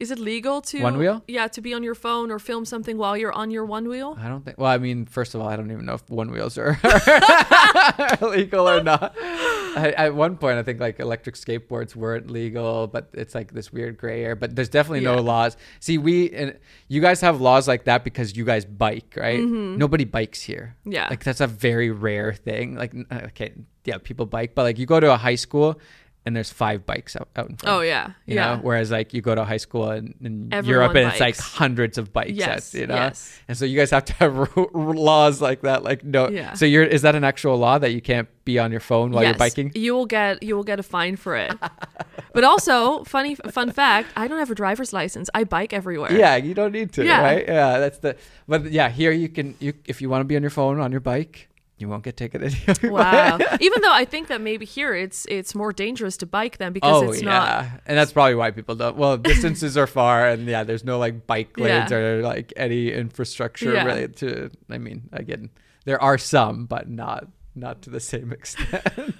Is 0.00 0.10
it 0.10 0.18
legal 0.18 0.60
to 0.62 0.82
One 0.82 0.98
wheel? 0.98 1.22
Yeah, 1.28 1.46
to 1.48 1.60
be 1.60 1.72
on 1.72 1.82
your 1.84 1.94
phone 1.94 2.32
or 2.32 2.38
film 2.40 2.64
something 2.64 2.98
while 2.98 3.16
you're 3.16 3.32
on 3.32 3.50
your 3.52 3.64
one 3.64 3.88
wheel. 3.88 4.16
I 4.20 4.28
don't 4.28 4.44
think. 4.44 4.58
Well, 4.58 4.70
I 4.70 4.78
mean, 4.78 5.06
first 5.06 5.34
of 5.34 5.40
all, 5.40 5.48
I 5.48 5.54
don't 5.56 5.70
even 5.70 5.86
know 5.86 5.94
if 5.94 6.10
one 6.10 6.32
wheels 6.32 6.58
are 6.58 6.78
legal 8.20 8.68
or 8.68 8.82
not. 8.82 9.14
I, 9.16 9.94
at 9.96 10.14
one 10.14 10.36
point, 10.36 10.58
I 10.58 10.62
think 10.62 10.80
like 10.80 10.98
electric 11.00 11.36
skateboards 11.36 11.94
weren't 11.94 12.30
legal, 12.30 12.86
but 12.88 13.08
it's 13.12 13.34
like 13.34 13.52
this 13.52 13.72
weird 13.72 13.96
gray 13.96 14.24
area. 14.24 14.36
But 14.36 14.56
there's 14.56 14.68
definitely 14.68 15.00
no 15.00 15.20
laws. 15.20 15.56
See, 15.80 15.98
we 15.98 16.30
and 16.30 16.58
you 16.88 17.00
guys 17.00 17.20
have 17.20 17.40
laws 17.40 17.68
like 17.68 17.84
that 17.84 18.02
because 18.04 18.36
you 18.36 18.44
guys 18.44 18.64
bike, 18.64 19.14
right? 19.16 19.40
Nobody 19.40 20.04
bikes 20.04 20.42
here. 20.42 20.74
Mm-hmm. 20.80 20.92
Yeah. 20.92 21.08
like 21.08 21.22
that's 21.24 21.40
a 21.40 21.46
very 21.46 21.90
rare 21.90 22.32
thing. 22.32 22.74
Like, 22.74 22.94
okay, 23.12 23.52
yeah, 23.84 23.98
people 23.98 24.26
bike, 24.26 24.54
but 24.54 24.62
like 24.62 24.78
you 24.78 24.86
go 24.86 24.98
to 24.98 25.12
a 25.12 25.16
high 25.16 25.34
school 25.36 25.78
and 26.26 26.34
there's 26.34 26.50
five 26.50 26.86
bikes 26.86 27.16
out, 27.16 27.28
out 27.36 27.50
in 27.50 27.56
front. 27.56 27.76
Oh 27.76 27.80
yeah, 27.82 28.12
You 28.26 28.36
yeah. 28.36 28.54
know, 28.56 28.60
whereas 28.62 28.90
like 28.90 29.12
you 29.12 29.20
go 29.20 29.34
to 29.34 29.44
high 29.44 29.58
school 29.58 29.90
in, 29.90 30.14
in 30.22 30.64
Europe 30.64 30.94
and 30.94 31.08
it's 31.10 31.20
like 31.20 31.36
hundreds 31.36 31.98
of 31.98 32.12
bikes. 32.12 32.30
Yes, 32.32 32.64
sets, 32.64 32.74
you 32.74 32.86
know. 32.86 32.94
yes. 32.94 33.38
And 33.48 33.56
so 33.58 33.64
you 33.66 33.76
guys 33.78 33.90
have 33.90 34.04
to 34.06 34.12
have 34.14 34.50
laws 34.74 35.40
like 35.42 35.60
that. 35.62 35.82
Like 35.84 36.02
no, 36.04 36.28
Yeah. 36.30 36.54
so 36.54 36.64
you're 36.64 36.84
is 36.84 37.02
that 37.02 37.14
an 37.14 37.24
actual 37.24 37.56
law 37.58 37.78
that 37.78 37.92
you 37.92 38.00
can't 38.00 38.28
be 38.44 38.58
on 38.58 38.70
your 38.70 38.80
phone 38.80 39.10
while 39.12 39.22
you're 39.22 39.32
Yes, 39.32 39.38
biking? 39.38 39.72
You 39.74 39.94
will 39.94 40.06
get 40.06 40.42
you 40.42 40.56
will 40.56 40.64
get 40.64 40.78
a 40.80 40.82
fine 40.82 41.16
for 41.16 41.36
it. 41.36 41.52
but 42.32 42.44
also, 42.44 43.04
funny 43.04 43.34
fun 43.34 43.70
fact, 43.72 44.08
I 44.16 44.26
don't 44.28 44.38
have 44.38 44.50
a 44.50 44.54
driver's 44.54 44.92
license. 44.92 45.28
I 45.34 45.44
bike 45.44 45.72
everywhere. 45.72 46.12
Yeah, 46.12 46.36
you 46.36 46.54
don't 46.54 46.72
need 46.72 46.92
to, 46.94 47.04
Yeah. 47.04 47.22
right? 47.22 47.44
Yeah, 47.46 47.78
that's 47.78 47.98
the. 47.98 48.16
But 48.48 48.70
yeah, 48.72 48.88
here 48.88 49.12
you 49.12 49.28
can 49.28 49.54
you 49.60 49.74
if 49.86 50.00
you 50.00 50.08
want 50.08 50.20
to 50.20 50.24
be 50.24 50.36
on 50.36 50.42
your 50.42 50.50
phone 50.50 50.80
on 50.80 50.90
your 50.90 51.00
bike, 51.00 51.48
you 51.78 51.88
won't 51.88 52.04
get 52.04 52.16
ticketed. 52.16 52.54
Wow. 52.84 53.38
Even 53.60 53.82
though 53.82 53.92
I 53.92 54.04
think 54.04 54.28
that 54.28 54.40
maybe 54.40 54.64
here 54.64 54.94
it's 54.94 55.26
it's 55.26 55.54
more 55.54 55.72
dangerous 55.72 56.16
to 56.18 56.26
bike 56.26 56.58
then 56.58 56.72
because 56.72 57.02
it's 57.02 57.02
not. 57.02 57.08
oh 57.08 57.12
it's 57.12 57.22
yeah, 57.22 57.68
not 57.72 57.80
and 57.86 57.98
that's 57.98 58.12
probably 58.12 58.34
why 58.36 58.50
people 58.52 58.74
don't. 58.76 58.96
Well, 58.96 59.16
distances 59.16 59.76
are 59.76 59.86
far, 59.86 60.28
and 60.28 60.46
yeah, 60.46 60.62
there's 60.64 60.84
no 60.84 60.98
like 60.98 61.26
bike 61.26 61.58
lanes 61.58 61.90
Yeah. 61.90 61.96
or 61.98 62.22
like 62.22 62.52
any 62.56 62.92
infrastructure 62.92 63.72
Yeah. 63.72 63.84
related 63.84 64.16
to. 64.18 64.50
I 64.70 64.78
mean, 64.78 65.08
again, 65.12 65.50
there 65.84 66.00
are 66.00 66.16
some, 66.18 66.66
but 66.66 66.88
not 66.88 67.26
not 67.56 67.82
to 67.82 67.90
the 67.90 68.00
same 68.00 68.32
extent. 68.38 69.14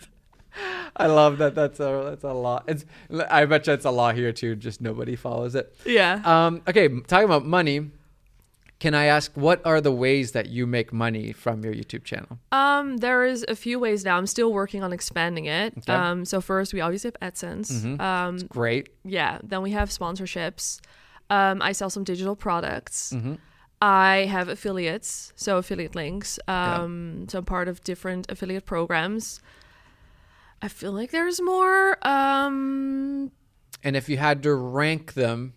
I 0.97 1.07
love 1.07 1.39
that. 1.39 1.57
That's 1.57 1.81
a 1.81 2.07
that's 2.11 2.23
a 2.25 2.33
law. 2.33 2.63
It's 2.69 2.85
I 3.29 3.45
bet 3.47 3.67
you 3.67 3.73
it's 3.73 3.85
a 3.85 3.91
law 3.91 4.13
here 4.13 4.33
too. 4.33 4.55
Just 4.55 4.81
nobody 4.81 5.17
follows 5.17 5.57
it. 5.57 5.75
Yeah. 5.85 6.23
Um, 6.25 6.63
okay, 6.69 6.89
talking 7.09 7.25
about 7.25 7.45
money. 7.45 7.91
Can 8.85 8.93
I 8.95 9.07
ask 9.07 9.33
what 9.35 9.65
are 9.65 9.81
the 9.81 9.91
ways 9.91 10.33
that 10.33 10.51
you 10.51 10.67
make 10.67 10.93
money 10.93 11.33
from 11.33 11.65
your 11.65 11.73
YouTube 11.73 12.05
channel? 12.05 12.39
Um, 12.53 12.99
there 12.99 13.25
is 13.25 13.43
a 13.49 13.57
few 13.57 13.79
ways 13.79 14.05
now. 14.05 14.19
I'm 14.19 14.27
still 14.27 14.53
working 14.53 14.83
on 14.83 14.93
expanding 14.93 15.47
it. 15.47 15.73
Okay. 15.79 15.91
Um, 15.95 16.27
so 16.27 16.43
first 16.43 16.75
we 16.75 16.83
obviously 16.83 17.11
have 17.19 17.33
AdSense. 17.33 17.73
Mhm. 17.73 17.99
Um, 17.99 18.37
Great. 18.47 18.91
yeah. 19.03 19.39
Then 19.43 19.63
we 19.63 19.71
have 19.71 19.89
sponsorships. 19.89 20.81
Um, 21.31 21.63
I 21.63 21.73
sell 21.73 21.89
some 21.89 22.05
digital 22.05 22.37
products. 22.37 23.15
Mhm. 23.17 23.39
I 23.81 24.27
have 24.31 24.51
affiliates, 24.51 25.33
so 25.35 25.57
affiliate 25.57 25.95
links. 25.95 26.39
Um, 26.47 27.25
so 27.31 27.39
I'm 27.39 27.47
part 27.47 27.69
of 27.69 27.83
different 27.85 28.31
affiliate 28.31 28.67
programs. 28.67 29.41
I 30.61 30.69
feel 30.69 30.93
like 30.93 31.11
there's 31.11 31.41
more. 31.41 31.97
Um, 32.07 33.31
And 33.83 33.97
if 33.97 34.11
you 34.11 34.19
had 34.19 34.43
to 34.43 34.55
rank 34.55 35.15
them, 35.15 35.55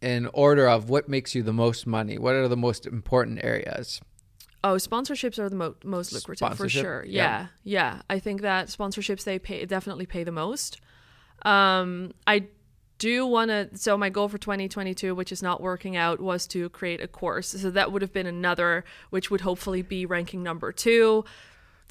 in 0.00 0.26
order 0.32 0.68
of 0.68 0.90
what 0.90 1.08
makes 1.08 1.34
you 1.34 1.42
the 1.42 1.52
most 1.52 1.86
money, 1.86 2.18
what 2.18 2.34
are 2.34 2.48
the 2.48 2.56
most 2.56 2.86
important 2.86 3.42
areas? 3.42 4.00
Oh, 4.64 4.74
sponsorships 4.74 5.38
are 5.38 5.48
the 5.48 5.56
mo- 5.56 5.76
most 5.84 6.12
lucrative 6.12 6.56
for 6.56 6.68
sure. 6.68 7.04
Yeah. 7.04 7.46
Yeah. 7.62 7.94
yeah, 7.94 8.02
I 8.10 8.18
think 8.18 8.42
that 8.42 8.66
sponsorships 8.68 9.24
they 9.24 9.38
pay 9.38 9.64
definitely 9.64 10.06
pay 10.06 10.24
the 10.24 10.32
most. 10.32 10.80
Um, 11.42 12.12
I 12.26 12.48
do 12.98 13.26
want 13.26 13.50
to. 13.50 13.68
So 13.74 13.96
my 13.96 14.10
goal 14.10 14.28
for 14.28 14.38
2022, 14.38 15.14
which 15.14 15.30
is 15.30 15.42
not 15.42 15.60
working 15.60 15.96
out, 15.96 16.20
was 16.20 16.46
to 16.48 16.68
create 16.70 17.00
a 17.00 17.08
course. 17.08 17.48
So 17.48 17.70
that 17.70 17.92
would 17.92 18.02
have 18.02 18.12
been 18.12 18.26
another, 18.26 18.84
which 19.10 19.30
would 19.30 19.42
hopefully 19.42 19.82
be 19.82 20.06
ranking 20.06 20.42
number 20.42 20.72
two. 20.72 21.24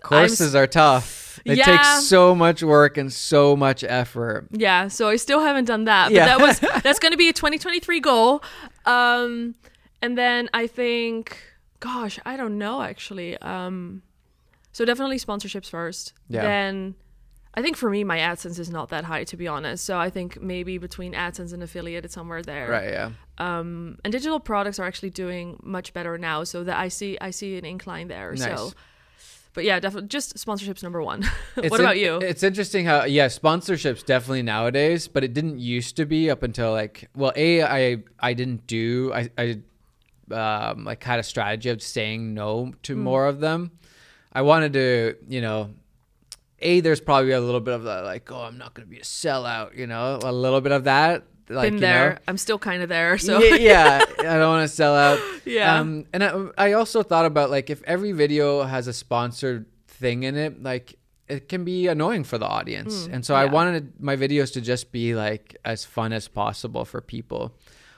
Courses 0.06 0.56
are 0.56 0.68
tough. 0.68 1.40
It 1.46 1.58
Yeah. 1.58 1.66
takes 1.66 2.06
so 2.08 2.34
much 2.34 2.64
work 2.64 2.98
and 2.98 3.12
so 3.14 3.56
much 3.56 3.84
effort. 3.84 4.48
Yeah, 4.52 4.88
so 4.88 5.10
I 5.10 5.16
still 5.18 5.42
haven't 5.42 5.66
done 5.66 5.84
that. 5.86 6.06
But 6.08 6.14
Yeah. 6.16 6.26
that 6.26 6.40
was 6.40 6.60
that's 6.84 7.00
going 7.00 7.12
to 7.12 7.18
be 7.18 7.30
a 7.30 7.34
2023 7.34 8.00
goal. 8.00 8.44
Um 8.86 9.56
and 10.02 10.18
then 10.18 10.50
I 10.54 10.68
think 10.68 11.38
gosh, 11.80 12.20
I 12.26 12.36
don't 12.38 12.58
know 12.58 12.82
actually. 12.82 13.38
Um 13.40 14.02
so 14.72 14.86
definitely 14.86 15.18
sponsorships 15.20 15.70
first. 15.70 16.14
Yeah. 16.30 16.42
Then 16.42 16.96
I 17.54 17.62
think 17.62 17.78
for 17.78 17.90
me 17.90 18.04
my 18.04 18.18
AdSense 18.18 18.58
is 18.60 18.70
not 18.70 18.90
that 18.90 19.04
high 19.06 19.24
to 19.26 19.38
be 19.38 19.48
honest. 19.48 19.86
So 19.86 19.98
I 19.98 20.10
think 20.10 20.42
maybe 20.42 20.78
between 20.78 21.14
AdSense 21.14 21.54
and 21.54 21.62
affiliate 21.64 22.06
it's 22.06 22.14
somewhere 22.14 22.42
there. 22.42 22.70
Right, 22.70 22.90
yeah. 22.90 23.12
Um 23.38 23.98
and 24.04 24.12
digital 24.12 24.40
products 24.40 24.80
are 24.80 24.86
actually 24.86 25.12
doing 25.12 25.60
much 25.64 25.94
better 25.94 26.18
now 26.18 26.44
so 26.44 26.64
that 26.64 26.78
I 26.78 26.88
see 26.88 27.18
I 27.22 27.30
see 27.32 27.58
an 27.58 27.66
incline 27.66 28.08
there. 28.08 28.36
So 28.36 28.50
Nice. 28.50 28.76
But 29.56 29.64
yeah, 29.64 29.80
definitely 29.80 30.10
just 30.10 30.36
sponsorships 30.38 30.84
number 30.84 31.02
1. 31.02 31.24
It's 31.58 31.72
what 31.72 31.80
in- 31.80 31.86
about 31.86 31.98
you? 31.98 32.18
It's 32.18 32.44
interesting 32.44 32.86
how 32.86 33.06
yeah, 33.06 33.28
sponsorships 33.28 34.06
definitely 34.06 34.44
nowadays, 34.44 35.08
but 35.08 35.24
it 35.24 35.34
didn't 35.34 35.58
used 35.60 35.96
to 35.98 36.06
be 36.06 36.30
up 36.30 36.44
until 36.44 36.72
like 36.74 37.10
well, 37.16 37.34
a 37.36 37.64
I 37.64 38.04
I 38.20 38.34
didn't 38.34 38.68
do 38.68 39.12
I 39.14 39.30
I 39.38 39.58
um 40.32 40.84
like 40.86 41.04
had 41.04 41.20
a 41.20 41.24
strategy 41.24 41.70
of 41.70 41.82
saying 41.82 42.34
no 42.34 42.74
to 42.84 42.94
Hmm. 42.94 43.02
more 43.02 43.28
of 43.28 43.40
them. 43.40 43.72
I 44.34 44.42
wanted 44.44 44.74
to 44.74 45.16
you 45.28 45.42
know. 45.42 45.72
A, 46.60 46.80
there's 46.80 47.02
probably 47.02 47.32
a 47.32 47.42
little 47.42 47.60
bit 47.60 47.74
of 47.74 47.84
that, 47.84 48.06
like, 48.06 48.32
oh, 48.32 48.40
I'm 48.42 48.58
not 48.58 48.74
going 48.74 48.88
to 48.88 48.90
be 48.90 48.98
a 48.98 49.04
sellout, 49.04 49.76
you 49.78 49.88
know, 49.88 50.20
a 50.24 50.32
little 50.32 50.62
bit 50.62 50.72
of 50.72 50.86
that. 50.86 51.24
Like, 51.48 51.68
Been 51.68 51.74
you 51.76 51.80
there. 51.82 52.10
know, 52.14 52.18
I'm 52.28 52.38
still 52.38 52.58
kind 52.58 52.82
of 52.82 52.90
there. 52.90 53.18
So 53.20 53.40
yeah, 53.40 53.56
yeah, 53.56 54.04
I 54.34 54.38
don't 54.38 54.50
want 54.50 54.68
to 54.70 54.76
sell 54.76 54.96
out. 54.96 55.20
Yeah. 55.46 55.80
Um, 55.80 56.06
and 56.12 56.24
I, 56.24 56.46
I 56.58 56.74
also 56.74 57.04
thought 57.04 57.26
about 57.28 57.52
like 57.52 57.70
if 57.70 57.84
every 57.84 58.14
video 58.14 58.64
has 58.64 58.88
a 58.88 58.94
sponsored 58.94 59.68
thing 59.88 60.24
in 60.24 60.36
it, 60.36 60.64
like 60.64 60.96
it 61.28 61.50
can 61.50 61.64
be 61.64 61.86
annoying 61.88 62.24
for 62.24 62.40
the 62.40 62.48
audience. 62.48 63.08
and 63.12 63.24
so 63.24 63.36
I 63.36 63.46
Hmm. 63.46 63.54
wanted 63.54 63.94
my 64.02 64.16
videos 64.16 64.52
to 64.54 64.62
just 64.62 64.92
be 64.92 65.14
like 65.14 65.56
as 65.64 65.86
fun 65.86 66.14
as 66.14 66.28
possible 66.28 66.84
for 66.84 67.00
people. 67.00 67.54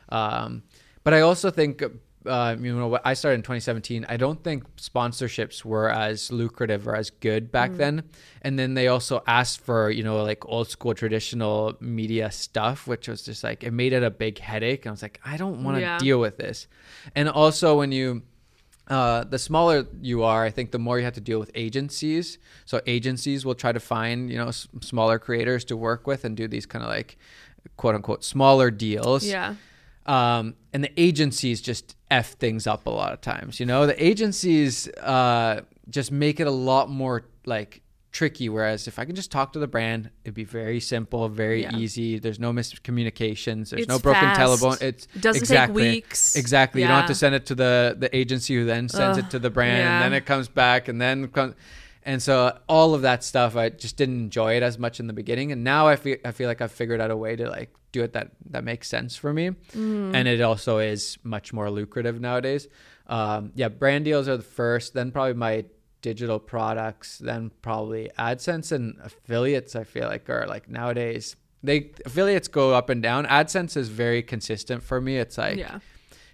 Um, 0.10 0.64
but 1.06 1.14
I 1.14 1.22
also 1.22 1.50
think, 1.52 1.82
uh, 2.28 2.56
you 2.60 2.76
know, 2.76 2.88
what 2.88 3.02
I 3.06 3.14
started 3.14 3.36
in 3.36 3.42
2017. 3.44 4.06
I 4.10 4.18
don't 4.18 4.44
think 4.44 4.64
sponsorships 4.78 5.64
were 5.66 5.90
as 5.90 6.32
lucrative 6.32 6.88
or 6.88 6.96
as 6.96 7.10
good 7.10 7.52
back 7.52 7.72
Hmm. 7.72 7.78
then. 7.78 8.04
And 8.42 8.58
then 8.60 8.74
they 8.74 8.88
also 8.88 9.24
asked 9.28 9.62
for, 9.62 9.90
you 9.90 10.04
know, 10.04 10.22
like 10.24 10.46
old 10.48 10.70
school 10.70 10.94
traditional 10.94 11.76
media 11.80 12.30
stuff, 12.32 12.88
which 12.88 13.08
was 13.08 13.22
just 13.24 13.44
like 13.44 13.64
it 13.64 13.72
made 13.72 13.94
it 13.94 14.04
a 14.04 14.12
big 14.12 14.40
headache. 14.40 14.86
And 14.86 14.92
I 14.92 14.94
was 14.94 15.02
like, 15.02 15.20
I 15.26 15.38
don't 15.38 15.64
want 15.64 15.78
to 15.78 15.82
Yeah. 15.82 15.98
deal 15.98 16.20
with 16.20 16.38
this. 16.38 16.68
And 17.16 17.28
also 17.30 17.78
when 17.78 17.92
you 17.92 18.24
uh, 18.90 19.26
the 19.26 19.38
smaller 19.38 19.86
you 20.02 20.24
are, 20.24 20.46
I 20.46 20.50
think 20.50 20.72
the 20.72 20.80
more 20.80 20.98
you 20.98 21.04
have 21.04 21.16
to 21.16 21.20
deal 21.22 21.40
with 21.40 21.52
agencies. 21.56 22.38
So 22.64 22.80
agencies 22.88 23.46
will 23.46 23.56
try 23.56 23.74
to 23.74 23.82
find 23.82 24.30
you 24.32 24.38
know 24.38 24.48
s- 24.48 24.70
smaller 24.80 25.20
creators 25.20 25.66
to 25.66 25.76
work 25.76 26.08
with 26.08 26.24
and 26.24 26.38
do 26.38 26.48
these 26.48 26.66
kind 26.66 26.84
of 26.86 26.90
like 26.90 27.18
quote 27.76 27.96
unquote 27.96 28.24
smaller 28.24 28.72
deals. 28.72 29.26
yeah. 29.26 29.56
Um, 30.06 30.56
and 30.72 30.86
the 30.86 30.92
agencies 30.96 31.60
just 31.60 31.97
f 32.10 32.34
things 32.34 32.68
up 32.68 32.86
a 32.88 32.90
lot 32.90 33.14
of 33.14 33.22
times. 33.22 33.60
You 33.60 33.66
know, 33.66 33.86
the 33.86 34.04
agencies 34.04 34.88
uh, 35.00 35.62
just 35.90 36.12
make 36.12 36.40
it 36.40 36.48
a 36.48 36.52
lot 36.52 36.90
more 36.90 37.26
like 37.46 37.82
tricky. 38.12 38.50
Whereas 38.50 38.88
if 38.88 38.98
I 38.98 39.06
can 39.06 39.16
just 39.16 39.32
talk 39.32 39.54
to 39.54 39.60
the 39.60 39.68
brand, 39.68 40.10
it'd 40.24 40.34
be 40.34 40.44
very 40.44 40.80
simple, 40.80 41.28
very 41.30 41.64
Yeah. 41.64 41.76
easy. 41.78 42.18
There's 42.18 42.40
no 42.40 42.52
miscommunications. 42.52 43.70
There's 43.70 43.88
no 43.88 44.00
broken 44.00 44.22
fast. 44.24 44.40
telephone. 44.40 44.78
It's 44.82 45.08
It 45.16 45.22
doesn't 45.22 45.42
take 45.42 45.50
exactly, 45.50 45.84
weeks. 45.92 46.36
Exactly. 46.36 46.82
You 46.82 46.88
don't 46.88 46.98
have 46.98 47.08
to 47.08 47.16
send 47.16 47.36
it 47.36 47.46
to 47.48 47.56
the 47.56 47.96
the 48.00 48.16
agency 48.16 48.56
who 48.56 48.66
then 48.66 48.90
sends 48.90 49.18
it 49.18 49.30
to 49.32 49.40
the 49.40 49.50
brand, 49.50 49.80
yeah. 49.80 50.02
and 50.02 50.04
then 50.14 50.18
it 50.18 50.26
comes 50.26 50.48
back, 50.48 50.88
and 50.88 51.00
then 51.02 51.28
comes. 51.28 51.56
And 52.04 52.24
so 52.24 52.58
all 52.70 52.94
of 52.94 53.02
that 53.02 53.24
stuff, 53.24 53.58
I 53.58 53.68
just 53.70 53.98
didn't 53.98 54.16
enjoy 54.18 54.56
it 54.56 54.64
as 54.64 54.80
much 54.80 55.00
in 55.02 55.08
the 55.08 55.14
beginning, 55.14 55.52
and 55.52 55.64
now 55.64 55.88
I 55.88 55.98
feel 55.98 56.18
I 56.24 56.32
feel 56.32 56.48
like 56.48 56.62
I've 56.62 56.72
figured 56.72 57.02
out 57.02 57.12
a 57.12 57.18
way 57.18 57.36
to 57.36 57.50
like 57.50 57.74
do 57.98 58.04
it 58.04 58.14
that 58.14 58.28
that 58.54 58.64
makes 58.64 58.88
sense 58.88 59.16
for 59.24 59.32
me, 59.34 59.46
Mm. 59.76 60.16
and 60.16 60.28
it 60.28 60.42
also 60.50 60.74
is 60.94 61.18
much 61.24 61.48
more 61.54 61.70
lucrative 61.80 62.20
nowadays. 62.30 62.68
Um, 63.08 63.52
yeah, 63.56 63.70
brand 63.70 64.06
deals 64.06 64.28
are 64.28 64.38
the 64.38 64.44
first, 64.62 64.94
then 64.94 65.12
probably 65.12 65.34
my 65.34 65.66
digital 66.02 66.40
products, 66.40 67.18
then 67.30 67.52
probably 67.62 68.04
AdSense 68.20 68.72
and 68.72 68.96
affiliates. 69.04 69.76
I 69.76 69.84
feel 69.84 70.08
like 70.14 70.30
are 70.30 70.46
like 70.48 70.70
nowadays 70.70 71.36
they 71.64 71.92
affiliates 72.06 72.48
go 72.48 72.74
up 72.80 72.90
and 72.90 73.02
down. 73.02 73.26
AdSense 73.26 73.76
is 73.78 73.90
very 73.90 74.22
consistent 74.34 74.84
for 74.84 75.02
me. 75.02 75.18
It's 75.18 75.38
like 75.38 75.58
yeah. 75.58 75.80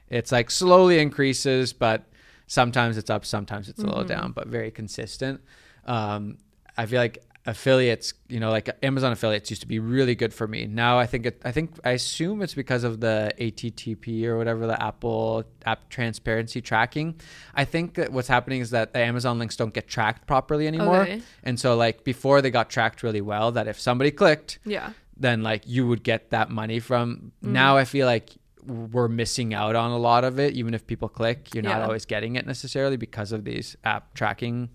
it's 0.09 0.31
like 0.31 0.51
slowly 0.51 0.99
increases, 0.99 1.73
but 1.73 1.99
sometimes 2.47 2.97
it's 2.97 3.09
up, 3.09 3.23
sometimes 3.25 3.69
it's 3.69 3.81
a 3.81 3.85
little 3.85 4.03
Mm-hmm. 4.03 4.19
down, 4.21 4.31
but 4.33 4.47
very 4.47 4.71
consistent. 4.71 5.41
Um, 5.85 6.37
I 6.77 6.85
feel 6.85 6.99
like 6.99 7.23
affiliates, 7.45 8.13
you 8.29 8.39
know, 8.39 8.49
like 8.51 8.69
Amazon 8.83 9.11
affiliates 9.11 9.49
used 9.49 9.61
to 9.61 9.67
be 9.67 9.77
really 9.79 10.15
good 10.15 10.33
for 10.33 10.47
me. 10.47 10.65
Now 10.65 10.97
I 10.97 11.05
think 11.05 11.25
it, 11.25 11.41
I 11.43 11.51
think 11.51 11.71
I 11.83 11.91
assume 11.91 12.41
it's 12.41 12.53
because 12.53 12.83
of 12.85 13.01
the 13.01 13.33
ATTP 13.37 14.23
or 14.25 14.37
whatever 14.37 14.65
the 14.65 14.81
Apple 14.81 15.43
app 15.65 15.89
transparency 15.89 16.61
tracking. 16.61 17.19
I 17.53 17.65
think 17.65 17.95
that 17.95 18.13
what's 18.13 18.29
happening 18.29 18.61
is 18.61 18.69
that 18.69 18.93
the 18.93 18.99
Amazon 18.99 19.39
links 19.39 19.57
don't 19.57 19.73
get 19.73 19.87
tracked 19.87 20.25
properly 20.25 20.67
anymore, 20.67 21.01
Okay. 21.01 21.21
and 21.43 21.59
so 21.59 21.75
like 21.75 22.03
before 22.05 22.41
they 22.41 22.49
got 22.49 22.69
tracked 22.69 23.03
really 23.03 23.21
well, 23.21 23.51
that 23.51 23.67
if 23.67 23.77
somebody 23.79 24.11
clicked, 24.11 24.59
Yeah. 24.63 24.93
then 25.17 25.43
like 25.43 25.63
you 25.67 25.85
would 25.87 26.03
get 26.03 26.29
that 26.29 26.49
money 26.49 26.79
from. 26.79 27.33
Mm. 27.43 27.49
Now 27.49 27.75
I 27.75 27.83
feel 27.83 28.05
like 28.07 28.29
we're 28.65 29.09
missing 29.09 29.53
out 29.53 29.75
on 29.75 29.91
a 29.91 29.97
lot 29.97 30.23
of 30.23 30.39
it. 30.39 30.53
Even 30.53 30.73
if 30.73 30.87
people 30.87 31.09
click, 31.09 31.53
you're 31.53 31.61
not 31.63 31.79
Yeah. 31.79 31.85
always 31.87 32.05
getting 32.05 32.37
it 32.37 32.45
necessarily 32.47 32.95
because 32.95 33.33
of 33.33 33.43
these 33.43 33.75
app 33.83 34.13
tracking 34.13 34.69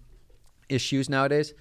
issues 0.68 1.09
nowadays. 1.09 1.54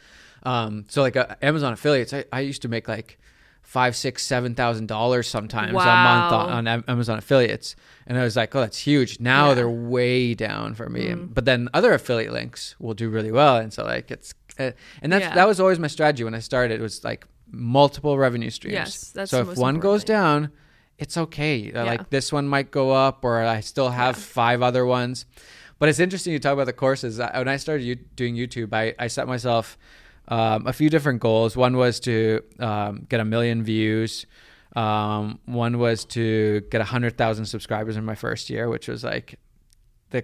Um, 0.47 0.85
so 0.87 1.01
like 1.01 1.15
uh, 1.17 1.35
Amazon 1.41 1.73
affiliates, 1.73 2.13
I, 2.13 2.25
I 2.31 2.39
used 2.41 2.61
to 2.61 2.67
make 2.69 2.87
like 2.87 3.17
five, 3.61 3.95
six, 3.95 4.23
seven 4.23 4.55
thousand 4.55 4.87
dollars 4.87 5.27
sometimes 5.27 5.71
a 5.71 5.73
month 5.73 6.33
on, 6.33 6.67
on 6.67 6.83
Amazon 6.87 7.17
affiliates, 7.17 7.75
and 8.05 8.17
I 8.17 8.23
was 8.23 8.35
like, 8.37 8.55
oh, 8.55 8.61
that's 8.61 8.77
huge. 8.79 9.19
Now 9.19 9.49
Yeah. 9.49 9.53
they're 9.55 9.69
way 9.69 10.33
down 10.33 10.73
for 10.73 10.89
me. 10.89 11.07
Mm. 11.09 11.33
But 11.33 11.43
then 11.45 11.67
other 11.73 11.93
affiliate 11.93 12.31
links 12.31 12.75
will 12.79 12.93
do 12.93 13.09
really 13.09 13.31
well, 13.31 13.57
and 13.57 13.73
so 13.73 13.83
like 13.83 14.09
it's 14.09 14.33
uh, 14.57 14.71
and 15.01 15.11
that's 15.11 15.23
Yeah. 15.25 15.35
that 15.35 15.47
was 15.47 15.59
always 15.59 15.79
my 15.79 15.87
strategy 15.87 16.23
when 16.23 16.33
I 16.33 16.39
started. 16.39 16.79
It 16.79 16.83
was 16.83 17.03
like 17.03 17.25
multiple 17.51 18.17
revenue 18.17 18.49
streams. 18.49 18.73
Yes, 18.73 19.09
that's 19.11 19.31
so 19.31 19.41
if 19.41 19.57
one 19.57 19.79
goes 19.79 20.03
thing. 20.03 20.15
down, 20.15 20.51
it's 20.97 21.17
okay. 21.17 21.71
Uh, 21.73 21.83
Yeah. 21.83 21.91
Like 21.91 22.09
this 22.09 22.31
one 22.31 22.47
might 22.47 22.71
go 22.71 22.91
up, 22.91 23.25
or 23.25 23.41
I 23.43 23.59
still 23.59 23.89
have 23.89 24.15
five 24.17 24.61
other 24.61 24.85
ones. 24.85 25.25
But 25.79 25.89
it's 25.89 25.99
interesting 25.99 26.33
you 26.33 26.39
talk 26.39 26.53
about 26.53 26.65
the 26.65 26.73
courses. 26.73 27.19
When 27.19 27.47
I 27.47 27.57
started 27.57 28.15
doing 28.15 28.35
YouTube, 28.35 28.73
I, 28.73 28.95
I 28.97 29.07
set 29.07 29.27
myself 29.27 29.77
um, 30.27 30.67
a 30.67 30.73
few 30.73 30.89
different 30.89 31.19
goals. 31.21 31.55
One 31.55 31.77
was 31.77 31.99
to 32.01 32.41
um, 32.59 33.05
get 33.09 33.19
a 33.19 33.25
million 33.25 33.63
views. 33.63 34.25
Um, 34.75 35.39
one 35.45 35.79
was 35.79 36.05
to 36.05 36.61
get 36.69 36.81
a 36.81 36.83
hundred 36.85 37.17
thousand 37.17 37.45
subscribers 37.45 37.97
in 37.97 38.05
my 38.05 38.15
first 38.15 38.49
year, 38.49 38.69
which 38.69 38.87
was 38.87 39.03
like 39.03 39.39
the 40.11 40.23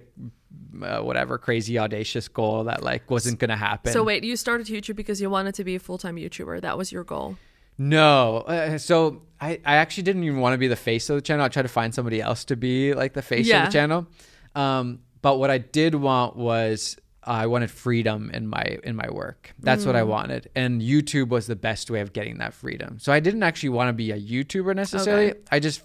uh, 0.82 1.00
whatever 1.00 1.38
crazy 1.38 1.78
audacious 1.78 2.28
goal 2.28 2.64
that 2.64 2.82
like 2.82 3.10
wasn't 3.10 3.38
gonna 3.38 3.56
happen. 3.56 3.92
So 3.92 4.04
wait, 4.04 4.22
you 4.24 4.36
started 4.36 4.66
YouTube 4.66 4.96
because 4.96 5.20
you 5.20 5.28
wanted 5.30 5.54
to 5.56 5.64
be 5.64 5.74
a 5.74 5.80
full 5.80 5.98
time 5.98 6.16
YouTuber. 6.16 6.60
That 6.60 6.78
was 6.78 6.92
your 6.92 7.04
goal. 7.04 7.36
No. 7.76 8.38
Uh, 8.38 8.78
so 8.78 9.22
I, 9.40 9.60
I 9.64 9.76
actually 9.76 10.04
didn't 10.04 10.22
even 10.24 10.38
want 10.38 10.54
to 10.54 10.58
be 10.58 10.68
the 10.68 10.76
face 10.76 11.10
of 11.10 11.16
the 11.16 11.22
channel. 11.22 11.44
I 11.44 11.48
tried 11.48 11.62
to 11.62 11.68
find 11.68 11.92
somebody 11.92 12.20
else 12.22 12.44
to 12.44 12.56
be 12.56 12.94
like 12.94 13.14
the 13.14 13.22
face 13.22 13.46
Yeah. 13.46 13.64
of 13.64 13.72
the 13.72 13.72
channel. 13.72 14.06
Um, 14.54 15.00
but 15.22 15.38
what 15.38 15.50
I 15.50 15.58
did 15.58 15.96
want 15.96 16.36
was 16.36 16.96
I 17.26 17.46
wanted 17.46 17.70
freedom 17.70 18.30
in 18.32 18.46
my 18.46 18.78
in 18.84 18.96
my 18.96 19.08
work. 19.10 19.54
That's 19.58 19.86
what 19.86 19.96
I 19.96 20.02
hmm. 20.02 20.08
wanted. 20.08 20.50
And 20.54 20.82
YouTube 20.82 21.28
was 21.28 21.46
the 21.46 21.56
best 21.56 21.90
way 21.90 22.00
of 22.00 22.12
getting 22.12 22.38
that 22.38 22.54
freedom. 22.54 22.98
So 22.98 23.12
I 23.12 23.20
didn't 23.20 23.42
actually 23.42 23.70
want 23.70 23.88
to 23.88 23.92
be 23.92 24.10
a 24.10 24.20
YouTuber 24.20 24.74
necessarily. 24.76 25.30
Okay. 25.30 25.40
I 25.50 25.58
just 25.58 25.82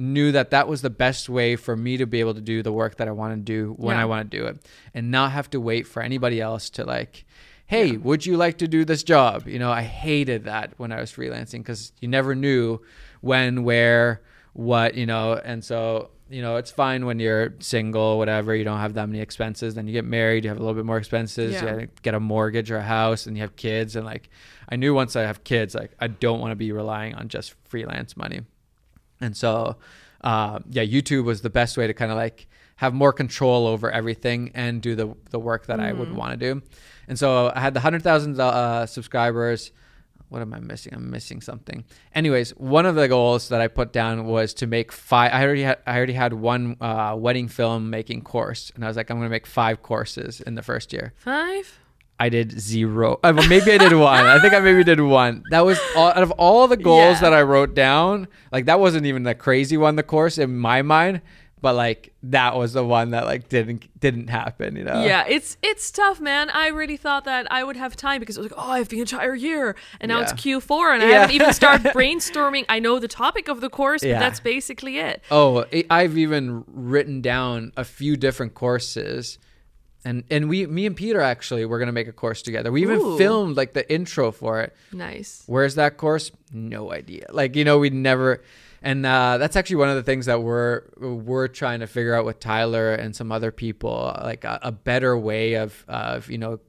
knew 0.00 0.32
that 0.32 0.50
that 0.50 0.66
was 0.66 0.82
the 0.82 0.90
best 0.90 1.28
way 1.28 1.56
for 1.56 1.76
me 1.76 1.96
to 1.98 2.06
be 2.06 2.20
able 2.20 2.34
to 2.34 2.40
do 2.40 2.62
the 2.62 2.72
work 2.72 2.96
that 2.96 3.06
I 3.06 3.12
want 3.12 3.34
to 3.34 3.40
do 3.40 3.74
when 3.76 3.96
Yeah. 3.96 4.02
I 4.02 4.04
want 4.06 4.30
to 4.30 4.36
do 4.36 4.46
it 4.46 4.58
and 4.94 5.10
not 5.10 5.32
have 5.32 5.50
to 5.50 5.60
wait 5.60 5.86
for 5.86 6.02
anybody 6.02 6.40
else 6.40 6.70
to 6.70 6.84
like 6.84 7.26
hey 7.66 7.98
would 7.98 8.24
you 8.24 8.36
like 8.36 8.56
to 8.58 8.66
do 8.66 8.84
this 8.84 9.02
job 9.02 9.46
you 9.46 9.58
know 9.58 9.70
I 9.70 9.82
hated 9.82 10.44
that 10.44 10.72
when 10.78 10.90
I 10.90 11.00
was 11.00 11.12
freelancing 11.12 11.64
cuz 11.64 11.92
you 12.00 12.08
never 12.08 12.34
knew 12.34 12.80
when 13.20 13.62
where 13.62 14.22
what 14.54 14.94
you 14.94 15.04
know 15.04 15.34
and 15.44 15.62
so 15.62 16.10
you 16.30 16.40
know 16.42 16.56
it's 16.56 16.70
fine 16.70 17.04
when 17.06 17.18
you're 17.18 17.54
single 17.58 18.16
whatever 18.18 18.54
you 18.54 18.62
don't 18.64 18.78
have 18.78 18.94
that 18.94 19.08
many 19.08 19.20
expenses 19.20 19.74
then 19.74 19.86
you 19.86 19.92
get 19.92 20.04
married 20.04 20.44
you 20.44 20.48
have 20.50 20.56
a 20.58 20.60
little 20.60 20.74
bit 20.74 20.84
more 20.86 20.96
expenses 20.98 21.54
Yeah. 21.54 21.76
you 21.80 21.88
get 22.02 22.14
a 22.14 22.20
mortgage 22.20 22.70
or 22.70 22.76
a 22.78 22.82
house 22.82 23.26
and 23.26 23.36
you 23.36 23.42
have 23.42 23.56
kids 23.56 23.96
and 23.96 24.06
like 24.06 24.30
I 24.68 24.76
knew 24.76 24.94
once 24.94 25.16
I 25.16 25.22
have 25.22 25.42
kids 25.44 25.74
like 25.74 25.90
I 25.98 26.06
don't 26.06 26.38
want 26.40 26.52
to 26.52 26.56
be 26.56 26.70
relying 26.72 27.14
on 27.16 27.28
just 27.28 27.54
freelance 27.68 28.16
money 28.16 28.42
and 29.20 29.36
so 29.36 29.76
uh, 30.22 30.58
yeah, 30.68 30.82
YouTube 30.84 31.24
was 31.24 31.40
the 31.40 31.48
best 31.50 31.78
way 31.78 31.86
to 31.86 31.94
kind 31.94 32.10
of 32.10 32.16
like 32.18 32.46
have 32.76 32.92
more 32.92 33.10
control 33.12 33.66
over 33.66 33.90
everything 33.90 34.50
and 34.54 34.82
do 34.82 34.94
the 34.94 35.14
the 35.30 35.38
work 35.38 35.66
that 35.66 35.80
I 35.80 35.92
would 35.92 36.14
want 36.14 36.38
to 36.38 36.54
do. 36.54 36.62
And 37.08 37.18
so 37.18 37.50
I 37.54 37.60
had 37.60 37.72
the 37.72 37.80
hundred 37.80 38.02
thousand 38.02 38.38
uh, 38.38 38.84
subscribers. 38.84 39.72
What 40.30 40.40
am 40.42 40.54
I 40.54 40.60
missing? 40.60 40.94
I'm 40.94 41.10
missing 41.10 41.40
something. 41.42 41.84
Anyways, 42.14 42.50
one 42.52 42.86
of 42.86 42.94
the 42.94 43.08
goals 43.08 43.48
that 43.50 43.60
I 43.60 43.68
put 43.68 43.92
down 43.92 44.24
was 44.24 44.54
to 44.54 44.66
make 44.66 44.92
five. 44.92 45.32
I 45.34 45.44
already 45.44 45.62
had 45.62 45.78
I 45.86 45.96
already 45.96 46.12
had 46.14 46.32
one 46.32 46.76
uh, 46.80 47.14
wedding 47.18 47.48
film 47.48 47.90
making 47.90 48.22
course, 48.22 48.72
and 48.74 48.84
I 48.84 48.88
was 48.88 48.96
like, 48.96 49.10
I'm 49.10 49.20
to 49.20 49.28
make 49.28 49.46
five 49.46 49.82
courses 49.82 50.40
in 50.40 50.54
the 50.54 50.62
first 50.62 50.92
year. 50.92 51.12
Five. 51.16 51.76
I 52.20 52.28
did 52.28 52.60
zero. 52.60 53.18
Uh, 53.24 53.32
well, 53.34 53.48
maybe 53.48 53.72
I 53.72 53.78
did 53.78 53.94
one. 53.94 54.26
I 54.26 54.38
think 54.40 54.52
I 54.52 54.60
maybe 54.60 54.84
did 54.84 55.00
one. 55.00 55.42
That 55.50 55.64
was 55.64 55.80
all, 55.96 56.08
out 56.10 56.22
of 56.22 56.30
all 56.32 56.68
the 56.68 56.76
goals 56.76 57.14
Yeah. 57.16 57.20
that 57.22 57.32
I 57.32 57.40
wrote 57.42 57.74
down. 57.74 58.28
Like 58.52 58.66
that 58.66 58.78
wasn't 58.78 59.06
even 59.06 59.22
the 59.22 59.34
crazy 59.34 59.78
one, 59.78 59.96
the 59.96 60.02
course 60.02 60.36
in 60.36 60.56
my 60.58 60.82
mind. 60.82 61.22
But 61.62 61.74
like 61.74 62.14
that 62.22 62.56
was 62.56 62.72
the 62.72 62.84
one 62.84 63.10
that 63.10 63.26
like 63.26 63.48
didn't 63.48 64.00
didn't 64.00 64.28
happen. 64.28 64.76
You 64.76 64.84
know? 64.84 65.02
yeah, 65.04 65.24
it's 65.28 65.58
it's 65.62 65.90
tough, 65.90 66.18
man. 66.20 66.48
I 66.50 66.68
really 66.68 66.96
thought 66.96 67.24
that 67.24 67.50
I 67.52 67.62
would 67.64 67.76
have 67.76 67.96
time 67.96 68.20
because 68.20 68.38
it 68.38 68.40
was 68.40 68.50
like, 68.50 68.58
oh, 68.58 68.70
I 68.70 68.78
have 68.78 68.88
the 68.88 69.00
entire 69.00 69.34
year, 69.34 69.76
and 70.00 70.08
now 70.08 70.20
it's 70.20 70.32
Q4, 70.32 70.94
and 70.94 71.02
I 71.02 71.06
haven't 71.06 71.34
even 71.34 71.52
started 71.52 71.86
brainstorming. 71.94 72.64
I 72.68 72.78
know 72.78 72.98
the 72.98 73.08
topic 73.08 73.48
of 73.48 73.60
the 73.60 73.68
course, 73.68 74.02
Yeah. 74.02 74.14
but 74.14 74.20
that's 74.20 74.40
basically 74.40 74.98
it. 74.98 75.22
Oh, 75.30 75.66
I've 75.90 76.16
even 76.16 76.64
written 76.66 77.20
down 77.20 77.72
a 77.76 77.84
few 77.84 78.16
different 78.16 78.54
courses. 78.54 79.38
And 80.02 80.24
and 80.30 80.48
we 80.48 80.66
me 80.66 80.86
and 80.86 80.96
Peter 80.96 81.20
actually 81.20 81.66
we're 81.66 81.78
gonna 81.78 81.92
make 81.92 82.08
a 82.08 82.12
course 82.12 82.40
together. 82.40 82.72
We 82.72 82.80
even 82.80 83.00
Ooh. 83.00 83.18
filmed 83.18 83.58
like 83.58 83.74
the 83.74 83.90
intro 83.92 84.32
for 84.32 84.62
it. 84.62 84.74
Nice. 84.92 85.42
Where's 85.46 85.74
that 85.74 85.98
course? 85.98 86.30
No 86.54 86.90
idea. 86.90 87.26
Like 87.30 87.54
you 87.54 87.64
know, 87.64 87.78
we'd 87.78 87.92
never. 87.92 88.42
And 88.82 89.04
uh, 89.04 89.36
that's 89.38 89.56
actually 89.56 89.76
one 89.76 89.90
of 89.90 89.96
the 89.96 90.02
things 90.02 90.26
that 90.26 90.42
we're 90.42 90.82
we're 90.98 91.48
trying 91.48 91.80
to 91.80 91.86
figure 91.86 92.14
out 92.14 92.24
with 92.24 92.40
Tyler 92.40 92.94
and 92.94 93.14
some 93.14 93.30
other 93.30 93.50
people, 93.52 94.16
like 94.22 94.44
a, 94.44 94.58
a 94.62 94.72
better 94.72 95.16
way 95.18 95.54
of 95.54 95.84
of 95.88 96.30
you 96.30 96.38
know 96.38 96.60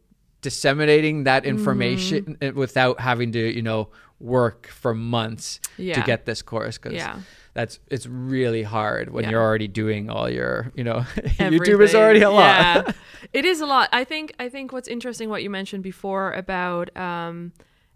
disseminating 0.42 1.24
that 1.26 1.46
information 1.46 2.38
Mm-hmm. 2.42 2.58
without 2.60 3.00
having 3.00 3.32
to 3.34 3.40
you 3.56 3.62
know 3.62 3.90
work 4.20 4.68
for 4.68 4.94
months 4.94 5.60
to 5.78 6.02
get 6.06 6.26
this 6.26 6.42
course 6.42 6.78
because 6.78 6.94
Yeah. 6.94 7.20
that's 7.54 7.80
it's 7.90 8.06
really 8.08 8.64
hard 8.64 9.12
when 9.12 9.24
Yeah. 9.24 9.32
you're 9.32 9.42
already 9.42 9.68
doing 9.68 10.10
all 10.10 10.30
your 10.30 10.72
you 10.76 10.84
know 10.84 11.00
YouTube 11.40 11.82
is 11.84 11.96
already 11.96 12.22
a 12.22 12.30
lot. 12.30 12.96
It 13.34 13.46
is 13.46 13.62
a 13.62 13.66
lot. 13.68 13.88
I 13.94 14.04
think 14.04 14.34
I 14.40 14.50
think 14.50 14.74
what's 14.74 14.88
interesting 14.88 15.30
what 15.30 15.42
you 15.44 15.50
mentioned 15.50 15.84
before 15.84 16.34
about 16.34 16.96
um, 16.98 17.54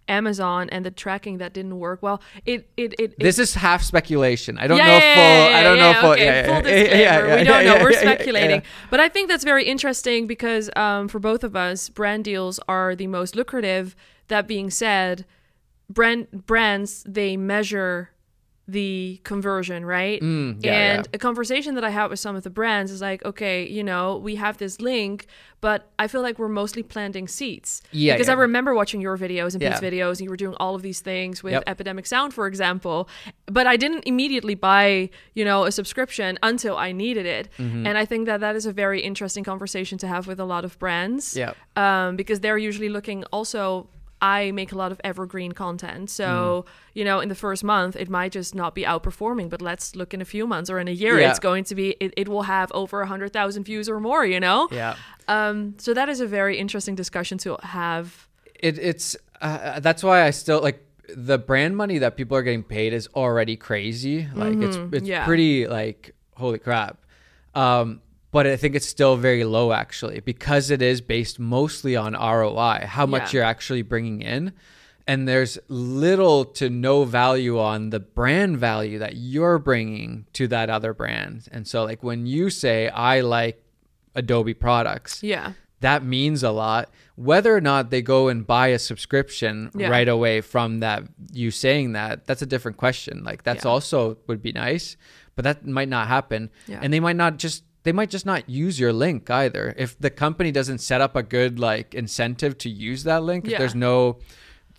Amazon 0.07 0.69
and 0.69 0.85
the 0.85 0.91
tracking 0.91 1.37
that 1.39 1.53
didn't 1.53 1.79
work 1.79 2.01
well. 2.01 2.21
It 2.45 2.69
it 2.77 2.93
it, 2.93 3.13
it 3.13 3.19
This 3.19 3.39
is 3.39 3.55
half 3.55 3.83
speculation. 3.83 4.57
I 4.57 4.67
don't 4.67 4.77
yeah, 4.77 4.85
know 4.85 4.93
yeah, 4.93 5.15
full. 5.15 5.51
yeah, 5.51 5.57
I 5.57 5.63
don't 5.63 5.77
know 5.77 5.93
full. 6.01 6.11
Okay, 6.11 6.25
yeah, 6.25 6.35
yeah, 6.35 6.53
full 6.53 6.61
disclaimer. 6.63 7.37
we 7.37 7.43
don't 7.43 7.65
know. 7.65 7.83
We're 7.83 7.93
speculating. 7.93 8.61
But 8.89 8.99
I 8.99 9.09
think 9.09 9.29
that's 9.29 9.43
very 9.43 9.65
interesting 9.65 10.27
because 10.27 10.69
um, 10.75 11.07
for 11.07 11.19
both 11.19 11.43
of 11.43 11.55
us, 11.55 11.89
brand 11.89 12.23
deals 12.23 12.59
are 12.67 12.95
the 12.95 13.07
most 13.07 13.35
lucrative. 13.35 13.95
That 14.27 14.47
being 14.47 14.71
said, 14.71 15.25
brand 15.89 16.45
brands 16.45 17.03
they 17.07 17.37
measure 17.37 18.09
the 18.67 19.19
conversion, 19.23 19.85
right? 19.85 20.19
Mm, 20.21 20.63
yeah, 20.63 20.73
and 20.73 21.05
yeah. 21.05 21.11
a 21.15 21.17
conversation 21.19 21.75
that 21.75 21.83
I 21.83 21.91
had 21.91 22.07
with 22.09 22.19
some 22.19 22.35
of 22.35 22.43
the 22.43 22.49
brands 22.49 22.91
is 22.91 22.99
like, 23.01 23.23
okay, 23.23 23.67
you 23.67 23.83
know, 23.83 24.17
we 24.17 24.35
have 24.37 24.57
this 24.57 24.81
link, 24.81 25.27
but 25.61 25.91
I 25.99 26.07
feel 26.07 26.21
like 26.23 26.39
we're 26.39 26.47
mostly 26.49 26.81
planting 26.81 27.27
seeds. 27.27 27.83
Yeah, 27.91 28.13
Because 28.13 28.27
yeah. 28.27 28.33
I 28.33 28.37
remember 28.37 28.73
watching 28.73 29.01
your 29.01 29.17
videos 29.19 29.53
and 29.53 29.61
Pete's 29.61 29.81
Yeah. 29.81 29.89
videos, 29.89 30.13
and 30.13 30.21
you 30.21 30.29
were 30.31 30.35
doing 30.37 30.55
all 30.59 30.73
of 30.73 30.81
these 30.81 30.99
things 30.99 31.43
with 31.43 31.53
Yep. 31.53 31.63
Epidemic 31.67 32.07
Sound, 32.07 32.33
for 32.33 32.47
example. 32.47 33.07
But 33.45 33.67
I 33.67 33.77
didn't 33.77 34.03
immediately 34.07 34.55
buy, 34.55 35.09
you 35.35 35.45
know, 35.45 35.65
a 35.65 35.71
subscription 35.71 36.39
until 36.41 36.75
I 36.75 36.91
needed 36.91 37.27
it. 37.27 37.49
Mm-hmm. 37.59 37.85
And 37.85 37.97
I 37.99 38.05
think 38.05 38.25
that 38.25 38.39
that 38.39 38.55
is 38.55 38.65
a 38.65 38.73
very 38.73 38.99
interesting 39.01 39.43
conversation 39.43 39.99
to 39.99 40.07
have 40.07 40.25
with 40.25 40.39
a 40.39 40.45
lot 40.45 40.65
of 40.65 40.77
brands 40.79 41.37
Yeah. 41.37 41.53
um, 41.75 42.15
because 42.15 42.39
they're 42.39 42.57
usually 42.57 42.89
looking 42.89 43.23
also 43.25 43.87
i 44.37 44.51
make 44.59 44.71
a 44.75 44.77
lot 44.83 44.91
of 44.95 44.99
evergreen 45.11 45.51
content 45.65 46.09
so 46.21 46.25
Mm. 46.27 46.65
you 46.97 47.03
know 47.09 47.17
in 47.23 47.29
the 47.33 47.39
first 47.45 47.63
month 47.75 47.93
it 48.03 48.09
might 48.17 48.31
just 48.39 48.51
not 48.61 48.71
be 48.79 48.83
outperforming 48.93 49.47
but 49.53 49.61
let's 49.69 49.85
look 49.99 50.11
in 50.15 50.21
a 50.21 50.29
few 50.35 50.45
months 50.53 50.69
or 50.73 50.77
in 50.83 50.87
a 50.95 50.97
year 51.03 51.15
Yeah. 51.19 51.29
it's 51.29 51.39
going 51.49 51.63
to 51.71 51.75
be 51.81 51.87
it, 52.03 52.11
it 52.21 52.27
will 52.33 52.45
have 52.55 52.67
over 52.81 52.95
a 53.01 53.05
100000 53.05 53.63
views 53.69 53.85
or 53.93 53.97
more 54.09 54.23
you 54.33 54.39
know 54.47 54.59
Yeah. 54.81 54.93
um, 55.35 55.57
so 55.83 55.89
that 55.99 56.07
is 56.13 56.19
a 56.27 56.27
very 56.39 56.55
interesting 56.63 56.95
discussion 57.03 57.37
to 57.45 57.49
have 57.79 58.05
it, 58.67 58.75
it's 58.89 59.07
uh, 59.41 59.79
that's 59.87 60.01
why 60.07 60.17
I 60.27 60.31
still 60.31 60.61
like 60.67 60.79
the 61.31 61.37
brand 61.49 61.73
money 61.83 61.97
that 62.03 62.11
people 62.19 62.35
are 62.37 62.45
getting 62.49 62.63
paid 62.77 62.91
is 62.99 63.05
already 63.21 63.55
crazy. 63.67 64.17
Like 64.41 64.57
it's 64.65 64.77
it's 64.97 65.07
yeah. 65.07 65.25
pretty 65.29 65.67
like 65.79 66.01
holy 66.41 66.57
crap. 66.67 66.93
Um, 67.53 68.01
but 68.35 68.45
I 68.45 68.57
think 68.57 68.75
it's 68.75 68.85
still 68.85 69.15
very 69.15 69.45
low 69.45 69.71
actually 69.71 70.19
because 70.19 70.69
it 70.69 70.81
is 70.81 70.99
based 70.99 71.39
mostly 71.39 71.95
on 71.95 72.11
ROI, 72.13 72.85
how 72.85 73.05
much 73.05 73.25
Yeah. 73.33 73.37
you're 73.37 73.45
actually 73.53 73.81
bringing 73.81 74.21
in. 74.21 74.51
And 75.07 75.25
there's 75.25 75.57
little 75.69 76.43
to 76.59 76.69
no 76.69 77.05
value 77.05 77.57
on 77.57 77.91
the 77.91 78.01
brand 78.01 78.57
value 78.57 78.99
that 78.99 79.15
you're 79.15 79.57
bringing 79.57 80.25
to 80.33 80.49
that 80.49 80.69
other 80.69 80.93
brand. 80.93 81.47
And 81.49 81.65
so, 81.65 81.85
like, 81.85 82.03
when 82.03 82.25
you 82.25 82.49
say, 82.49 82.89
I 82.89 83.21
like 83.21 83.63
Adobe 84.15 84.53
products, 84.53 85.23
yeah 85.23 85.53
that 85.81 86.03
means 86.03 86.41
a 86.41 86.51
lot. 86.51 86.89
Whether 87.15 87.55
or 87.55 87.61
not 87.61 87.89
they 87.91 88.01
go 88.01 88.27
and 88.27 88.45
buy 88.45 88.67
a 88.69 88.79
subscription 88.79 89.69
Yeah. 89.77 89.89
right 89.89 90.07
away 90.09 90.41
from 90.41 90.79
that, 90.79 91.03
you 91.31 91.51
saying 91.51 91.93
that, 91.93 92.25
that's 92.27 92.41
a 92.41 92.45
different 92.53 92.77
question. 92.77 93.23
Like 93.23 93.43
that's 93.43 93.63
Yeah. 93.65 93.71
also 93.71 94.17
would 94.27 94.41
be 94.41 94.51
nice, 94.51 94.97
but 95.35 95.43
that 95.43 95.65
might 95.65 95.89
not 95.89 96.07
happen. 96.07 96.49
And 96.67 96.91
they 96.91 96.99
might 96.99 97.15
not 97.15 97.37
just 97.37 97.63
they 97.85 97.91
might 97.91 98.09
just 98.09 98.25
not 98.25 98.49
use 98.49 98.79
your 98.79 98.91
link 98.91 99.29
either. 99.29 99.73
If 99.77 99.97
the 99.99 100.09
company 100.09 100.51
doesn't 100.51 100.79
set 100.79 101.01
up 101.01 101.15
a 101.15 101.21
good 101.21 101.59
like 101.59 101.93
incentive 101.93 102.57
to 102.59 102.69
use 102.69 103.03
that 103.03 103.23
link, 103.23 103.45
if 103.45 103.51
there's 103.59 103.75
no 103.75 104.17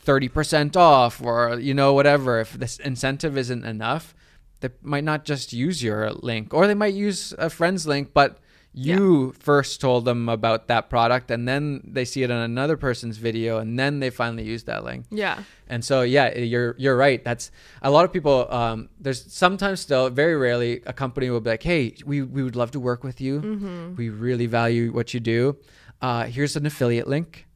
30% 0.04 0.76
off 0.76 1.22
or 1.22 1.58
you 1.60 1.72
know 1.72 1.94
whatever, 1.94 2.40
if 2.40 2.54
this 2.54 2.80
incentive 2.80 3.38
isn't 3.38 3.64
enough, 3.64 4.12
they 4.58 4.70
might 4.82 5.04
not 5.04 5.24
just 5.24 5.52
use 5.52 5.84
your 5.84 6.10
link 6.10 6.52
or 6.52 6.66
they 6.66 6.74
might 6.74 6.94
use 6.94 7.32
a 7.38 7.48
friend's 7.48 7.86
link, 7.86 8.10
but 8.12 8.40
you 8.78 9.32
first 9.40 9.80
told 9.80 10.04
them 10.04 10.28
about 10.28 10.68
that 10.68 10.90
product 10.90 11.30
and 11.30 11.48
then 11.48 11.80
they 11.82 12.04
see 12.04 12.22
it 12.22 12.30
on 12.30 12.42
another 12.42 12.76
person's 12.76 13.16
video 13.16 13.56
and 13.58 13.78
then 13.78 14.00
they 14.00 14.10
finally 14.10 14.44
use 14.44 14.64
that 14.64 14.84
link. 14.84 15.06
yeah 15.10 15.42
And 15.66 15.82
so 15.82 16.02
yeah, 16.02 16.36
you're 16.38 16.74
you're 16.78 16.96
right. 17.06 17.24
That's 17.24 17.50
a 17.80 17.90
lot 17.90 18.04
of 18.04 18.12
people. 18.12 18.46
Um, 18.52 18.88
there's 19.00 19.24
sometimes 19.32 19.80
still 19.80 20.10
very 20.10 20.36
rarely 20.36 20.82
a 20.86 20.92
company 20.92 21.30
will 21.30 21.40
be 21.40 21.50
like, 21.56 21.62
hey, 21.72 21.94
we 22.04 22.20
we 22.22 22.42
would 22.44 22.54
love 22.56 22.70
to 22.72 22.80
work 22.80 23.02
with 23.02 23.18
you. 23.20 23.34
We 23.96 24.10
really 24.10 24.46
value 24.46 24.92
what 24.92 25.14
you 25.14 25.20
do. 25.20 25.56
Uh, 26.02 26.24
here's 26.34 26.54
an 26.56 26.66
affiliate 26.66 27.08
link, 27.08 27.46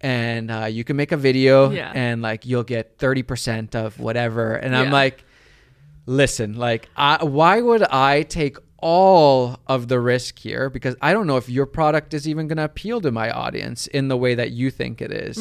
and 0.00 0.50
uh, 0.50 0.66
you 0.76 0.82
can 0.84 0.96
make 0.96 1.12
a 1.12 1.16
video, 1.16 1.70
Yeah. 1.70 1.92
and 1.94 2.20
like 2.20 2.44
you'll 2.44 2.68
get 2.76 2.98
thirty 2.98 3.22
percent 3.22 3.74
of 3.76 3.98
whatever. 4.00 4.56
And 4.62 4.74
I'm 4.76 4.90
like, 4.90 5.24
listen, 6.06 6.54
like, 6.54 6.88
I, 6.96 7.24
why 7.24 7.60
would 7.60 7.82
I 7.82 8.22
take 8.22 8.56
all 8.86 9.58
of 9.66 9.88
the 9.88 9.98
risk 9.98 10.38
here? 10.38 10.68
Because 10.68 10.94
I 11.00 11.14
don't 11.14 11.26
know 11.26 11.38
if 11.38 11.48
your 11.48 11.64
product 11.64 12.12
is 12.12 12.28
even 12.28 12.46
going 12.48 12.58
to 12.58 12.64
appeal 12.64 13.00
to 13.00 13.10
my 13.10 13.30
audience 13.30 13.86
in 13.86 14.08
the 14.08 14.16
way 14.16 14.34
that 14.34 14.50
you 14.50 14.70
think 14.70 15.00
it 15.00 15.10
is. 15.10 15.38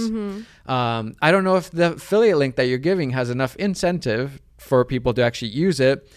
Um, 0.65 1.13
I 1.21 1.29
don't 1.31 1.43
know 1.43 1.57
if 1.57 1.69
the 1.69 1.91
affiliate 1.93 2.37
link 2.37 2.55
that 2.55 2.67
you're 2.67 2.77
giving 2.77 3.09
has 3.11 3.29
enough 3.29 3.57
incentive 3.57 4.39
for 4.57 4.85
people 4.85 5.13
to 5.15 5.21
actually 5.21 5.49
use 5.51 5.81
it. 5.81 6.09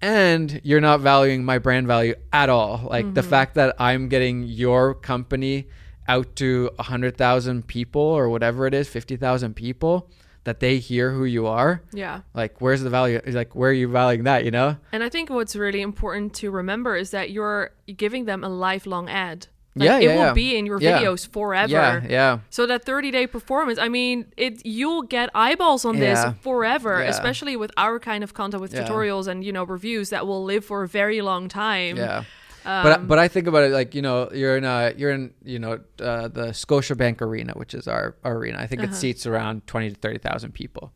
And 0.00 0.60
you're 0.64 0.80
not 0.80 0.98
valuing 1.00 1.44
my 1.44 1.58
brand 1.58 1.86
value 1.86 2.16
at 2.32 2.48
all. 2.48 2.88
Like 2.90 3.14
the 3.14 3.22
fact 3.22 3.54
that 3.54 3.76
I'm 3.78 4.08
getting 4.08 4.42
your 4.42 4.94
company 4.94 5.68
out 6.08 6.34
to 6.36 6.68
100,000 6.76 7.64
people 7.68 8.02
or 8.02 8.28
whatever 8.28 8.66
it 8.66 8.74
is, 8.74 8.88
50,000 8.88 9.54
people, 9.54 10.10
that 10.44 10.58
they 10.60 10.78
hear 10.78 11.12
who 11.12 11.24
you 11.24 11.46
are. 11.46 11.82
yeah 11.92 12.20
Like, 12.34 12.60
where's 12.60 12.82
the 12.82 12.90
value? 12.90 13.20
Like, 13.26 13.54
where 13.54 13.70
are 13.70 13.78
you 13.82 13.88
valuing 13.88 14.24
that, 14.24 14.44
you 14.44 14.50
know? 14.50 14.76
and 14.92 15.02
i 15.04 15.08
think 15.08 15.30
what's 15.30 15.54
really 15.56 15.80
important 15.80 16.34
to 16.40 16.50
remember 16.50 16.96
is 16.96 17.10
that 17.10 17.30
you're 17.30 17.70
giving 17.96 18.24
them 18.26 18.42
a 18.44 18.48
lifelong 18.48 19.08
ad 19.08 19.46
Like, 19.74 19.86
Yeah, 19.88 19.98
it 19.98 20.02
yeah, 20.04 20.16
will 20.16 20.26
yeah. 20.30 20.32
be 20.44 20.48
in 20.58 20.66
your 20.66 20.78
Yeah. 20.80 20.98
videos 21.00 21.22
forever 21.26 21.72
Yeah, 21.72 22.04
yeah. 22.18 22.32
So 22.50 22.66
that 22.66 22.84
30 22.84 23.10
day 23.10 23.26
performance, 23.26 23.78
I 23.86 23.88
mean, 23.88 24.16
it 24.36 24.54
you'll 24.66 25.06
get 25.16 25.26
eyeballs 25.34 25.82
on 25.88 25.94
Yeah. 25.96 26.04
this 26.08 26.20
forever, 26.42 26.94
Yeah. 27.00 27.08
especially 27.14 27.56
with 27.56 27.72
our 27.84 27.96
kind 28.10 28.22
of 28.24 28.30
content 28.34 28.60
with 28.60 28.72
Yeah. 28.74 28.80
tutorials 28.84 29.26
and 29.30 29.38
you 29.46 29.52
know 29.56 29.64
reviews 29.64 30.10
that 30.10 30.26
will 30.28 30.44
live 30.52 30.64
for 30.70 30.78
a 30.82 30.88
very 31.00 31.20
long 31.30 31.48
time. 31.48 31.96
Yeah. 31.96 32.24
Um, 32.64 32.82
but 32.84 33.08
but 33.08 33.18
I 33.18 33.28
think 33.28 33.46
about 33.46 33.64
it 33.64 33.72
like 33.72 33.94
you 33.94 34.02
know 34.02 34.30
you're 34.32 34.56
in 34.56 34.64
a 34.64 34.92
you're 34.96 35.10
in 35.10 35.34
you 35.44 35.58
know 35.58 35.80
uh, 36.00 36.28
the 36.28 36.46
Scotiabank 36.52 37.20
Arena, 37.20 37.52
which 37.54 37.74
is 37.74 37.88
our, 37.88 38.16
our 38.24 38.36
arena. 38.36 38.58
I 38.60 38.66
think 38.66 38.82
Uh-huh. 38.82 38.92
it 38.92 38.94
seats 38.96 39.26
around 39.26 39.66
twenty 39.66 39.90
to 39.90 39.96
thirty 39.96 40.18
thousand 40.18 40.52
people. 40.52 40.92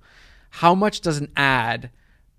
How 0.51 0.75
much 0.75 1.01
does 1.01 1.19
an 1.19 1.31
ad? 1.37 1.91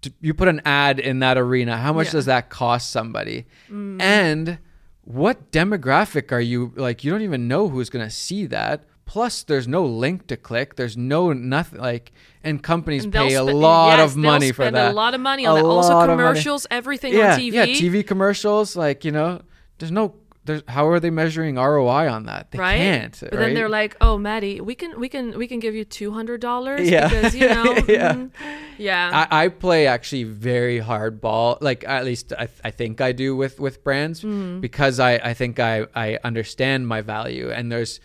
to- 0.02 0.14
You 0.22 0.34
put 0.34 0.48
an 0.48 0.62
ad 0.66 1.00
in 1.00 1.20
that 1.20 1.38
arena. 1.38 1.78
How 1.78 1.92
much 1.94 2.08
Yeah. 2.08 2.12
does 2.14 2.26
that 2.26 2.50
cost 2.50 2.90
somebody? 2.92 3.46
Mm. 3.70 4.02
And 4.02 4.58
what 5.04 5.52
demographic 5.52 6.32
are 6.32 6.40
you 6.42 6.72
like? 6.76 7.04
You 7.04 7.12
don't 7.12 7.22
even 7.22 7.48
know 7.48 7.70
who's 7.70 7.90
going 7.90 8.06
to 8.06 8.12
see 8.14 8.46
that. 8.48 8.84
Plus, 9.08 9.44
there's 9.44 9.68
no 9.68 9.84
link 9.86 10.28
to 10.28 10.38
click. 10.38 10.76
There's 10.76 10.96
no 10.98 11.34
nothing 11.34 11.80
like, 11.80 12.12
and 12.44 12.62
companies 12.62 13.06
And 13.06 13.14
pay 13.14 13.34
a 13.36 13.44
spe- 13.44 13.54
lot 13.54 13.98
yes, 13.98 14.12
of 14.12 14.18
money 14.18 14.52
for 14.52 14.64
spend 14.64 14.76
that. 14.76 14.92
A 14.92 14.94
lot 14.94 15.14
of 15.16 15.22
money 15.22 15.46
on 15.46 15.58
A 15.58 15.62
that. 15.62 15.66
Also, 15.68 15.94
lot 15.94 16.10
of 16.10 16.18
money. 16.18 16.30
commercials, 16.30 16.68
everything 16.70 17.14
yeah, 17.14 17.34
on 17.34 17.40
TV. 17.40 17.52
yeah, 17.54 17.66
TV 17.66 18.06
commercials. 18.06 18.76
Like 18.76 19.04
you 19.06 19.12
know, 19.12 19.42
there's 19.80 19.92
no. 19.92 20.14
There's 20.44 20.64
how 20.70 20.88
are 20.88 21.02
they 21.02 21.10
measuring 21.10 21.56
ROI 21.56 22.10
on 22.10 22.24
that? 22.28 22.52
They 22.52 22.60
right? 22.60 22.78
can't. 22.78 23.18
But 23.20 23.34
right? 23.34 23.40
then 23.40 23.54
they're 23.54 23.68
like, 23.68 23.98
"Oh, 24.00 24.18
Matti, 24.18 24.62
we 24.62 24.76
can 24.76 24.98
we 24.98 25.10
can 25.10 25.38
we 25.38 25.46
can 25.46 25.60
give 25.60 25.76
you 25.76 25.84
two 25.84 26.12
hundred 26.12 26.40
dollars 26.40 26.90
Yeah. 26.90 27.10
because 27.10 27.36
you 27.36 27.50
know, 27.50 27.64
Yeah. 27.88 28.14
mhm. 28.14 28.32
yeah, 28.78 29.28
I, 29.30 29.44
I 29.44 29.48
play 29.50 29.88
actually 29.88 30.24
very 30.24 30.80
hard 30.80 31.20
ball 31.20 31.58
like 31.60 31.84
at 31.86 32.06
least 32.06 32.32
I, 32.32 32.48
I 32.64 32.72
think 32.72 33.02
i 33.02 33.12
do 33.12 33.36
with 33.36 33.60
with 33.60 33.84
brands 33.84 34.22
Mm-hmm. 34.22 34.62
because 34.62 35.00
i 35.02 35.16
i 35.16 35.34
think 35.34 35.60
i 35.60 35.86
i 35.96 36.18
understand 36.24 36.88
my 36.88 37.02
value 37.02 37.50
and 37.52 37.70
there's 37.72 38.00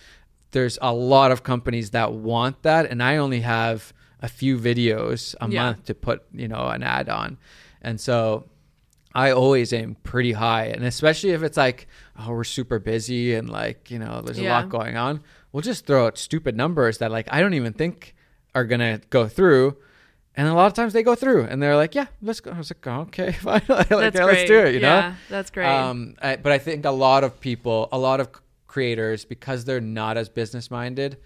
there's 0.52 0.78
a 0.80 0.92
lot 0.92 1.30
of 1.32 1.42
companies 1.42 1.90
that 1.90 2.12
want 2.12 2.62
that 2.62 2.86
and 2.90 3.02
i 3.02 3.16
only 3.16 3.40
have 3.40 3.92
a 4.20 4.28
few 4.28 4.56
videos 4.58 5.34
a 5.40 5.48
Yeah. 5.48 5.62
month 5.64 5.84
to 5.86 5.94
put 5.94 6.22
you 6.32 6.48
know 6.48 6.68
an 6.68 6.82
ad 6.82 7.08
on 7.08 7.38
and 7.80 8.00
so 8.00 8.48
I 9.14 9.32
always 9.32 9.74
aim 9.74 9.96
pretty 10.04 10.32
high, 10.32 10.68
and 10.68 10.84
especially 10.86 11.32
if 11.32 11.42
it's 11.42 11.58
like, 11.58 11.86
oh, 12.18 12.30
we're 12.30 12.44
super 12.44 12.78
busy 12.78 13.34
and 13.34 13.50
like, 13.50 13.90
you 13.90 13.98
know, 13.98 14.22
there's 14.22 14.38
a 14.38 14.42
lot 14.48 14.70
going 14.70 14.96
on. 14.96 15.20
We'll 15.52 15.60
just 15.60 15.84
throw 15.84 16.06
out 16.06 16.16
stupid 16.16 16.56
numbers 16.56 16.96
that 16.96 17.10
like 17.12 17.28
I 17.30 17.42
don't 17.42 17.52
even 17.52 17.74
think 17.74 18.14
are 18.54 18.64
gonna 18.64 19.02
go 19.10 19.28
through, 19.28 19.76
and 20.34 20.48
a 20.48 20.54
lot 20.54 20.64
of 20.64 20.72
times 20.72 20.94
they 20.94 21.02
go 21.02 21.14
through, 21.14 21.42
and 21.44 21.62
they're 21.62 21.76
like, 21.76 21.94
yeah, 21.94 22.06
let's 22.22 22.40
go. 22.40 22.52
I 22.52 22.56
was 22.56 22.70
like, 22.70 22.86
okay, 22.86 23.32
fine, 23.46 23.60
like, 23.68 23.90
yeah, 23.90 23.96
let's 24.24 24.44
do 24.44 24.60
it. 24.64 24.74
You 24.76 24.80
yeah, 24.80 25.10
know, 25.10 25.14
that's 25.28 25.50
great. 25.50 25.66
um, 25.68 26.14
I, 26.22 26.36
but 26.36 26.52
I 26.52 26.56
think 26.56 26.86
a 26.86 26.90
lot 26.90 27.22
of 27.22 27.38
people, 27.38 27.90
a 27.92 27.98
lot 27.98 28.18
of 28.18 28.30
creators, 28.72 29.24
because 29.24 29.64
they're 29.64 29.80
not 29.80 30.16
as 30.16 30.28
business 30.28 30.70
minded, 30.70 31.18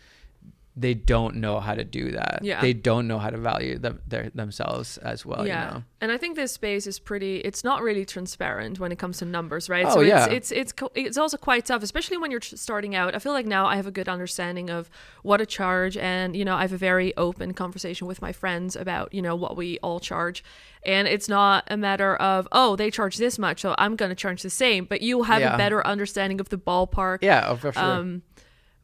they 0.79 0.93
don't 0.93 1.37
know 1.37 1.59
how 1.59 1.75
to 1.75 1.85
do 1.85 2.11
that. 2.11 2.41
Yeah. 2.43 2.61
They 2.61 2.75
don't 2.75 3.09
know 3.09 3.19
how 3.19 3.31
to 3.31 3.39
value 3.39 3.79
them, 3.79 3.99
their, 4.07 4.29
themselves 4.35 4.99
as 4.99 5.25
well. 5.25 5.47
yeah, 5.47 5.69
You 5.69 5.75
know? 5.75 5.83
and 6.03 6.13
I 6.13 6.19
think 6.19 6.37
this 6.37 6.53
space 6.53 6.87
is 6.87 6.99
pretty. 6.99 7.39
It's 7.39 7.65
not 7.65 7.81
really 7.83 8.05
transparent 8.05 8.79
when 8.79 8.93
it 8.93 8.99
comes 8.99 9.17
to 9.19 9.25
numbers, 9.25 9.71
right? 9.71 9.87
Oh, 9.87 9.95
so 9.95 10.01
yeah. 10.01 10.27
it's 10.27 10.53
it's 10.53 10.73
it's 10.75 10.91
it's 10.95 11.17
also 11.17 11.39
quite 11.39 11.65
tough, 11.65 11.83
especially 11.83 12.19
when 12.19 12.31
you're 12.31 12.43
starting 12.43 12.95
out. 12.95 13.15
I 13.15 13.21
feel 13.21 13.33
like 13.33 13.47
now 13.47 13.65
I 13.67 13.77
have 13.77 13.87
a 13.87 13.91
good 13.91 14.07
understanding 14.07 14.69
of 14.69 14.91
what 15.23 15.39
to 15.39 15.47
charge, 15.47 15.97
and 15.97 16.37
you 16.37 16.45
know 16.45 16.55
I 16.55 16.61
have 16.61 16.75
a 16.75 16.77
very 16.77 17.17
open 17.17 17.55
conversation 17.55 18.07
with 18.07 18.21
my 18.21 18.33
friends 18.33 18.77
about 18.77 19.15
you 19.15 19.23
know 19.23 19.35
what 19.35 19.57
we 19.57 19.79
all 19.79 19.99
charge, 19.99 20.45
and 20.85 21.09
it's 21.09 21.27
not 21.29 21.65
a 21.69 21.79
matter 21.79 22.17
of 22.17 22.47
oh 22.53 22.77
they 22.77 22.91
charge 22.91 23.17
this 23.17 23.39
much, 23.39 23.63
so 23.63 23.75
I'm 23.79 23.97
going 23.97 24.11
to 24.11 24.15
charge 24.15 24.43
the 24.43 24.51
same, 24.51 24.85
but 24.85 25.01
you 25.01 25.23
have 25.23 25.41
Yeah. 25.41 25.55
a 25.55 25.57
better 25.57 25.85
understanding 25.87 26.39
of 26.39 26.51
the 26.51 26.59
ballpark. 26.59 27.21
Yeah, 27.23 27.47
oh, 27.49 27.57
for 27.57 27.73
sure. 27.73 27.83
Um, 27.83 28.23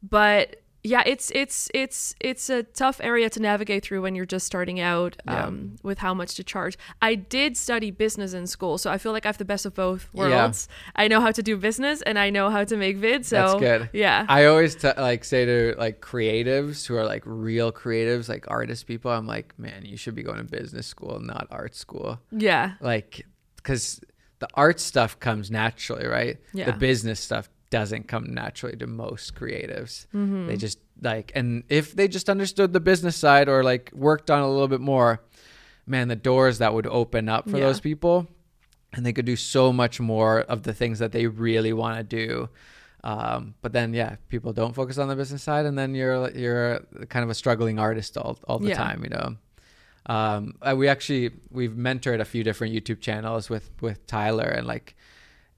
but 0.01 0.62
yeah, 0.83 1.01
it's 1.05 1.31
it's 1.33 1.69
it's 1.73 2.13
it's 2.19 2.49
a 2.49 2.63
tough 2.63 2.99
area 3.01 3.29
to 3.29 3.39
navigate 3.39 3.83
through 3.85 4.01
when 4.01 4.15
you're 4.15 4.25
just 4.25 4.45
starting 4.45 4.79
out 4.81 5.15
Yeah. 5.25 5.45
um, 5.45 5.77
with 5.81 5.99
how 5.99 6.13
much 6.13 6.35
to 6.35 6.43
charge. 6.43 6.77
I 7.01 7.15
did 7.15 7.55
study 7.55 7.89
business 7.91 8.33
in 8.33 8.47
school, 8.47 8.77
so 8.77 8.91
I 8.91 8.97
feel 8.97 9.13
like 9.13 9.25
I 9.25 9.29
have 9.29 9.37
the 9.37 9.45
best 9.45 9.65
of 9.65 9.73
both 9.73 10.09
Yeah. 10.13 10.19
worlds. 10.27 10.67
I 10.95 11.07
know 11.07 11.21
how 11.21 11.31
to 11.31 11.41
do 11.41 11.55
business 11.57 12.01
and 12.01 12.19
I 12.19 12.29
know 12.29 12.49
how 12.49 12.63
to 12.65 12.75
make 12.75 12.97
vids. 12.99 13.25
So 13.25 13.35
That's 13.37 13.59
good. 13.59 13.89
Yeah, 13.93 14.25
I 14.27 14.45
always 14.45 14.75
t- 14.75 14.91
like 14.97 15.23
say 15.23 15.45
to 15.45 15.75
like 15.77 16.01
creatives 16.01 16.85
who 16.85 16.95
are 16.97 17.05
like 17.05 17.23
real 17.25 17.71
creatives, 17.71 18.27
like 18.27 18.45
artist 18.49 18.85
people, 18.85 19.09
I'm 19.11 19.25
like, 19.27 19.57
man, 19.57 19.85
you 19.85 19.95
should 19.97 20.15
be 20.15 20.23
going 20.23 20.37
to 20.37 20.43
business 20.43 20.85
school, 20.87 21.19
not 21.19 21.47
art 21.49 21.75
school. 21.75 22.19
yeah, 22.31 22.73
Like, 22.81 23.25
because 23.55 24.01
the 24.39 24.47
art 24.55 24.81
stuff 24.81 25.17
comes 25.21 25.49
naturally, 25.49 26.05
right? 26.05 26.37
Yeah. 26.53 26.65
The 26.65 26.73
business 26.73 27.21
stuff 27.21 27.47
doesn't 27.77 28.05
come 28.07 28.25
naturally 28.41 28.77
to 28.77 28.87
most 28.87 29.33
creatives. 29.39 30.05
Mm-hmm. 30.13 30.47
They 30.47 30.57
just 30.57 30.77
like, 31.01 31.31
and 31.35 31.63
if 31.69 31.85
they 31.97 32.07
just 32.07 32.29
understood 32.29 32.71
the 32.71 32.79
business 32.91 33.15
side 33.25 33.47
or 33.49 33.63
like 33.63 33.91
worked 33.93 34.29
on 34.33 34.39
it 34.41 34.45
a 34.45 34.53
little 34.55 34.67
bit 34.75 34.79
more, 34.93 35.11
man, 35.93 36.07
the 36.07 36.15
doors 36.31 36.55
that 36.59 36.71
would 36.75 36.87
open 36.87 37.27
up 37.35 37.43
for 37.49 37.57
Yeah. 37.57 37.65
those 37.67 37.79
people, 37.89 38.15
and 38.93 39.03
they 39.05 39.13
could 39.13 39.25
do 39.25 39.35
so 39.35 39.73
much 39.73 39.99
more 39.99 40.41
of 40.53 40.61
the 40.67 40.73
things 40.81 40.99
that 40.99 41.11
they 41.11 41.25
really 41.27 41.73
want 41.73 41.97
to 41.97 42.03
do. 42.03 42.49
Um, 43.03 43.55
but 43.63 43.73
then, 43.73 43.93
yeah, 43.93 44.15
people 44.29 44.53
don't 44.53 44.75
focus 44.75 44.97
on 44.97 45.07
the 45.07 45.15
business 45.15 45.43
side, 45.43 45.65
and 45.65 45.75
then 45.77 45.95
you're 45.95 46.29
you're 46.43 46.79
kind 47.09 47.23
of 47.23 47.29
a 47.29 47.33
struggling 47.43 47.79
artist 47.79 48.17
all 48.17 48.37
all 48.47 48.59
the 48.59 48.69
Yeah. 48.69 48.77
time, 48.85 48.99
you 49.03 49.09
know. 49.17 49.27
Um, 50.05 50.53
we 50.77 50.87
actually 50.87 51.31
we've 51.49 51.75
mentored 51.89 52.19
a 52.21 52.25
few 52.33 52.43
different 52.43 52.71
YouTube 52.75 52.99
channels 53.01 53.49
with 53.49 53.65
with 53.81 53.97
Tyler, 54.05 54.49
and 54.57 54.67
like 54.67 54.95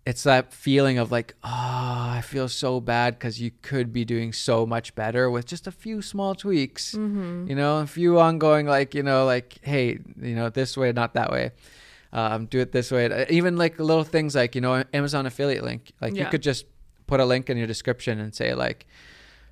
it's 0.06 0.24
that 0.24 0.54
feeling 0.54 1.00
of 1.00 1.12
like, 1.12 1.34
oh, 1.44 1.50
I 1.50 2.22
feel 2.24 2.48
so 2.48 2.80
bad 2.80 3.16
because 3.16 3.42
you 3.42 3.52
could 3.64 3.92
be 3.92 4.06
doing 4.06 4.34
so 4.34 4.66
much 4.66 4.94
better 4.94 5.32
with 5.32 5.46
just 5.48 5.66
a 5.68 5.72
few 5.72 6.02
small 6.02 6.36
tweaks, 6.36 6.94
Mm-hmm. 6.94 7.48
you 7.50 7.56
know, 7.56 7.80
a 7.80 7.88
few 7.88 8.20
ongoing 8.20 8.68
like 8.68 8.94
you 8.94 9.04
know 9.04 9.26
like 9.26 9.58
hey, 9.64 10.00
you 10.22 10.36
know 10.36 10.50
this 10.50 10.78
way, 10.78 10.92
not 10.92 11.14
that 11.16 11.32
way. 11.32 11.52
Um, 12.14 12.46
do 12.46 12.60
it 12.60 12.72
this 12.72 12.92
way. 12.92 13.06
Uh, 13.12 13.26
Even 13.30 13.58
like 13.58 13.80
little 13.80 14.04
things 14.04 14.36
like 14.36 14.54
you 14.56 14.62
know 14.62 14.84
Amazon 14.94 15.26
affiliate 15.26 15.64
link. 15.64 15.92
Like 16.00 16.14
you 16.16 16.26
could 16.30 16.44
just 16.44 16.66
put 17.08 17.20
a 17.20 17.26
link 17.26 17.50
in 17.50 17.58
your 17.58 17.68
description 17.68 18.20
and 18.20 18.34
say 18.34 18.54
like, 18.54 18.86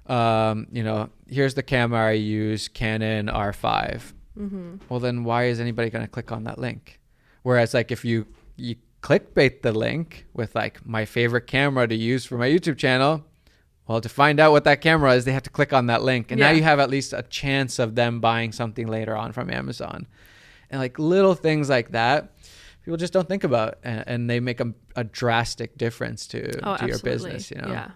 um, 0.07 0.67
you 0.71 0.83
know, 0.83 1.09
here's 1.27 1.55
the 1.55 1.63
camera 1.63 2.09
I 2.09 2.11
use, 2.11 2.67
Canon 2.67 3.27
R5 3.27 4.13
mm-hmm. 4.37 4.75
well 4.89 4.99
then 4.99 5.23
why 5.23 5.45
is 5.45 5.59
anybody 5.59 5.89
going 5.89 6.03
to 6.05 6.09
click 6.09 6.31
on 6.31 6.43
that 6.45 6.57
link 6.57 6.99
whereas 7.43 7.73
like 7.73 7.91
if 7.91 8.03
you 8.03 8.25
you 8.55 8.75
clickbait 9.03 9.61
the 9.61 9.71
link 9.73 10.25
with 10.33 10.55
like 10.55 10.83
my 10.85 11.03
favorite 11.05 11.45
camera 11.45 11.87
to 11.87 11.95
use 11.95 12.25
for 12.25 12.37
my 12.37 12.47
youtube 12.49 12.77
channel. 12.77 13.23
Well 13.87 13.99
to 14.01 14.07
find 14.09 14.39
out 14.39 14.53
what 14.53 14.63
that 14.63 14.79
camera 14.79 15.13
is 15.13 15.25
they 15.25 15.33
have 15.33 15.43
to 15.43 15.49
click 15.49 15.73
on 15.73 15.87
that 15.87 16.01
link. 16.03 16.31
And 16.31 16.39
now 16.39 16.51
you 16.51 16.63
have 16.63 16.79
at 16.79 16.89
least 16.89 17.11
a 17.11 17.21
chance 17.23 17.79
of 17.79 17.95
them 17.95 18.21
buying 18.21 18.53
something 18.53 18.87
later 18.87 19.15
on 19.15 19.33
from 19.33 19.49
amazon. 19.51 20.07
And 20.69 20.79
like 20.79 20.97
little 20.97 21.35
things 21.35 21.69
like 21.69 21.91
that 21.91 22.31
people 22.83 22.97
just 22.97 23.13
don't 23.13 23.27
think 23.27 23.43
about 23.43 23.77
and, 23.83 24.03
and 24.07 24.29
they 24.29 24.39
make 24.39 24.59
a, 24.61 24.73
a 24.95 25.03
drastic 25.03 25.77
difference 25.77 26.27
to, 26.27 26.41
Oh, 26.67 26.77
to 26.77 26.87
your 26.87 26.99
business 26.99 27.51
you 27.51 27.61
know? 27.61 27.67
Yeah. 27.69 27.91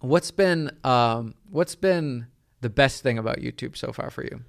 what's 0.00 0.30
been 0.30 0.70
um 0.84 1.34
what's 1.50 1.74
been 1.74 2.26
the 2.60 2.70
best 2.70 3.02
thing 3.02 3.18
about 3.18 3.38
youtube 3.38 3.76
so 3.76 3.92
far 3.92 4.10
for 4.10 4.22
you 4.24 4.42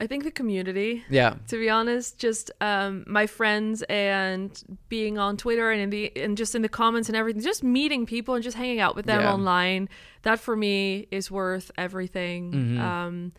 I 0.00 0.06
think 0.06 0.24
the 0.24 0.30
community. 0.30 1.04
yeah 1.08 1.34
to 1.48 1.56
be 1.58 1.68
honest 1.70 2.18
just 2.18 2.50
um 2.60 3.04
my 3.06 3.26
friends 3.26 3.82
and 3.88 4.50
being 4.88 5.18
on 5.18 5.36
twitter 5.36 5.70
and 5.70 5.80
in 5.80 5.90
the 5.90 6.12
and 6.16 6.36
just 6.36 6.54
in 6.54 6.62
the 6.62 6.68
comments 6.68 7.08
and 7.08 7.16
everything 7.16 7.42
just 7.42 7.62
meeting 7.62 8.04
people 8.06 8.34
and 8.34 8.42
just 8.44 8.56
hanging 8.56 8.80
out 8.80 8.96
with 8.96 9.06
them 9.06 9.20
Yeah. 9.20 9.32
online 9.32 9.88
that 10.22 10.40
for 10.40 10.56
me 10.56 11.06
is 11.10 11.30
worth 11.30 11.70
everything 11.78 12.52
Mhm. 12.52 12.80
um 12.80 13.32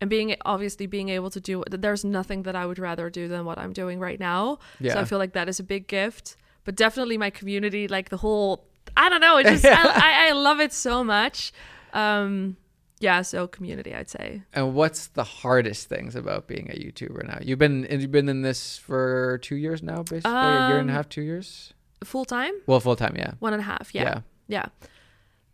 and 0.00 0.10
being 0.10 0.34
obviously 0.44 0.86
being 0.86 1.08
able 1.08 1.30
to 1.30 1.40
do 1.40 1.62
there's 1.70 2.04
nothing 2.04 2.42
that 2.42 2.56
i 2.56 2.66
would 2.66 2.78
rather 2.78 3.08
do 3.08 3.28
than 3.28 3.44
what 3.44 3.56
i'm 3.58 3.72
doing 3.72 3.98
right 3.98 4.20
now 4.20 4.58
Yeah. 4.80 4.94
so 4.94 5.00
i 5.00 5.04
feel 5.04 5.18
like 5.18 5.32
that 5.32 5.48
is 5.48 5.58
a 5.60 5.64
big 5.64 5.86
gift 5.86 6.36
but 6.64 6.74
definitely 6.76 7.16
my 7.18 7.30
community 7.30 7.88
like 7.88 8.08
the 8.10 8.18
whole 8.18 8.64
i 8.96 9.08
don't 9.08 9.20
know 9.20 9.38
it 9.38 9.44
just 9.54 9.64
I, 9.64 9.72
I, 10.08 10.28
I 10.28 10.32
love 10.32 10.60
it 10.60 10.72
so 10.72 11.02
much 11.04 11.52
um 11.94 12.56
yeah 13.02 13.20
so 13.22 13.46
community 13.46 13.92
i'd 13.94 14.08
say 14.08 14.42
And 14.54 14.74
what's 14.74 15.08
the 15.08 15.24
hardest 15.24 15.88
things 15.88 16.14
about 16.16 16.46
being 16.46 16.70
a 16.70 16.74
YouTuber 16.84 17.22
now? 17.26 17.38
You've 17.42 17.58
been 17.58 17.86
you've 17.90 18.10
been 18.12 18.28
in 18.28 18.42
this 18.42 18.78
for 18.78 19.38
two 19.42 19.56
years 19.56 19.82
now, 19.82 20.02
basically 20.02 20.30
a 20.32 20.68
year 20.68 20.78
and 20.78 20.88
a 20.88 20.92
Um, 20.92 20.96
half, 20.96 21.08
two 21.08 21.22
years. 21.22 21.72
full 22.04 22.24
time 22.24 22.54
Well, 22.66 22.80
full 22.80 22.96
time, 22.96 23.14
yeah. 23.16 23.32
one 23.40 23.52
and 23.52 23.60
a 23.60 23.64
half 23.64 23.94
yeah 23.94 24.02
Yeah. 24.02 24.20
Yeah. 24.48 24.66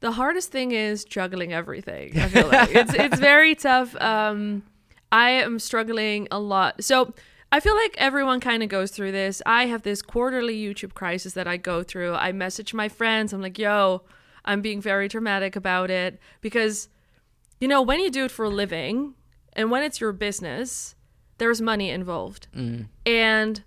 The 0.00 0.12
hardest 0.12 0.52
thing 0.52 0.70
is 0.72 1.04
juggling 1.04 1.52
everything. 1.52 2.18
I 2.24 2.28
feel 2.28 2.48
like 2.56 2.70
it's 2.74 2.94
it's 3.04 3.18
very 3.18 3.54
tough. 3.54 3.90
Um 4.00 4.62
I 5.10 5.30
am 5.46 5.58
struggling 5.58 6.28
a 6.30 6.38
lot. 6.38 6.84
So 6.84 7.14
I 7.50 7.60
feel 7.60 7.74
like 7.82 7.94
everyone 7.96 8.40
kind 8.40 8.62
of 8.62 8.68
goes 8.68 8.90
through 8.90 9.12
this. 9.12 9.40
I 9.46 9.66
have 9.72 9.82
this 9.82 10.02
quarterly 10.02 10.56
YouTube 10.66 10.92
crisis 10.92 11.32
that 11.32 11.48
I 11.48 11.56
go 11.56 11.82
through. 11.82 12.12
I 12.14 12.30
message 12.32 12.74
my 12.74 12.88
friends. 12.90 13.32
I'm 13.32 13.40
like, 13.40 13.58
"Yo, 13.58 14.02
I'm 14.44 14.60
being 14.60 14.80
very 14.82 15.08
dramatic 15.08 15.56
about 15.56 15.90
it 15.90 16.20
because 16.42 16.88
you 17.60 17.68
know, 17.68 17.82
when 17.82 18.00
you 18.00 18.10
do 18.10 18.24
it 18.24 18.30
for 18.30 18.44
a 18.44 18.48
living 18.50 19.14
and 19.54 19.70
when 19.70 19.82
it's 19.82 20.00
your 20.00 20.12
business, 20.12 20.94
there's 21.38 21.60
money 21.60 21.90
involved. 21.90 22.48
Mm. 22.54 22.88
and 23.06 23.62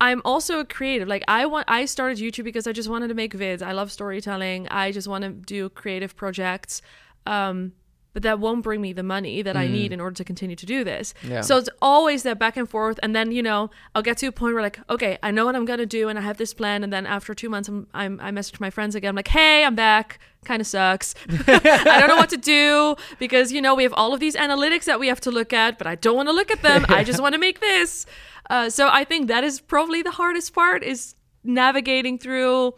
i'm 0.00 0.20
also 0.24 0.58
a 0.60 0.64
creative. 0.64 1.08
Like 1.08 1.24
i 1.26 1.46
want 1.46 1.64
i 1.68 1.86
started 1.86 2.18
youtube 2.18 2.44
because 2.44 2.66
i 2.66 2.72
just 2.72 2.88
wanted 2.88 3.08
to 3.08 3.14
make 3.14 3.34
vids. 3.34 3.62
I 3.62 3.72
love 3.72 3.90
storytelling. 3.90 4.68
I 4.68 4.92
just 4.92 5.08
want 5.08 5.24
to 5.24 5.30
do 5.30 5.68
creative 5.70 6.14
projects. 6.16 6.82
Um 7.26 7.72
but 8.16 8.22
that 8.22 8.38
won't 8.40 8.62
bring 8.62 8.80
me 8.80 8.94
the 8.94 9.02
money 9.02 9.42
that 9.42 9.58
i 9.58 9.66
need 9.66 9.92
in 9.92 10.00
order 10.00 10.16
to 10.16 10.24
continue 10.24 10.56
to 10.56 10.64
do 10.64 10.82
this. 10.84 11.12
Yeah. 11.22 11.42
so 11.42 11.58
it's 11.58 11.68
always 11.82 12.22
that 12.22 12.38
back 12.38 12.56
and 12.56 12.66
forth. 12.66 12.98
And 13.02 13.14
then 13.14 13.30
you 13.30 13.42
know 13.42 13.68
i'll 13.94 14.00
get 14.00 14.16
to 14.22 14.26
a 14.26 14.32
point 14.32 14.54
where 14.54 14.62
like 14.62 14.78
okay 14.88 15.18
i 15.22 15.30
know 15.30 15.44
what 15.44 15.54
i'm 15.54 15.66
gonna 15.66 15.84
do 15.84 16.08
and 16.08 16.18
i 16.18 16.22
have 16.22 16.38
this 16.38 16.54
plan. 16.54 16.82
And 16.82 16.90
then 16.90 17.04
after 17.04 17.34
two 17.34 17.50
months 17.50 17.68
i'm, 17.68 17.86
I'm 17.92 18.18
i 18.22 18.30
message 18.30 18.58
my 18.58 18.70
friends 18.70 18.94
again. 18.94 19.10
I'm 19.10 19.16
like 19.16 19.28
hey 19.28 19.64
i'm 19.66 19.74
back. 19.74 20.18
Kind 20.46 20.62
of 20.62 20.66
sucks. 20.66 21.14
I 21.46 21.98
don't 22.00 22.08
know 22.08 22.16
what 22.16 22.30
to 22.30 22.38
do 22.38 22.96
because 23.18 23.52
you 23.52 23.60
know 23.60 23.74
we 23.74 23.82
have 23.82 23.92
all 23.92 24.14
of 24.14 24.20
these 24.20 24.34
analytics 24.34 24.84
that 24.84 24.98
we 24.98 25.08
have 25.08 25.20
to 25.20 25.30
look 25.30 25.52
at 25.52 25.76
but 25.76 25.86
i 25.86 25.94
don't 25.94 26.16
want 26.16 26.30
to 26.30 26.36
look 26.40 26.50
at 26.50 26.62
them. 26.62 26.86
I 26.88 27.04
just 27.04 27.20
want 27.20 27.34
to 27.34 27.38
make 27.48 27.60
this. 27.60 28.06
Uh, 28.48 28.70
so 28.70 28.88
i 28.88 29.04
think 29.04 29.28
that 29.28 29.44
is 29.44 29.60
probably 29.60 30.00
the 30.00 30.12
hardest 30.12 30.54
part 30.54 30.82
is 30.82 31.14
navigating 31.44 32.16
through 32.16 32.72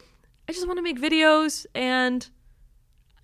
i 0.48 0.52
just 0.52 0.66
want 0.66 0.78
to 0.78 0.82
make 0.82 0.98
videos 1.00 1.64
and 1.76 2.28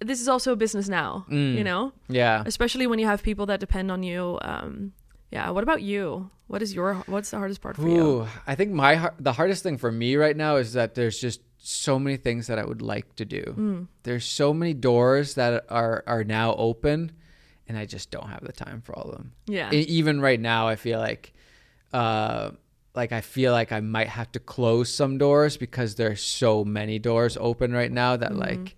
this 0.04 0.20
is 0.20 0.28
also 0.28 0.52
a 0.52 0.56
business 0.56 0.88
now. 0.88 1.26
Mm. 1.30 1.54
You 1.58 1.64
know, 1.64 1.92
Yeah. 2.08 2.42
especially 2.46 2.86
when 2.86 2.98
you 2.98 3.06
have 3.06 3.22
people 3.22 3.46
that 3.46 3.60
depend 3.60 3.90
on 3.90 4.02
you. 4.02 4.38
Um, 4.42 4.92
yeah. 5.30 5.50
What 5.50 5.62
about 5.64 5.82
you? 5.82 6.30
What 6.46 6.62
is 6.62 6.74
your 6.74 6.94
what's 7.06 7.30
the 7.30 7.38
hardest 7.38 7.60
part 7.62 7.76
for 7.76 7.88
you? 7.88 8.26
I 8.46 8.54
think 8.54 8.70
my 8.72 9.10
the 9.18 9.32
hardest 9.32 9.62
thing 9.62 9.78
for 9.78 9.90
me 9.90 10.16
right 10.16 10.36
now 10.36 10.56
is 10.56 10.74
that 10.74 10.94
there's 10.94 11.18
just 11.18 11.40
so 11.58 11.98
many 11.98 12.18
things 12.18 12.46
that 12.48 12.58
I 12.58 12.64
would 12.64 12.82
like 12.82 13.16
to 13.16 13.24
do. 13.24 13.42
Mm. 13.56 13.86
There's 14.02 14.26
so 14.26 14.52
many 14.52 14.74
doors 14.74 15.34
that 15.34 15.64
are 15.70 16.04
are 16.06 16.22
now 16.22 16.54
open, 16.56 17.12
and 17.66 17.78
I 17.78 17.86
just 17.86 18.10
don't 18.10 18.28
have 18.28 18.44
the 18.44 18.52
time 18.52 18.82
for 18.82 18.94
all 18.94 19.08
of 19.10 19.16
them. 19.16 19.32
Yeah. 19.46 19.72
E- 19.72 19.86
even 19.88 20.20
right 20.20 20.38
now, 20.38 20.68
I 20.68 20.76
feel 20.76 20.98
like, 21.00 21.32
uh, 21.92 22.50
like 22.94 23.12
I 23.12 23.22
feel 23.22 23.52
like 23.52 23.72
I 23.72 23.80
might 23.80 24.08
have 24.08 24.30
to 24.32 24.38
close 24.40 24.92
some 24.92 25.16
doors 25.18 25.56
because 25.56 25.94
there's 25.94 26.22
so 26.22 26.64
many 26.64 26.98
doors 26.98 27.36
open 27.40 27.72
right 27.72 27.90
now 27.90 28.16
that 28.16 28.36
like, 28.36 28.76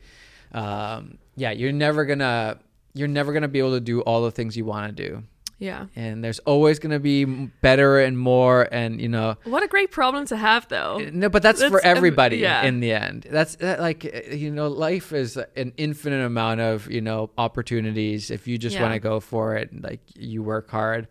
um, 0.53 1.19
yeah, 1.37 1.51
you're 1.51 1.73
never 1.73 2.05
gonna 2.05 2.59
you're 2.95 3.09
never 3.09 3.33
gonna 3.33 3.49
be 3.49 3.59
able 3.59 3.73
to 3.73 3.81
do 3.81 4.01
all 4.03 4.23
the 4.23 4.31
things 4.31 4.57
you 4.57 4.65
want 4.65 4.97
to 4.97 5.09
do, 5.09 5.23
yeah. 5.59 5.87
and 5.95 6.25
there's 6.25 6.39
always 6.41 6.79
gonna 6.79 6.99
be 6.99 7.25
better 7.27 8.01
and 8.01 8.19
more, 8.19 8.67
and 8.73 9.01
you 9.01 9.09
know. 9.09 9.37
What 9.45 9.63
a 9.63 9.69
great 9.69 9.91
problem 9.91 10.27
to 10.29 10.37
have, 10.37 10.67
though. 10.69 10.99
No, 11.13 11.29
but 11.29 11.43
that's, 11.43 11.63
for 11.63 11.71
That's, 11.71 11.85
um, 11.85 11.97
everybody 11.97 12.39
yeah. 12.39 12.63
in 12.65 12.81
the 12.81 12.93
end. 12.93 13.27
That's 13.31 13.57
that, 13.57 13.81
like 13.81 14.05
uh, 14.05 14.35
you 14.35 14.51
know, 14.51 14.69
life 14.69 15.13
is 15.13 15.37
an 15.57 15.73
infinite 15.77 16.25
amount 16.25 16.61
of 16.61 16.91
you 16.91 17.03
know 17.03 17.31
opportunities. 17.37 18.31
If 18.31 18.49
you 18.49 18.57
just 18.59 18.77
Yeah. 18.77 18.83
want 18.83 18.95
to 18.95 19.01
go 19.01 19.21
for 19.21 19.57
it, 19.57 19.83
like 19.83 20.01
you 20.17 20.43
work 20.43 20.71
hard. 20.71 21.09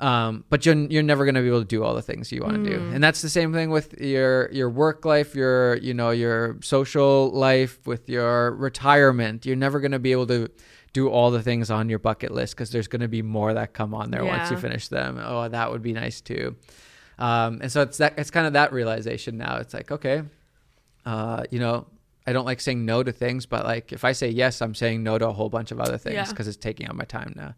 Um, 0.00 0.44
but 0.48 0.64
you're 0.64 0.76
you're 0.76 1.02
never 1.02 1.24
gonna 1.26 1.40
be 1.42 1.48
able 1.48 1.58
to 1.60 1.64
do 1.66 1.82
all 1.82 1.94
the 1.94 2.02
things 2.02 2.30
you 2.30 2.42
want 2.42 2.64
to 2.64 2.70
do, 2.70 2.78
Mm. 2.78 2.94
and 2.94 3.02
that's 3.02 3.20
the 3.20 3.28
same 3.28 3.52
thing 3.52 3.70
with 3.70 4.00
your 4.00 4.48
your 4.52 4.70
work 4.70 5.04
life, 5.04 5.34
your 5.34 5.76
you 5.78 5.92
know 5.92 6.10
your 6.10 6.56
social 6.62 7.30
life, 7.32 7.84
with 7.84 8.08
your 8.08 8.52
retirement. 8.54 9.44
You're 9.44 9.56
never 9.56 9.80
gonna 9.80 9.98
be 9.98 10.12
able 10.12 10.28
to 10.28 10.48
do 10.92 11.08
all 11.08 11.32
the 11.32 11.42
things 11.42 11.68
on 11.70 11.88
your 11.88 11.98
bucket 11.98 12.30
list 12.30 12.54
because 12.54 12.70
there's 12.70 12.86
gonna 12.86 13.08
be 13.08 13.22
more 13.22 13.52
that 13.54 13.72
come 13.72 13.92
on 13.92 14.10
there 14.12 14.24
once 14.24 14.50
you 14.52 14.56
finish 14.56 14.86
them. 14.86 15.18
Oh, 15.20 15.48
that 15.48 15.70
would 15.72 15.82
be 15.82 15.92
nice 15.92 16.20
too. 16.20 16.54
Um, 17.18 17.58
and 17.60 17.70
so 17.72 17.82
it's 17.82 17.98
that 17.98 18.14
it's 18.16 18.30
kind 18.30 18.46
of 18.46 18.52
that 18.52 18.72
realization 18.72 19.36
now. 19.36 19.56
It's 19.56 19.74
like, 19.74 19.90
okay, 19.90 20.22
uh, 21.06 21.42
you 21.50 21.58
know, 21.58 21.86
I 22.26 22.32
don't 22.32 22.44
like 22.44 22.60
saying 22.60 22.84
no 22.84 23.02
to 23.02 23.10
things, 23.10 23.46
but 23.46 23.64
like 23.64 23.92
if 23.92 24.04
I 24.04 24.12
say 24.12 24.28
yes, 24.28 24.62
I'm 24.62 24.74
saying 24.76 25.02
no 25.02 25.18
to 25.18 25.26
a 25.28 25.32
whole 25.32 25.48
bunch 25.48 25.72
of 25.72 25.80
other 25.80 25.98
things 25.98 26.14
Yeah. 26.14 26.28
because 26.28 26.46
it's 26.46 26.56
taking 26.56 26.88
up 26.88 26.94
my 26.94 27.04
time 27.04 27.32
now. 27.34 27.54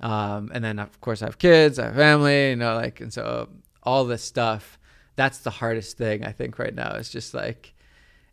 Um, 0.00 0.50
and 0.54 0.62
then 0.64 0.78
of 0.78 1.00
course 1.00 1.22
I 1.22 1.26
have 1.26 1.38
kids, 1.38 1.78
I 1.78 1.86
have 1.86 1.96
family, 1.96 2.50
you 2.50 2.56
know, 2.56 2.74
like, 2.76 3.00
and 3.00 3.12
so 3.12 3.48
all 3.82 4.04
this 4.04 4.22
stuff, 4.22 4.78
that's 5.16 5.38
the 5.38 5.50
hardest 5.50 5.98
thing 5.98 6.24
I 6.24 6.32
think 6.32 6.58
right 6.58 6.74
now. 6.74 6.94
It's 6.94 7.10
just 7.10 7.34
like, 7.34 7.74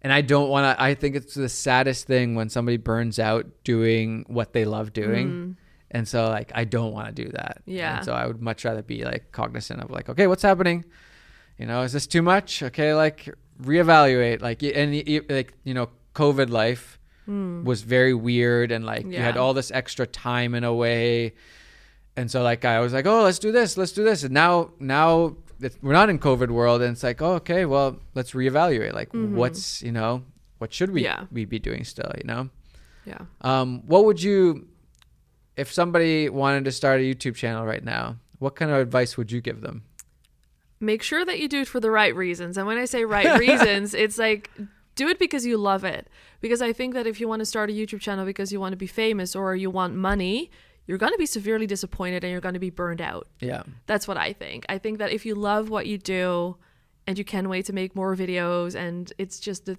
and 0.01 0.13
I 0.13 0.21
don't 0.21 0.49
want 0.49 0.77
to, 0.77 0.83
I 0.83 0.93
think 0.93 1.15
it's 1.15 1.33
the 1.33 1.49
saddest 1.49 2.05
thing 2.05 2.35
when 2.35 2.49
somebody 2.49 2.77
burns 2.77 3.17
out 3.17 3.47
doing 3.63 4.25
what 4.27 4.53
they 4.53 4.65
love 4.65 4.93
doing. 4.93 5.29
Mm. 5.29 5.55
And 5.91 6.07
so 6.07 6.29
like 6.29 6.51
I 6.53 6.65
don't 6.65 6.91
want 6.93 7.15
to 7.15 7.23
do 7.23 7.29
that. 7.31 7.61
Yeah. 7.65 7.97
And 7.97 8.05
so 8.05 8.13
I 8.13 8.27
would 8.27 8.41
much 8.41 8.65
rather 8.65 8.83
be 8.83 9.03
like 9.03 9.31
cognizant 9.31 9.81
of 9.81 9.89
like, 9.89 10.09
okay, 10.09 10.27
what's 10.27 10.43
happening? 10.43 10.85
You 11.57 11.65
know, 11.65 11.81
is 11.81 11.93
this 11.93 12.05
too 12.05 12.21
much? 12.21 12.61
Okay, 12.61 12.93
like 12.93 13.29
reevaluate. 13.61 14.41
Like 14.41 14.61
and 14.61 14.93
like 15.29 15.53
you 15.63 15.73
know, 15.73 15.89
COVID 16.13 16.49
life 16.49 16.99
was 17.27 17.81
very 17.81 18.13
weird 18.13 18.71
and 18.71 18.85
like 18.85 19.05
you 19.05 19.17
had. 19.17 19.37
All 19.37 19.53
this 19.53 19.71
extra 19.71 20.05
time 20.07 20.53
in 20.55 20.63
a 20.63 20.73
way. 20.73 21.33
And 22.15 22.29
so 22.31 22.43
like 22.43 22.63
I 22.65 22.79
was 22.79 22.93
like, 22.93 23.05
oh, 23.05 23.23
let's 23.23 23.39
do 23.39 23.51
this, 23.51 23.77
let's 23.77 23.91
do 23.91 24.03
this. 24.03 24.23
And 24.23 24.33
now 24.33 24.71
now 24.79 25.35
it's, 25.59 25.77
we're 25.81 25.93
not 25.93 26.09
in 26.09 26.19
COVID 26.19 26.49
world, 26.49 26.81
and 26.81 26.91
it's 26.93 27.03
like, 27.03 27.21
oh, 27.21 27.33
okay, 27.35 27.65
well, 27.65 27.99
let's 28.13 28.31
reevaluate. 28.31 28.93
Like, 28.93 29.09
what's 29.13 29.81
you 29.81 29.91
know, 29.91 30.23
what 30.59 30.73
should 30.73 30.91
we 30.91 31.03
Mm-hmm. 31.03 31.21
Yeah. 31.21 31.27
we 31.31 31.45
be 31.45 31.59
doing 31.59 31.83
still? 31.83 32.11
You 32.17 32.23
know. 32.25 32.49
Yeah. 33.05 33.19
Um, 33.41 33.83
what 33.85 34.05
would 34.05 34.21
you, 34.21 34.67
if 35.55 35.71
somebody 35.71 36.27
wanted 36.29 36.65
to 36.65 36.71
start 36.71 36.99
a 37.01 37.03
YouTube 37.03 37.35
channel 37.35 37.63
right 37.65 37.83
now, 37.83 38.17
what 38.39 38.55
kind 38.55 38.71
of 38.71 38.77
advice 38.79 39.15
would 39.17 39.31
you 39.31 39.41
give 39.41 39.61
them? 39.61 39.83
make 40.81 41.01
sure 41.01 41.23
that 41.25 41.39
you 41.39 41.47
do 41.47 41.61
it 41.61 41.67
for 41.67 41.79
the 41.79 41.89
right 41.89 42.13
reasons. 42.15 42.57
And 42.57 42.67
when 42.67 42.77
I 42.77 42.85
say 42.85 43.05
right 43.05 43.39
reasons, 43.39 43.93
it's 44.03 44.17
like 44.17 44.51
do 44.95 45.07
it 45.07 45.19
because 45.19 45.45
you 45.45 45.57
love 45.57 45.83
it. 45.83 46.07
Because 46.41 46.61
I 46.61 46.73
think 46.73 46.93
that 46.93 47.05
if 47.07 47.19
you 47.19 47.27
want 47.27 47.41
to 47.41 47.45
start 47.45 47.69
a 47.69 47.73
YouTube 47.73 47.99
channel 48.01 48.25
because 48.25 48.51
you 48.51 48.59
want 48.59 48.73
to 48.73 48.77
be 48.77 48.87
famous 48.87 49.35
or 49.35 49.55
you 49.55 49.69
want 49.69 49.95
money, 49.95 50.49
you're 50.87 50.97
going 50.97 51.11
to 51.11 51.17
be 51.17 51.25
severely 51.25 51.67
disappointed 51.67 52.23
and 52.23 52.31
you're 52.31 52.41
going 52.41 52.53
to 52.53 52.59
be 52.59 52.69
burned 52.69 53.01
out. 53.01 53.27
Yeah. 53.39 53.63
That's 53.87 54.07
what 54.07 54.17
I 54.17 54.33
think. 54.33 54.65
I 54.69 54.77
think 54.77 54.99
that 54.99 55.11
if 55.11 55.25
you 55.25 55.35
love 55.35 55.69
what 55.69 55.87
you 55.87 55.97
do 55.97 56.57
and 57.07 57.17
you 57.17 57.25
can't 57.25 57.49
wait 57.49 57.65
to 57.65 57.73
make 57.73 57.95
more 57.95 58.15
videos 58.15 58.75
and 58.75 59.11
it's 59.17 59.39
just 59.39 59.65
the 59.65 59.77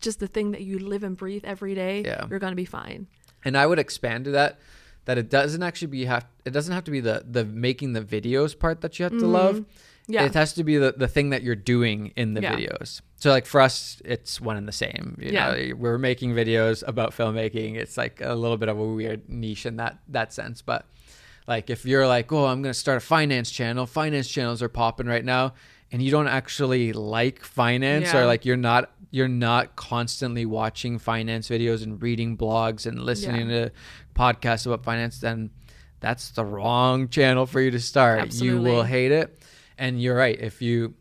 just 0.00 0.20
the 0.20 0.28
thing 0.28 0.52
that 0.52 0.60
you 0.60 0.78
live 0.78 1.02
and 1.02 1.16
breathe 1.16 1.44
every 1.44 1.74
day, 1.74 2.02
Yeah. 2.04 2.26
you're 2.30 2.38
going 2.38 2.52
to 2.52 2.56
be 2.56 2.64
fine. 2.64 3.08
And 3.44 3.58
I 3.58 3.66
would 3.66 3.80
expand 3.80 4.26
to 4.26 4.30
that, 4.30 4.60
that 5.06 5.18
it 5.18 5.28
doesn't 5.28 5.62
actually 5.62 5.88
be 5.88 6.04
have, 6.04 6.24
it 6.44 6.50
doesn't 6.50 6.72
have 6.72 6.84
to 6.84 6.92
be 6.92 7.00
the, 7.00 7.24
the 7.28 7.44
making 7.44 7.94
the 7.94 8.00
videos 8.00 8.56
part 8.56 8.80
that 8.82 8.98
you 9.00 9.02
have 9.02 9.18
to 9.18 9.26
love. 9.26 9.56
Mm-hmm. 9.56 9.70
Yeah. 10.10 10.24
It 10.24 10.34
has 10.34 10.54
to 10.54 10.64
be 10.64 10.78
the, 10.78 10.94
the 10.96 11.06
thing 11.06 11.30
that 11.30 11.42
you're 11.42 11.54
doing 11.54 12.12
in 12.16 12.32
the 12.34 12.40
Yeah. 12.40 12.56
videos. 12.56 13.02
So 13.16 13.30
like 13.30 13.44
for 13.46 13.60
us, 13.60 14.00
it's 14.04 14.40
one 14.40 14.56
and 14.56 14.66
the 14.66 14.72
same. 14.72 15.18
You 15.20 15.32
Yeah. 15.32 15.52
know, 15.52 15.74
we're 15.76 15.98
making 15.98 16.32
videos 16.34 16.82
about 16.86 17.12
filmmaking. 17.12 17.76
It's 17.76 17.96
like 17.98 18.20
a 18.22 18.34
little 18.34 18.56
bit 18.56 18.68
of 18.70 18.78
a 18.78 18.84
weird 18.84 19.28
niche 19.28 19.66
in 19.66 19.76
that 19.76 19.98
that 20.08 20.32
sense. 20.32 20.62
But 20.62 20.86
like 21.46 21.68
if 21.70 21.84
you're 21.84 22.06
like, 22.06 22.32
oh, 22.32 22.46
I'm 22.46 22.62
gonna 22.62 22.72
start 22.74 22.96
a 22.96 23.00
finance 23.00 23.50
channel. 23.50 23.84
Finance 23.86 24.28
channels 24.28 24.62
are 24.62 24.68
popping 24.70 25.06
right 25.06 25.24
now, 25.24 25.52
and 25.92 26.00
you 26.02 26.10
don't 26.10 26.28
actually 26.28 26.92
like 26.94 27.44
finance 27.44 28.06
Yeah. 28.12 28.20
or 28.20 28.26
like 28.26 28.44
you're 28.46 28.56
not 28.56 28.90
you're 29.10 29.28
not 29.28 29.74
constantly 29.76 30.44
watching 30.46 30.98
finance 30.98 31.48
videos 31.48 31.82
and 31.82 32.02
reading 32.02 32.36
blogs 32.36 32.86
and 32.86 33.02
listening 33.02 33.48
to 33.48 33.70
podcasts 34.14 34.66
about 34.66 34.84
finance, 34.84 35.18
then 35.20 35.50
that's 36.00 36.30
the 36.30 36.44
wrong 36.44 37.08
channel 37.08 37.46
for 37.46 37.60
you 37.60 37.70
to 37.70 37.80
start. 37.80 38.32
You 38.34 38.60
will 38.60 38.82
hate 38.84 39.10
it. 39.12 39.38
And 39.78 40.00
you're 40.02 40.16
right. 40.16 40.38
If 40.38 40.60
you 40.60 40.94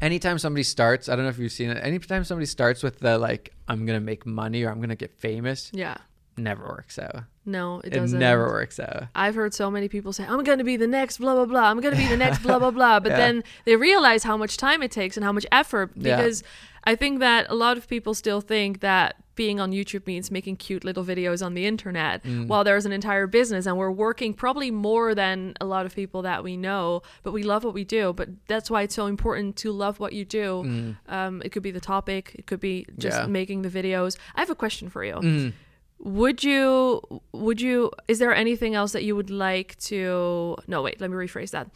anytime 0.00 0.38
somebody 0.38 0.64
starts, 0.64 1.08
I 1.08 1.14
don't 1.16 1.24
know 1.24 1.30
if 1.30 1.38
you've 1.38 1.52
seen 1.52 1.70
it, 1.70 1.78
anytime 1.82 2.24
somebody 2.24 2.46
starts 2.46 2.82
with 2.82 2.98
the 2.98 3.18
like, 3.18 3.54
I'm 3.68 3.86
gonna 3.86 4.00
make 4.00 4.26
money 4.26 4.64
or 4.64 4.70
I'm 4.70 4.80
gonna 4.80 4.96
get 4.96 5.12
famous, 5.14 5.70
Yeah. 5.72 5.96
never 6.36 6.64
works 6.64 6.98
out. 6.98 7.24
No, 7.44 7.80
it 7.80 7.88
It, 7.92 7.98
doesn't. 7.98 8.18
never 8.18 8.46
works 8.48 8.78
out. 8.80 9.04
I've 9.14 9.34
heard 9.34 9.54
so 9.54 9.70
many 9.70 9.88
people 9.88 10.12
say, 10.12 10.24
I'm 10.24 10.44
going 10.44 10.58
to 10.58 10.64
be 10.64 10.76
the 10.76 10.86
next 10.86 11.18
blah, 11.18 11.34
blah, 11.34 11.44
blah. 11.44 11.64
I'm 11.70 11.80
going 11.80 11.92
to 11.92 12.00
be 12.00 12.06
the 12.06 12.16
next 12.16 12.38
blah, 12.40 12.60
blah, 12.60 12.70
blah. 12.70 13.00
But 13.00 13.10
Yeah. 13.12 13.16
then 13.16 13.44
they 13.64 13.74
realize 13.74 14.22
how 14.22 14.36
much 14.36 14.56
time 14.58 14.80
it 14.80 14.92
takes 14.92 15.16
and 15.16 15.24
how 15.24 15.32
much 15.32 15.44
effort. 15.50 15.90
Yeah. 15.96 16.16
Because 16.18 16.44
I 16.84 16.94
think 16.94 17.18
that 17.18 17.46
a 17.50 17.56
lot 17.56 17.76
of 17.78 17.88
people 17.88 18.14
still 18.14 18.40
think 18.40 18.78
that 18.78 19.16
being 19.34 19.58
on 19.60 19.72
YouTube 19.72 20.06
means 20.06 20.30
making 20.30 20.56
cute 20.56 20.84
little 20.84 21.04
videos 21.04 21.44
on 21.44 21.54
the 21.54 21.64
internet 21.66 22.22
Mm. 22.22 22.46
while 22.48 22.64
there's 22.64 22.84
an 22.86 22.92
entire 22.92 23.26
business 23.26 23.64
and 23.66 23.76
we're 23.78 23.90
working 23.90 24.34
probably 24.34 24.70
more 24.70 25.14
than 25.14 25.54
a 25.60 25.64
lot 25.64 25.86
of 25.86 25.94
people 25.94 26.22
that 26.22 26.44
we 26.44 26.56
know. 26.56 27.02
But 27.22 27.32
we 27.32 27.42
love 27.42 27.64
what 27.64 27.72
we 27.74 27.84
do. 27.84 28.12
But 28.12 28.28
that's 28.46 28.70
why 28.70 28.82
it's 28.82 28.94
so 28.94 29.06
important 29.06 29.56
to 29.56 29.72
love 29.72 30.00
what 30.00 30.12
you 30.12 30.24
do. 30.24 30.94
Um, 31.08 31.40
it 31.44 31.50
could 31.52 31.62
be 31.62 31.70
the 31.70 31.80
topic, 31.80 32.32
it 32.38 32.46
could 32.46 32.60
be 32.60 32.86
just 32.98 33.16
Mm. 33.16 33.20
Yeah. 33.20 33.26
making 33.28 33.62
the 33.62 33.70
videos. 33.70 34.18
I 34.34 34.40
have 34.40 34.50
a 34.50 34.54
question 34.54 34.88
for 34.90 35.02
you 35.04 35.14
Mm. 35.14 35.52
would 35.98 36.42
you 36.44 37.00
would 37.32 37.60
you 37.60 37.90
is 38.08 38.18
there 38.18 38.34
anything 38.34 38.74
else 38.74 38.90
that 38.92 39.04
you 39.04 39.14
would 39.14 39.30
like 39.30 39.76
to 39.78 40.56
no 40.66 40.82
wait 40.82 41.00
let 41.00 41.08
me 41.10 41.16
rephrase 41.16 41.52
that 41.52 41.68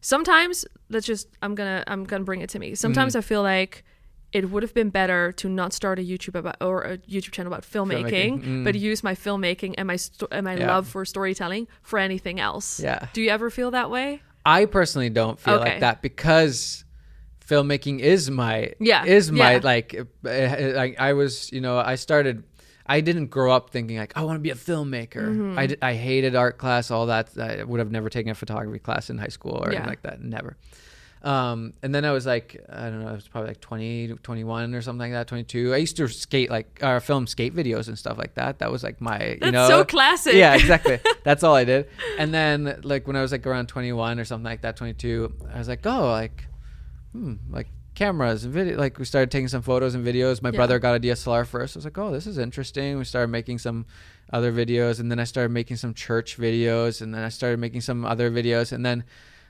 sometimes 0.00 0.64
let's 0.90 1.06
just 1.06 1.28
i'm 1.42 1.54
gonna 1.54 1.82
i'm 1.86 2.04
gonna 2.04 2.24
bring 2.24 2.40
it 2.40 2.48
to 2.50 2.58
me 2.58 2.74
sometimes 2.74 3.12
Mm-hmm. 3.12 3.18
i 3.18 3.22
feel 3.22 3.42
like 3.42 3.84
it 4.32 4.50
would 4.50 4.62
have 4.62 4.74
been 4.74 4.90
better 4.90 5.32
to 5.32 5.48
not 5.48 5.72
start 5.72 5.98
a 5.98 6.02
youtube 6.02 6.34
about 6.34 6.56
or 6.60 6.82
a 6.82 6.98
youtube 6.98 7.30
channel 7.32 7.50
about 7.52 7.62
filmmaking, 7.64 8.42
Filmmaking, 8.42 8.44
mm. 8.44 8.64
but 8.64 8.74
use 8.74 9.02
my 9.02 9.14
filmmaking 9.14 9.74
and 9.78 9.86
my 9.86 9.96
sto- 9.96 10.28
and 10.30 10.44
my 10.44 10.54
Yeah. 10.56 10.66
love 10.74 10.86
for 10.86 11.04
storytelling 11.04 11.66
for 11.82 11.98
anything 11.98 12.38
else 12.40 12.78
Yeah. 12.80 13.06
do 13.12 13.22
you 13.22 13.30
ever 13.30 13.48
feel 13.50 13.70
that 13.72 13.90
way 13.90 14.22
I 14.44 14.64
personally 14.66 15.10
don't 15.10 15.38
feel 15.38 15.54
Okay. 15.54 15.70
like 15.72 15.80
that 15.80 16.00
because 16.02 16.84
filmmaking 17.46 18.00
is 18.00 18.30
my 18.30 18.72
Yeah, 18.80 19.04
is 19.04 19.30
my 19.32 19.54
yeah. 19.54 19.60
like 19.62 19.94
uh, 20.24 20.28
I, 20.30 20.94
I 20.98 21.12
was 21.14 21.50
you 21.52 21.60
know 21.60 21.78
I 21.78 21.94
started 21.96 22.44
I 22.86 23.00
didn't 23.02 23.26
grow 23.26 23.52
up 23.52 23.70
thinking 23.70 23.98
like 23.98 24.16
I 24.16 24.22
want 24.24 24.36
to 24.36 24.40
be 24.40 24.48
a 24.50 24.54
filmmaker. 24.54 25.24
Mm-hmm. 25.28 25.58
I, 25.58 25.66
d- 25.66 25.76
I 25.82 25.92
hated 25.92 26.34
art 26.34 26.56
class, 26.56 26.90
all 26.90 27.04
that. 27.06 27.28
I 27.38 27.62
would 27.62 27.80
have 27.80 27.90
never 27.90 28.08
taken 28.08 28.30
a 28.32 28.34
photography 28.34 28.78
class 28.78 29.10
in 29.10 29.18
high 29.18 29.28
school 29.28 29.60
or 29.62 29.68
Yeah. 29.70 29.80
anything 29.80 29.88
like 29.90 30.02
that. 30.04 30.22
Never. 30.22 30.56
Um, 31.22 31.72
and 31.82 31.94
then 31.94 32.04
I 32.04 32.12
was 32.12 32.26
like, 32.26 32.64
I 32.72 32.90
don't 32.90 33.02
know, 33.02 33.08
I 33.08 33.12
was 33.12 33.26
probably 33.26 33.48
like 33.50 33.60
20, 33.60 34.08
21 34.22 34.74
or 34.74 34.82
something 34.82 35.00
like 35.00 35.12
that, 35.12 35.26
22. 35.26 35.74
I 35.74 35.78
used 35.78 35.96
to 35.96 36.06
skate 36.08 36.50
like, 36.50 36.78
uh, 36.82 37.00
film 37.00 37.26
skate 37.26 37.54
videos 37.54 37.88
and 37.88 37.98
stuff 37.98 38.18
like 38.18 38.34
that. 38.34 38.60
That 38.60 38.70
was 38.70 38.82
like 38.84 39.00
my, 39.00 39.30
you 39.30 39.38
that's 39.40 39.52
know, 39.52 39.68
so 39.68 39.84
classic 39.84 40.34
yeah, 40.34 40.54
exactly. 40.54 41.00
That's 41.24 41.42
all 41.42 41.54
I 41.54 41.64
did. 41.64 41.88
And 42.18 42.32
then 42.32 42.80
like 42.84 43.06
when 43.06 43.16
I 43.16 43.22
was 43.22 43.32
like 43.32 43.46
around 43.46 43.66
21 43.66 44.20
or 44.20 44.24
something 44.24 44.44
like 44.44 44.62
that, 44.62 44.76
22, 44.76 45.32
I 45.52 45.58
was 45.58 45.68
like, 45.68 45.84
oh, 45.86 46.08
like, 46.10 46.44
hmm, 47.12 47.34
like 47.50 47.66
cameras 47.94 48.44
and 48.44 48.54
video. 48.54 48.78
Like 48.78 48.98
we 49.00 49.04
started 49.04 49.30
taking 49.32 49.48
some 49.48 49.62
photos 49.62 49.96
and 49.96 50.06
videos. 50.06 50.40
My 50.40 50.50
Yeah. 50.50 50.56
brother 50.56 50.78
got 50.78 50.94
a 50.94 51.00
DSLR 51.00 51.44
first. 51.44 51.76
I 51.76 51.78
was 51.78 51.84
like, 51.84 51.98
oh, 51.98 52.12
this 52.12 52.28
is 52.28 52.38
interesting. 52.38 52.96
We 52.96 53.04
started 53.04 53.28
making 53.28 53.58
some 53.58 53.86
other 54.32 54.52
videos, 54.52 55.00
and 55.00 55.10
then 55.10 55.18
I 55.18 55.24
started 55.24 55.50
making 55.50 55.78
some 55.78 55.94
church 55.94 56.38
videos, 56.38 57.00
and 57.02 57.12
then 57.12 57.24
I 57.24 57.28
started 57.28 57.58
making 57.58 57.80
some 57.80 58.04
other 58.04 58.30
videos, 58.30 58.70
and 58.72 58.86
then 58.86 59.02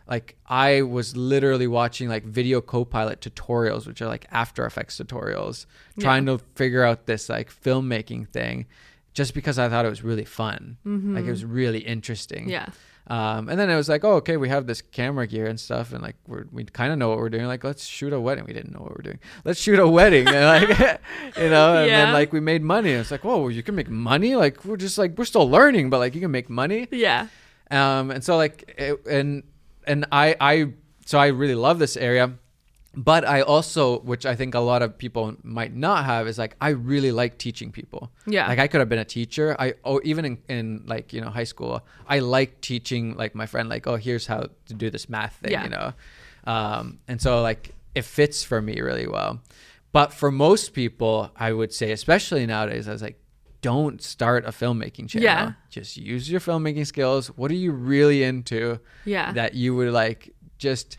like 0.09 0.37
I 0.47 0.83
was 0.83 1.17
literally 1.17 1.67
watching 1.67 2.09
like 2.09 2.25
video 2.25 2.61
copilot 2.61 3.21
tutorials, 3.21 3.87
which 3.87 4.01
are 4.03 4.07
like 4.09 4.27
After 4.33 4.65
Effects 4.67 4.99
tutorials, 4.99 5.67
trying 6.01 6.27
to 6.27 6.39
figure 6.55 6.83
out 6.83 7.07
this 7.07 7.29
like 7.29 7.51
filmmaking 7.53 8.29
thing, 8.29 8.67
just 9.13 9.35
because 9.35 9.59
I 9.59 9.69
thought 9.69 9.85
it 9.85 9.91
was 9.91 10.03
really 10.03 10.25
fun. 10.25 10.79
Like 10.85 11.25
it 11.27 11.31
was 11.31 11.45
really 11.45 11.81
interesting. 11.81 12.43
Mm-hmm. 12.49 12.51
Yeah. 12.51 12.69
Um, 13.11 13.49
and 13.49 13.59
then 13.59 13.71
it 13.71 13.77
was 13.77 13.89
like, 13.89 14.05
oh, 14.05 14.17
okay, 14.17 14.37
we 14.37 14.51
have 14.51 14.67
this 14.67 14.83
camera 14.83 15.27
gear 15.27 15.47
and 15.47 15.59
stuff, 15.59 15.95
and 15.95 16.03
like 16.03 16.17
we're, 16.27 16.45
we 16.53 16.65
kind 16.65 16.93
of 16.93 16.99
know 16.99 17.09
what 17.09 17.17
we're 17.17 17.31
doing. 17.31 17.47
Like, 17.47 17.65
let's 17.65 17.87
shoot 17.87 18.13
a 18.13 18.21
wedding. 18.21 18.45
We 18.47 18.53
didn't 18.53 18.75
know 18.75 18.81
what 18.81 18.91
we're 18.95 19.03
doing. 19.03 19.19
Let's 19.47 19.59
shoot 19.61 19.79
a 19.79 19.89
wedding, 19.89 20.27
and 20.29 20.45
like, 20.69 20.69
you 21.39 21.49
know, 21.49 21.79
and 21.79 21.89
Yeah. 21.91 22.05
then 22.05 22.13
like 22.13 22.35
we 22.35 22.41
made 22.41 22.63
money. 22.63 22.91
And 22.93 23.01
it's 23.01 23.11
like, 23.11 23.25
whoa, 23.25 23.49
you 23.49 23.63
can 23.63 23.75
make 23.75 23.89
money. 23.89 24.37
Like 24.37 24.63
we're 24.65 24.77
just 24.77 24.99
like 24.99 25.17
we're 25.17 25.25
still 25.25 25.49
learning, 25.49 25.89
but 25.89 25.99
like 26.01 26.15
you 26.15 26.21
can 26.21 26.31
make 26.31 26.51
money. 26.51 26.87
Yeah. 26.91 27.29
Um, 27.71 28.11
and 28.11 28.23
so 28.23 28.37
like, 28.37 28.75
it, 28.77 29.07
and 29.07 29.43
and 29.89 30.07
I 30.13 30.37
I 30.41 30.73
so 31.07 31.19
I 31.19 31.29
really 31.29 31.55
love 31.55 31.79
this 31.79 31.97
area, 31.97 32.35
but 32.95 33.25
I 33.25 33.41
also, 33.43 34.01
which 34.01 34.27
I 34.27 34.35
think 34.37 34.55
a 34.55 34.61
lot 34.61 34.83
of 34.83 34.99
people 34.99 35.35
might 35.43 35.75
not 35.75 36.05
have, 36.05 36.27
is 36.29 36.39
like 36.39 36.55
I 36.61 36.71
really 36.71 37.13
like 37.13 37.39
teaching 37.39 37.73
people. 37.73 38.11
Yeah. 38.27 38.47
Like 38.49 38.59
I 38.59 38.67
could 38.69 38.81
have 38.81 38.89
been 38.89 38.99
a 38.99 39.05
teacher. 39.05 39.57
I 39.59 39.75
oh 39.85 40.01
even 40.05 40.25
in, 40.25 40.39
in 40.49 40.83
like 40.87 41.13
you 41.13 41.21
know 41.21 41.31
high 41.31 41.45
school, 41.45 41.83
I 42.07 42.19
like 42.21 42.61
teaching 42.61 43.17
like 43.17 43.35
my 43.35 43.47
friend 43.47 43.69
like 43.69 43.87
oh 43.87 43.97
here's 43.97 44.27
how 44.27 44.49
to 44.67 44.75
do 44.75 44.91
this 44.91 45.09
math 45.09 45.37
thing 45.37 45.53
Yeah. 45.53 45.65
you 45.65 45.71
know, 45.71 45.93
um, 46.45 46.99
and 47.09 47.21
so 47.21 47.43
like 47.43 47.75
it 47.95 48.05
fits 48.05 48.45
for 48.45 48.61
me 48.61 48.81
really 48.81 49.07
well. 49.07 49.41
But 49.93 50.13
for 50.13 50.31
most 50.31 50.75
people, 50.75 51.31
I 51.35 51.53
would 51.53 51.73
say, 51.73 51.93
especially 51.93 52.45
nowadays, 52.45 52.87
I 52.89 52.93
was 52.93 53.01
like, 53.03 53.19
don't 53.61 54.01
start 54.03 54.45
a 54.45 54.49
filmmaking 54.51 55.09
channel. 55.09 55.25
Yeah. 55.25 55.53
Just 55.71 55.97
use 55.97 56.31
your 56.31 56.41
filmmaking 56.41 56.87
skills. 56.87 57.29
What 57.37 57.51
are 57.51 57.55
you 57.55 57.73
really 57.73 58.23
into? 58.23 58.79
Yeah. 59.05 59.33
That 59.33 59.55
you 59.55 59.75
would 59.75 59.93
like 59.93 60.33
just 60.59 60.97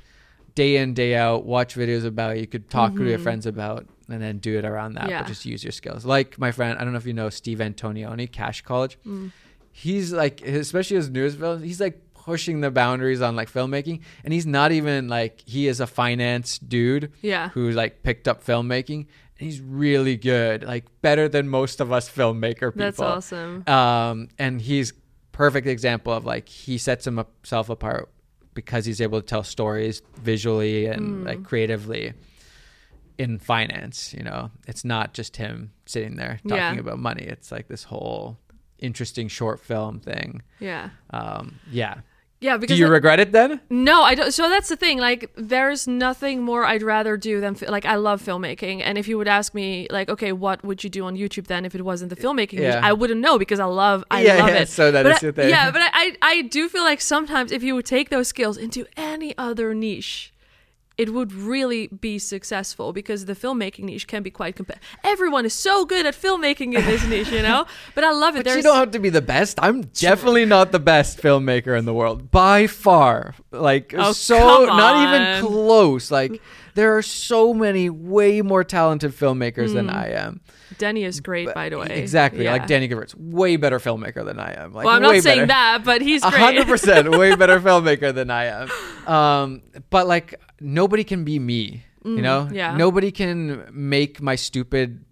day 0.55 0.77
in 0.77 0.93
day 0.93 1.15
out 1.15 1.45
watch 1.45 1.75
videos 1.75 2.05
about. 2.05 2.37
You 2.37 2.47
could 2.47 2.69
talk 2.69 2.95
to 2.95 3.03
your 3.07 3.19
friends 3.19 3.45
about, 3.45 3.87
and 4.09 4.21
then 4.21 4.39
do 4.39 4.57
it 4.57 4.65
around 4.65 4.93
that. 4.95 5.03
Mm-hmm. 5.03 5.09
Yeah. 5.11 5.21
But 5.21 5.27
just 5.27 5.45
use 5.45 5.63
your 5.63 5.71
skills. 5.71 6.05
Like 6.05 6.37
my 6.37 6.51
friend, 6.51 6.77
I 6.77 6.83
don't 6.83 6.91
know 6.93 6.97
if 6.99 7.05
you 7.05 7.13
know 7.13 7.29
Steve 7.29 7.59
Antonioni, 7.59 8.29
Cash 8.31 8.61
College. 8.63 8.97
Mm. 9.05 9.31
He's 9.71 10.11
like, 10.11 10.41
especially 10.41 10.97
his 10.97 11.09
newest 11.09 11.37
films, 11.39 11.63
he's 11.63 11.79
like 11.79 12.01
pushing 12.13 12.59
the 12.59 12.69
boundaries 12.69 13.21
on 13.21 13.35
like 13.35 13.49
filmmaking, 13.49 14.01
and 14.25 14.33
he's 14.33 14.45
not 14.45 14.71
even 14.73 15.07
like 15.07 15.41
he 15.45 15.67
is 15.67 15.79
a 15.79 15.87
finance 15.87 16.59
dude 16.59 17.11
Yeah. 17.21 17.49
who 17.49 17.71
like 17.71 18.03
picked 18.03 18.27
up 18.27 18.43
filmmaking. 18.43 19.05
He's 19.39 19.61
really 19.61 20.17
good, 20.17 20.63
like 20.63 20.85
better 21.01 21.29
than 21.29 21.47
most 21.47 21.79
of 21.79 21.91
us 21.91 22.09
filmmaker 22.09 22.71
people. 22.71 22.79
That's 22.79 22.99
awesome. 22.99 23.63
Um, 23.67 24.27
and 24.37 24.59
he's 24.61 24.93
perfect 25.31 25.65
example 25.65 26.11
of 26.13 26.25
like 26.25 26.49
he 26.49 26.77
sets 26.77 27.05
himself 27.05 27.69
apart 27.69 28.09
because 28.53 28.85
he's 28.85 28.99
able 28.99 29.21
to 29.21 29.25
tell 29.25 29.43
stories 29.43 30.01
visually 30.21 30.83
Mm. 30.83 30.91
and 30.93 31.23
like 31.23 31.43
creatively 31.43 32.13
in 33.17 33.39
finance. 33.39 34.13
You 34.13 34.23
know, 34.23 34.51
it's 34.67 34.83
not 34.83 35.13
just 35.13 35.37
him 35.37 35.71
sitting 35.85 36.17
there 36.17 36.39
talking 36.47 36.57
Yeah. 36.57 36.79
about 36.79 36.99
money. 36.99 37.23
It's 37.23 37.51
like 37.51 37.67
this 37.69 37.83
whole 37.85 38.37
interesting 38.77 39.27
short 39.29 39.59
film 39.61 39.99
thing. 40.01 40.41
Yeah. 40.59 40.89
Um, 41.11 41.59
yeah. 41.71 41.99
Yeah. 42.41 42.53
Do 42.55 42.59
Because 42.61 42.79
you 42.79 42.85
the- 42.85 42.91
regret 42.91 43.19
it 43.19 43.31
then? 43.33 43.59
No, 43.69 44.01
I 44.03 44.15
don't. 44.15 44.31
So 44.31 44.47
that's 44.49 44.69
the 44.69 44.77
thing. 44.77 44.97
Like, 44.97 45.29
there's 45.35 45.87
nothing 45.87 46.41
more 46.41 46.63
I'd 46.65 46.81
rather 46.83 47.17
do 47.17 47.41
than 47.41 47.57
like 47.67 47.85
I 47.85 47.95
love 47.95 48.21
filmmaking. 48.23 48.81
And 48.83 48.97
if 48.97 49.07
you 49.09 49.17
would 49.17 49.27
ask 49.27 49.53
me, 49.53 49.87
like, 49.91 50.07
okay, 50.09 50.31
what 50.31 50.63
would 50.63 50.83
you 50.83 50.89
do 50.89 51.03
on 51.05 51.17
YouTube 51.17 51.47
then 51.47 51.65
if 51.65 51.75
it 51.75 51.83
wasn't 51.83 52.09
the 52.11 52.15
filmmaking? 52.15 52.59
Yeah. 52.59 52.79
I 52.81 52.93
wouldn't 52.93 53.19
know 53.19 53.37
because 53.37 53.59
I 53.59 53.65
love, 53.65 54.05
I 54.09 54.21
Yeah, 54.21 54.35
love 54.37 54.49
yeah, 54.49 54.55
it. 54.61 54.69
so 54.69 54.89
that 54.91 55.03
but 55.03 55.11
is 55.11 55.17
I- 55.23 55.25
your 55.25 55.33
thing. 55.33 55.49
Yeah, 55.49 55.69
but 55.71 55.81
I, 55.81 55.89
I, 55.93 56.15
I 56.21 56.41
do 56.43 56.69
feel 56.69 56.83
like 56.83 57.01
sometimes 57.01 57.51
if 57.51 57.61
you 57.61 57.75
would 57.75 57.85
take 57.85 58.09
those 58.09 58.29
skills 58.29 58.57
into 58.57 58.85
any 58.95 59.37
other 59.37 59.73
niche. 59.73 60.31
It 60.99 61.13
would 61.13 61.31
really 61.31 61.87
be 61.87 62.19
successful 62.19 62.91
because 62.91 63.23
the 63.23 63.33
filmmaking 63.33 63.85
niche 63.85 64.05
can 64.05 64.21
be 64.21 64.29
quite 64.29 64.57
competitive. 64.57 64.85
Everyone 65.01 65.45
is 65.45 65.53
so 65.53 65.85
good 65.85 66.05
at 66.05 66.13
filmmaking 66.13 66.75
in 66.77 66.83
this 66.85 67.05
niche, 67.07 67.29
you 67.31 67.41
know. 67.41 67.65
But 67.95 68.03
I 68.03 68.11
love 68.11 68.35
it. 68.35 68.39
But 68.39 68.45
There's 68.45 68.57
you 68.57 68.63
don't 68.63 68.75
have 68.75 68.91
to 68.91 68.99
be 68.99 69.09
the 69.09 69.21
best. 69.21 69.59
I'm 69.61 69.83
definitely 69.93 70.43
not 70.43 70.73
the 70.73 70.79
best 70.79 71.21
filmmaker 71.21 71.79
in 71.79 71.85
the 71.85 71.93
world 71.93 72.31
by 72.31 72.67
far. 72.67 73.35
Like 73.51 73.93
Oh, 73.97 74.11
so, 74.11 74.65
not 74.65 74.93
even 75.07 75.47
close. 75.47 76.11
Like 76.11 76.41
there 76.79 76.95
are 76.97 77.01
so 77.01 77.53
many 77.53 77.89
way 77.89 78.41
more 78.41 78.63
talented 78.63 79.11
filmmakers 79.11 79.69
Mm. 79.69 79.73
than 79.73 79.89
I 79.89 80.05
am. 80.11 80.39
Denny 80.77 81.03
is 81.03 81.19
great, 81.19 81.53
by 81.53 81.67
the 81.69 81.77
way. 81.77 81.87
Exactly. 81.89 82.45
Yeah. 82.45 82.53
Like 82.53 82.67
Danny 82.67 82.87
Gevirtz's 82.87 83.15
way 83.15 83.57
better 83.57 83.79
filmmaker 83.79 84.23
than 84.23 84.39
I 84.39 84.53
am. 84.53 84.73
Like 84.73 84.85
Well, 84.85 84.95
I'm 84.95 85.01
not 85.01 85.21
saying 85.21 85.47
better. 85.47 85.47
that, 85.47 85.81
but 85.83 86.01
he's 86.01 86.23
A 86.23 86.29
great. 86.29 86.39
hundred 86.41 86.67
percent 86.67 87.09
way 87.17 87.35
better 87.43 87.59
filmmaker 87.59 88.13
than 88.13 88.29
I 88.31 88.45
am. 88.45 88.67
Um, 89.13 89.61
but 89.89 90.07
like 90.07 90.35
nobody 90.61 91.03
can 91.03 91.23
be 91.25 91.37
me. 91.39 91.83
You 92.05 92.21
know, 92.21 92.47
Mm, 92.49 92.55
yeah. 92.55 92.77
nobody 92.77 93.11
can 93.11 93.65
make 93.73 94.21
my 94.21 94.35
stupid 94.35 95.03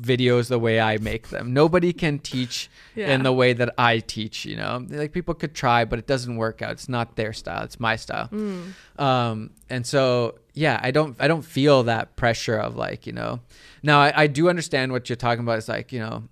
videos 0.00 0.48
the 0.48 0.58
way 0.58 0.80
I 0.80 0.98
make 0.98 1.28
them. 1.28 1.52
Nobody 1.52 1.92
can 1.92 2.18
teach 2.18 2.70
Yeah. 2.94 3.12
in 3.12 3.22
the 3.22 3.32
way 3.32 3.52
that 3.52 3.74
I 3.78 3.98
teach. 3.98 4.44
You 4.44 4.56
know, 4.56 4.86
like 4.88 5.12
people 5.12 5.34
could 5.34 5.54
try, 5.54 5.84
but 5.84 5.98
it 5.98 6.06
doesn't 6.06 6.36
work 6.36 6.62
out. 6.62 6.72
It's 6.72 6.88
not 6.88 7.16
their 7.16 7.32
style. 7.32 7.64
It's 7.64 7.78
my 7.78 7.96
style. 7.96 8.28
Mm. 8.32 8.72
Um, 8.98 9.50
and 9.68 9.86
so 9.86 10.38
yeah, 10.54 10.80
I 10.82 10.90
don't 10.90 11.16
I 11.20 11.28
don't 11.28 11.44
feel 11.44 11.84
that 11.84 12.16
pressure 12.16 12.56
of 12.56 12.76
like 12.76 13.06
you 13.06 13.12
know. 13.12 13.40
Now 13.82 14.00
I, 14.00 14.12
I 14.22 14.26
do 14.26 14.48
understand 14.48 14.92
what 14.92 15.08
you're 15.08 15.16
talking 15.16 15.42
about. 15.44 15.58
It's 15.58 15.68
like 15.68 15.92
you 15.92 16.00
know, 16.00 16.24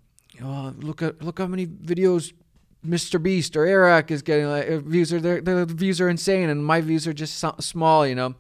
oh, 0.43 0.75
look 0.79 1.03
at 1.03 1.23
look 1.23 1.39
how 1.39 1.47
many 1.47 1.67
videos 1.67 2.33
Mr. 2.87 3.21
Beast 3.23 3.57
or 3.57 3.65
Airrack 3.67 4.11
is 4.11 4.23
getting 4.23 4.47
like 4.49 4.69
uh, 4.69 4.79
views 4.79 5.13
are 5.13 5.21
their 5.21 5.41
the 5.41 5.67
views 5.67 6.01
are 6.01 6.09
insane 6.09 6.49
and 6.49 6.65
my 6.65 6.81
views 6.81 7.07
are 7.07 7.13
just 7.13 7.39
so, 7.39 7.55
small, 7.61 8.07
you 8.07 8.15
know. 8.15 8.35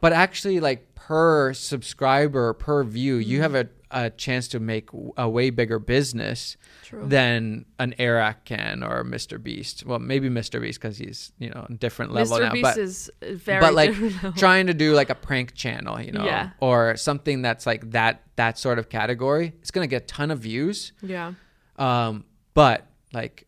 But 0.00 0.12
actually, 0.12 0.60
like 0.60 0.94
per 0.94 1.52
subscriber 1.54 2.52
per 2.54 2.84
view, 2.84 3.16
you 3.16 3.40
have 3.42 3.54
a, 3.54 3.68
a 3.94 4.10
chance 4.10 4.48
to 4.48 4.58
make 4.60 4.88
a 5.16 5.28
way 5.28 5.48
bigger 5.50 5.78
business 5.78 6.56
True. 6.82 7.06
than 7.06 7.64
an 7.78 7.94
Airrack 7.98 8.44
can 8.44 8.82
or 8.82 9.04
Mr. 9.04 9.42
Beast. 9.42 9.86
Well, 9.86 10.00
maybe 10.00 10.28
Mr. 10.28 10.60
Beast 10.60 10.80
because 10.80 10.98
he's 10.98 11.32
you 11.38 11.48
know 11.50 11.60
on 11.60 11.74
a 11.74 11.76
different 11.76 12.12
level 12.12 12.36
Mr. 12.38 12.40
now. 12.42 12.52
Beast 12.52 12.62
but 12.64 12.76
is 12.78 13.10
very 13.22 13.60
but 13.60 13.72
like 13.72 13.94
trying 14.36 14.66
to 14.66 14.74
do 14.74 14.92
like 14.94 15.10
a 15.10 15.14
prank 15.14 15.54
channel, 15.54 16.00
you 16.00 16.12
know, 16.12 16.24
Yeah. 16.24 16.50
or 16.60 16.96
something 16.96 17.40
that's 17.40 17.66
like 17.66 17.92
that 17.92 18.22
that 18.36 18.58
sort 18.58 18.78
of 18.80 18.88
category, 18.88 19.52
it's 19.60 19.70
gonna 19.70 19.86
get 19.86 20.02
a 20.02 20.06
ton 20.06 20.30
of 20.30 20.40
views. 20.40 20.92
yeah. 21.00 21.34
Um, 21.76 22.24
but 22.54 22.86
like, 23.12 23.46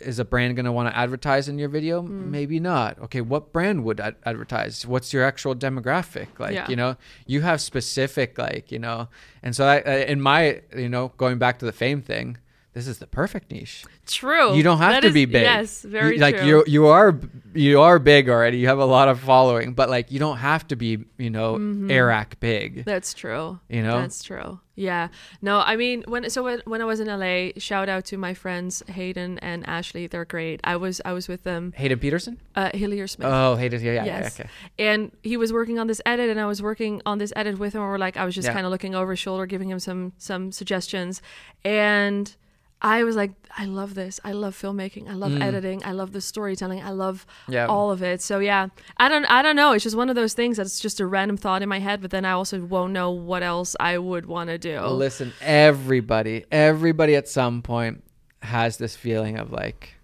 is 0.00 0.18
a 0.18 0.24
brand 0.24 0.56
gonna 0.56 0.72
want 0.72 0.88
to 0.88 0.96
advertise 0.96 1.48
in 1.48 1.58
your 1.58 1.68
video? 1.68 2.02
Hmm. 2.02 2.30
Maybe 2.30 2.60
not. 2.60 2.98
Okay, 3.00 3.20
what 3.20 3.52
brand 3.52 3.84
would 3.84 4.00
ad- 4.00 4.16
advertise? 4.24 4.86
What's 4.86 5.12
your 5.12 5.24
actual 5.24 5.54
demographic? 5.54 6.28
Like, 6.38 6.54
Yeah. 6.54 6.66
you 6.68 6.76
know, 6.76 6.96
you 7.26 7.40
have 7.42 7.60
specific 7.60 8.38
like, 8.38 8.70
you 8.72 8.78
know, 8.78 9.08
and 9.42 9.54
so 9.56 9.66
I, 9.66 9.78
in 10.06 10.20
my, 10.20 10.60
you 10.76 10.88
know, 10.88 11.12
going 11.16 11.38
back 11.38 11.58
to 11.60 11.64
the 11.66 11.72
fame 11.72 12.02
thing. 12.02 12.38
This 12.74 12.86
is 12.86 12.98
the 12.98 13.08
perfect 13.08 13.50
niche. 13.50 13.84
True. 14.06 14.54
You 14.54 14.62
don't 14.62 14.78
have 14.78 14.92
That 14.92 15.00
to 15.00 15.08
is- 15.08 15.14
be 15.14 15.24
big. 15.24 15.42
Yes, 15.42 15.82
very 15.82 16.14
You- 16.14 16.20
like 16.20 16.36
true. 16.36 16.46
you 16.46 16.64
you 16.68 16.86
are 16.86 17.18
you 17.52 17.80
are 17.80 17.98
big 17.98 18.28
already. 18.28 18.58
You 18.58 18.68
have 18.68 18.78
a 18.78 18.84
lot 18.84 19.08
of 19.08 19.18
following, 19.18 19.72
but 19.72 19.90
like 19.90 20.12
you 20.12 20.20
don't 20.20 20.36
have 20.36 20.68
to 20.68 20.76
be, 20.76 21.04
you 21.16 21.30
know, 21.30 21.56
Airrack 21.90 22.38
big. 22.38 22.84
That's 22.84 23.14
true. 23.14 23.58
You 23.68 23.82
know? 23.82 24.00
That's 24.00 24.22
true. 24.22 24.60
Yeah. 24.78 25.08
No, 25.42 25.58
I 25.58 25.74
mean 25.76 26.04
when 26.06 26.30
so 26.30 26.44
when, 26.44 26.60
when 26.64 26.80
I 26.80 26.84
was 26.84 27.00
in 27.00 27.08
LA, 27.08 27.50
shout 27.58 27.88
out 27.88 28.04
to 28.06 28.16
my 28.16 28.32
friends 28.32 28.82
Hayden 28.88 29.38
and 29.40 29.66
Ashley. 29.68 30.06
They're 30.06 30.24
great. 30.24 30.60
I 30.62 30.76
was 30.76 31.00
I 31.04 31.12
was 31.12 31.26
with 31.26 31.42
them. 31.42 31.72
Hayden 31.76 31.98
Peterson? 31.98 32.38
Uh, 32.54 32.70
Hillier 32.72 33.08
Smith. 33.08 33.26
Oh, 33.28 33.56
Hayden. 33.56 33.82
Yeah, 33.82 33.92
yeah, 33.92 34.04
yes. 34.04 34.38
yeah. 34.38 34.44
Okay. 34.44 34.50
And 34.78 35.10
he 35.24 35.36
was 35.36 35.52
working 35.52 35.78
on 35.80 35.88
this 35.88 36.00
edit, 36.06 36.30
and 36.30 36.38
I 36.40 36.46
was 36.46 36.62
working 36.62 37.02
on 37.04 37.18
this 37.18 37.32
edit 37.34 37.58
with 37.58 37.72
him. 37.74 37.82
Or 37.82 37.98
like 37.98 38.16
I 38.16 38.24
was 38.24 38.34
just 38.36 38.46
Yeah. 38.46 38.54
kind 38.54 38.64
of 38.66 38.70
looking 38.70 38.94
over 38.94 39.10
his 39.12 39.18
shoulder, 39.18 39.46
giving 39.46 39.68
him 39.68 39.80
some 39.80 40.12
some 40.18 40.52
suggestions, 40.52 41.20
and 41.64 42.36
I 42.80 43.02
was 43.02 43.16
like, 43.16 43.32
I 43.56 43.64
love 43.64 43.94
this. 43.94 44.20
I 44.22 44.32
love 44.32 44.54
filmmaking. 44.56 45.08
I 45.10 45.14
love 45.14 45.40
editing. 45.42 45.82
I 45.84 45.90
love 45.92 46.12
the 46.12 46.20
storytelling. 46.20 46.80
I 46.80 46.90
love 46.90 47.26
Mm. 47.48 47.54
Yeah. 47.54 47.66
all 47.66 47.90
of 47.90 48.02
it. 48.02 48.22
So 48.22 48.38
yeah, 48.38 48.68
I 48.98 49.08
don't 49.08 49.24
I 49.24 49.42
don't 49.42 49.56
know. 49.56 49.72
It's 49.72 49.82
just 49.82 49.96
one 49.96 50.08
of 50.08 50.14
those 50.14 50.32
things 50.34 50.56
that's 50.58 50.78
just 50.78 51.00
a 51.00 51.06
random 51.06 51.36
thought 51.36 51.60
in 51.62 51.68
my 51.68 51.80
head, 51.80 52.00
but 52.00 52.10
then 52.12 52.24
I 52.24 52.30
also 52.32 52.60
won't 52.60 52.92
know 52.92 53.10
what 53.10 53.42
else 53.42 53.74
I 53.80 53.98
would 53.98 54.26
want 54.26 54.48
to 54.50 54.58
do. 54.58 54.80
Listen, 54.80 55.32
everybody, 55.40 56.44
everybody 56.52 57.16
at 57.16 57.26
some 57.28 57.62
point 57.62 58.04
has 58.42 58.76
this 58.76 58.94
feeling 58.94 59.38
of 59.38 59.50
like, 59.50 59.96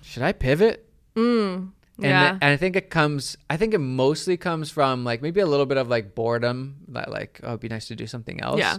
should 0.00 0.22
I 0.22 0.32
pivot? 0.32 0.88
And, 1.16 1.72
yeah. 1.98 2.32
and 2.32 2.44
I 2.44 2.56
think 2.56 2.74
it 2.76 2.90
comes. 2.90 3.36
I 3.48 3.56
think 3.56 3.72
it 3.74 3.78
mostly 3.78 4.36
comes 4.36 4.70
from 4.70 5.04
like 5.04 5.22
maybe 5.22 5.40
a 5.40 5.46
little 5.46 5.66
bit 5.66 5.76
of 5.78 5.88
like 5.88 6.14
boredom, 6.14 6.76
that 6.88 7.10
like 7.10 7.40
oh, 7.42 7.48
it'd 7.48 7.60
be 7.60 7.68
nice 7.68 7.86
to 7.88 7.94
do 7.96 8.06
something 8.06 8.40
else. 8.40 8.58
Yeah. 8.58 8.78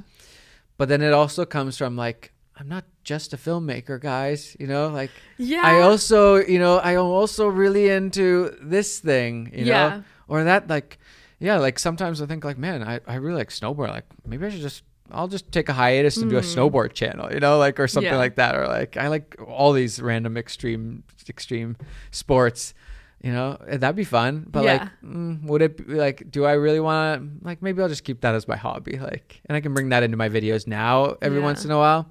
But 0.78 0.90
then 0.90 1.02
it 1.02 1.14
also 1.14 1.46
comes 1.46 1.78
from 1.78 1.96
like 1.96 2.34
I'm 2.58 2.68
not 2.70 2.86
just 3.04 3.34
a 3.34 3.38
filmmaker, 3.38 4.00
guys. 4.00 4.56
You 4.60 4.68
know, 4.68 4.88
like 4.90 5.12
Yeah. 5.38 5.62
I 5.64 5.82
also, 5.82 6.36
you 6.38 6.60
know, 6.60 6.78
I 6.78 6.94
am 6.94 7.02
also 7.06 7.48
really 7.48 7.90
into 7.90 8.56
this 8.62 9.00
thing, 9.00 9.52
you 9.54 9.66
Yeah. 9.66 9.90
know, 9.90 10.04
or 10.28 10.44
that 10.44 10.68
like, 10.70 10.98
yeah, 11.40 11.58
like 11.58 11.78
sometimes 11.80 12.22
I 12.22 12.26
think 12.26 12.46
like, 12.46 12.58
man, 12.58 12.82
I, 12.84 13.00
I 13.08 13.16
really 13.16 13.38
like 13.38 13.50
snowboard. 13.50 13.90
Like 13.90 14.06
maybe 14.26 14.46
I 14.46 14.50
should 14.50 14.62
just, 14.62 14.84
I'll 15.12 15.28
just 15.28 15.52
take 15.52 15.70
a 15.70 15.74
hiatus 15.74 16.18
and 16.18 16.30
do 16.32 16.38
a 16.38 16.42
snowboard 16.42 16.94
channel, 16.94 17.32
you 17.32 17.40
know, 17.40 17.58
like, 17.60 17.80
or 17.80 17.88
something 17.88 18.10
Mm. 18.10 18.14
Yeah. 18.14 18.18
like 18.18 18.36
that. 18.36 18.56
Or 18.56 18.68
like, 18.68 18.98
I 18.98 19.08
like 19.10 19.36
all 19.46 19.72
these 19.74 20.02
random 20.02 20.38
extreme, 20.38 21.04
extreme 21.30 21.76
sports. 22.12 22.74
You 23.22 23.32
know, 23.32 23.58
that'd 23.68 23.96
be 23.96 24.04
fun. 24.04 24.46
But 24.48 24.64
Yeah. 24.64 24.74
like, 24.74 24.90
mm, 25.04 25.44
would 25.44 25.62
it 25.64 25.78
be 25.88 25.96
like? 25.96 26.30
Do 26.30 26.46
I 26.46 26.54
really 26.54 26.80
want 26.80 27.22
to? 27.42 27.46
Like, 27.48 27.62
maybe 27.62 27.82
I'll 27.82 27.90
just 27.90 28.04
keep 28.04 28.22
that 28.22 28.36
as 28.36 28.48
my 28.48 28.56
hobby. 28.56 29.00
Like, 29.00 29.42
and 29.48 29.56
I 29.56 29.62
can 29.62 29.74
bring 29.74 29.90
that 29.90 30.04
into 30.04 30.16
my 30.16 30.30
videos 30.30 30.68
now 30.68 31.16
every 31.24 31.40
once 31.40 31.66
in 31.66 31.72
a 31.72 31.78
while. 31.78 32.08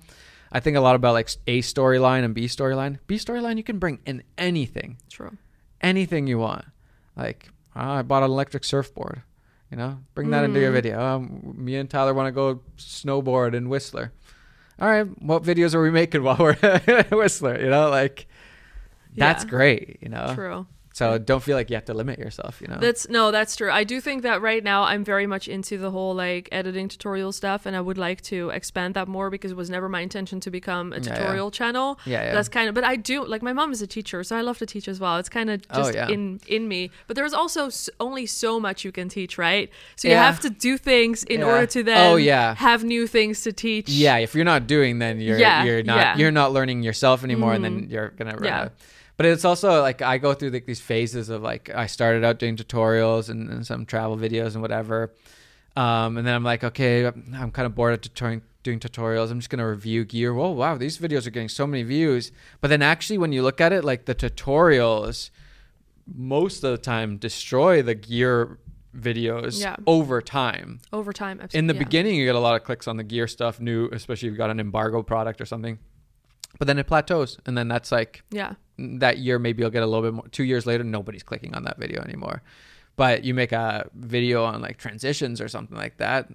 I 0.54 0.60
think 0.60 0.76
a 0.76 0.80
lot 0.80 0.94
about 0.94 1.12
like 1.14 1.28
A 1.48 1.60
storyline 1.60 2.24
and 2.24 2.32
B 2.34 2.46
storyline. 2.46 2.98
B 3.08 3.16
storyline 3.16 3.56
you 3.56 3.64
can 3.64 3.78
bring 3.80 3.98
in 4.06 4.22
anything, 4.38 4.98
True. 5.10 5.36
anything 5.80 6.26
you 6.28 6.38
want. 6.38 6.64
Like, 7.16 7.48
oh, 7.74 7.80
I 7.80 8.02
bought 8.02 8.22
an 8.22 8.30
electric 8.30 8.62
surfboard. 8.64 9.22
You 9.70 9.76
know, 9.78 9.98
bring 10.14 10.30
that 10.30 10.44
into 10.44 10.60
your 10.60 10.70
Mm. 10.70 10.74
video. 10.74 11.00
Um, 11.04 11.54
me 11.56 11.74
and 11.74 11.90
Tyler 11.90 12.14
want 12.14 12.28
to 12.28 12.32
go 12.32 12.60
snowboard 12.78 13.54
in 13.54 13.68
Whistler. 13.68 14.12
All 14.80 14.88
right, 14.88 15.06
what 15.20 15.42
videos 15.42 15.74
are 15.74 15.82
we 15.82 15.90
making 15.90 16.22
while 16.22 16.36
we're 16.38 16.52
in 16.86 17.18
Whistler? 17.18 17.60
You 17.60 17.70
know, 17.70 17.90
like 17.90 18.26
that's 19.16 19.42
Yeah. 19.44 19.50
great. 19.50 19.98
You 20.00 20.10
know, 20.10 20.32
True. 20.34 20.66
So 20.94 21.18
don't 21.18 21.42
feel 21.42 21.56
like 21.56 21.68
you 21.70 21.76
have 21.76 21.84
to 21.86 21.92
limit 21.94 22.18
yourself. 22.18 22.60
You 22.62 22.68
know, 22.68 22.78
That's 22.80 23.08
no, 23.08 23.30
that's 23.30 23.56
true. 23.56 23.70
I 23.70 23.82
do 23.84 24.00
think 24.00 24.22
that 24.22 24.40
right 24.40 24.62
now 24.64 24.84
I'm 24.84 25.02
very 25.04 25.26
much 25.26 25.48
into 25.48 25.76
the 25.76 25.90
whole 25.90 26.14
like 26.14 26.48
editing 26.52 26.88
tutorial 26.88 27.32
stuff, 27.32 27.66
and 27.66 27.74
I 27.76 27.80
would 27.82 27.98
like 27.98 28.22
to 28.32 28.50
expand 28.50 28.94
that 28.94 29.08
more 29.08 29.28
because 29.28 29.50
it 29.50 29.56
was 29.56 29.68
never 29.68 29.88
my 29.88 30.00
intention 30.00 30.38
to 30.40 30.50
become 30.50 30.92
a 30.92 30.96
Yeah, 30.98 31.02
yeah. 31.06 31.14
tutorial 31.16 31.50
channel. 31.50 31.98
Yeah, 32.06 32.22
yeah. 32.26 32.32
That's 32.34 32.48
kind 32.48 32.68
of, 32.68 32.74
but 32.74 32.84
I 32.84 32.94
do 32.96 33.24
like 33.26 33.42
my 33.42 33.52
mom 33.52 33.72
is 33.72 33.82
a 33.82 33.86
teacher, 33.86 34.22
so 34.24 34.36
I 34.36 34.40
love 34.40 34.58
to 34.58 34.66
teach 34.66 34.86
as 34.88 35.00
well. 35.00 35.18
It's 35.18 35.28
kind 35.28 35.50
of 35.50 35.62
Oh, 35.70 35.76
just 35.78 35.94
yeah. 35.94 36.08
in 36.08 36.40
in 36.46 36.68
me. 36.68 36.90
But 37.08 37.16
there's 37.16 37.34
also 37.34 37.66
s- 37.66 37.90
only 38.00 38.24
so 38.26 38.60
much 38.60 38.84
you 38.84 38.92
can 38.92 39.08
teach, 39.08 39.36
right? 39.36 39.68
So 39.96 40.08
you 40.08 40.14
Yeah. 40.14 40.24
have 40.24 40.38
to 40.40 40.50
do 40.50 40.78
things 40.78 41.24
in 41.24 41.40
Yeah. 41.40 41.46
order 41.46 41.66
to 41.66 41.82
then 41.82 42.12
Oh, 42.12 42.16
yeah. 42.16 42.54
have 42.54 42.84
new 42.84 43.06
things 43.08 43.42
to 43.42 43.52
teach. 43.52 43.88
yeah. 43.88 44.16
If 44.18 44.34
you're 44.34 44.44
not 44.54 44.66
doing, 44.68 45.00
then 45.00 45.20
you're 45.20 45.38
Yeah, 45.38 45.64
you're 45.64 45.82
not 45.82 45.96
yeah. 45.96 46.10
Mm-hmm. 46.12 46.20
you're 46.20 46.30
not 46.42 46.52
learning 46.52 46.82
yourself 46.84 47.24
anymore, 47.24 47.52
and 47.54 47.64
then 47.64 47.88
you're 47.90 48.10
gonna 48.10 48.34
run 48.36 48.44
Yeah. 48.44 48.60
out. 48.62 48.72
But 49.16 49.26
it's 49.26 49.44
also 49.44 49.80
like 49.80 50.02
I 50.02 50.18
go 50.18 50.34
through 50.34 50.50
like 50.50 50.66
these 50.66 50.80
phases 50.80 51.28
of 51.28 51.42
like 51.42 51.70
I 51.70 51.86
started 51.86 52.24
out 52.24 52.38
doing 52.38 52.56
tutorials 52.56 53.28
and, 53.28 53.48
and 53.48 53.66
some 53.66 53.86
travel 53.86 54.16
videos 54.16 54.54
and 54.54 54.62
whatever, 54.62 55.12
um, 55.76 56.16
and 56.16 56.26
then 56.26 56.34
I'm 56.34 56.42
like, 56.44 56.64
okay, 56.64 57.06
I'm 57.06 57.50
kind 57.52 57.66
of 57.66 57.74
bored 57.76 57.94
of 57.94 58.00
tutoring, 58.00 58.42
doing 58.64 58.80
tutorials. 58.80 59.30
I'm 59.30 59.38
just 59.38 59.50
gonna 59.50 59.68
review 59.68 60.04
gear. 60.04 60.34
Whoa, 60.34 60.50
wow, 60.50 60.76
these 60.76 60.98
videos 60.98 61.26
are 61.26 61.30
getting 61.30 61.48
so 61.48 61.66
many 61.66 61.84
views. 61.84 62.32
But 62.60 62.68
then 62.68 62.82
actually, 62.82 63.18
when 63.18 63.32
you 63.32 63.42
look 63.42 63.60
at 63.60 63.72
it, 63.72 63.84
like 63.84 64.06
the 64.06 64.14
tutorials, 64.16 65.30
most 66.12 66.64
of 66.64 66.70
the 66.72 66.78
time 66.78 67.16
destroy 67.16 67.82
the 67.82 67.94
gear 67.94 68.58
videos 68.96 69.60
Yeah. 69.60 69.76
over 69.86 70.20
time. 70.20 70.80
over 70.92 71.12
time. 71.12 71.40
abs- 71.40 71.54
In 71.54 71.66
the 71.66 71.74
yeah. 71.74 71.78
beginning, 71.80 72.14
you 72.16 72.24
get 72.26 72.34
a 72.34 72.40
lot 72.40 72.54
of 72.56 72.64
clicks 72.64 72.86
on 72.86 72.96
the 72.96 73.02
gear 73.04 73.26
stuff, 73.26 73.60
new, 73.60 73.88
especially 73.90 74.28
if 74.28 74.32
you've 74.32 74.38
got 74.38 74.50
an 74.50 74.60
embargo 74.60 75.02
product 75.02 75.40
or 75.40 75.46
something. 75.46 75.78
But 76.58 76.66
then 76.68 76.78
it 76.78 76.86
plateaus, 76.86 77.38
and 77.46 77.56
then 77.58 77.66
that's 77.68 77.90
like 77.90 78.22
Yeah. 78.30 78.54
That 78.78 79.18
year. 79.18 79.38
Maybe 79.38 79.62
you'll 79.62 79.70
get 79.70 79.82
a 79.82 79.86
little 79.86 80.02
bit 80.02 80.14
more. 80.14 80.28
Two 80.28 80.44
years 80.44 80.66
later, 80.66 80.84
nobody's 80.84 81.22
clicking 81.22 81.54
on 81.54 81.64
that 81.64 81.78
video 81.78 82.02
anymore. 82.02 82.42
But 82.96 83.24
you 83.24 83.34
make 83.34 83.52
a 83.52 83.88
video 83.94 84.44
on 84.44 84.60
like 84.62 84.78
transitions 84.78 85.40
or 85.40 85.48
something 85.48 85.76
like 85.76 85.96
that, 85.96 86.28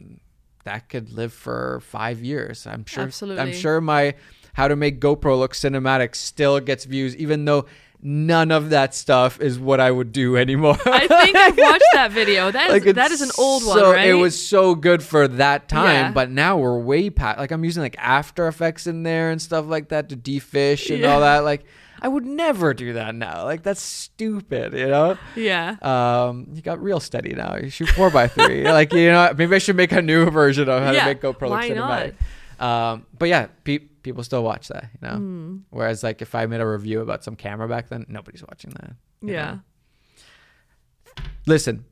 that 0.66 0.90
could 0.90 1.12
live 1.14 1.32
for 1.34 1.80
five 1.82 2.22
years. 2.22 2.68
I'm 2.68 2.86
sure. 2.86 3.04
Absolutely. 3.04 3.42
I'm 3.42 3.54
sure 3.54 3.80
my 3.80 4.16
how 4.54 4.68
to 4.68 4.76
make 4.76 5.00
GoPro 5.00 5.40
look 5.40 5.54
cinematic 5.54 6.16
still 6.16 6.60
gets 6.60 6.84
views, 6.84 7.16
even 7.16 7.46
though 7.46 7.66
none 8.02 8.52
of 8.52 8.70
that 8.72 8.94
stuff 8.96 9.40
is 9.42 9.58
what 9.60 9.80
I 9.80 9.90
would 9.92 10.12
do 10.12 10.36
anymore. 10.46 10.78
I 10.86 11.08
think 11.08 11.36
I've 11.38 11.58
watched 11.58 11.84
that 11.94 12.12
video. 12.12 12.52
That 12.52 12.72
is 12.72 12.86
it's 12.86 12.96
that 12.96 13.12
is 13.12 13.22
an 13.22 13.32
old 13.38 13.66
one, 13.66 13.78
so- 13.78 13.94
right? 13.94 14.10
It 14.10 14.14
was 14.16 14.42
so 14.42 14.76
good 14.76 15.02
for 15.02 15.28
that 15.30 15.70
time, 15.70 15.86
Yeah. 15.88 16.12
but 16.12 16.30
now 16.30 16.58
we're 16.58 16.78
way 16.80 17.10
past. 17.10 17.40
Like 17.40 17.52
I'm 17.52 17.64
using 17.64 17.84
like 17.84 17.96
After 17.98 18.48
Effects 18.50 18.86
in 18.86 19.04
there 19.04 19.32
and 19.32 19.42
stuff 19.42 19.66
like 19.68 19.90
that 19.90 20.10
to 20.10 20.18
defish 20.18 20.90
and 20.90 21.00
Yeah. 21.00 21.14
all 21.14 21.22
that. 21.22 21.40
Like 21.46 21.64
I 22.02 22.08
would 22.08 22.26
never 22.26 22.74
do 22.74 22.94
that 22.94 23.14
now. 23.16 23.44
Like 23.46 23.64
that's 23.64 23.82
stupid, 23.82 24.74
you 24.74 24.88
know. 24.88 25.18
yeah. 25.36 25.76
Um, 25.82 26.48
you 26.54 26.62
got 26.62 26.80
ReelSteady 26.80 27.36
now. 27.36 27.58
You 27.58 27.70
shoot 27.70 27.90
four 27.90 28.10
by 28.10 28.28
three. 28.28 28.64
like 28.72 28.94
you 28.94 29.12
know, 29.12 29.34
maybe 29.38 29.56
I 29.56 29.60
should 29.60 29.76
make 29.76 29.92
a 29.92 30.02
new 30.02 30.30
version 30.30 30.70
of 30.70 30.82
how 30.84 30.92
Yeah, 30.92 31.00
to 31.02 31.06
make 31.06 31.22
GoPro 31.22 31.42
look 31.42 31.52
why 31.52 31.70
cinematic. 31.70 32.16
Um, 32.64 33.06
but 33.18 33.30
yeah, 33.30 33.48
pe- 33.64 33.80
people 33.80 34.24
still 34.24 34.44
watch 34.44 34.68
that, 34.70 34.90
you 35.02 35.08
know. 35.08 35.16
Hmm. 35.16 35.58
Whereas 35.70 36.04
like 36.04 36.22
if 36.22 36.36
I 36.36 36.46
made 36.46 36.62
a 36.62 36.68
review 36.68 37.02
about 37.02 37.24
some 37.24 37.36
camera 37.36 37.68
back 37.68 37.90
then, 37.90 38.06
nobody's 38.10 38.44
watching 38.44 38.72
that. 38.72 38.92
Yeah. 39.22 39.52
know? 39.52 41.24
Listen, 41.46 41.86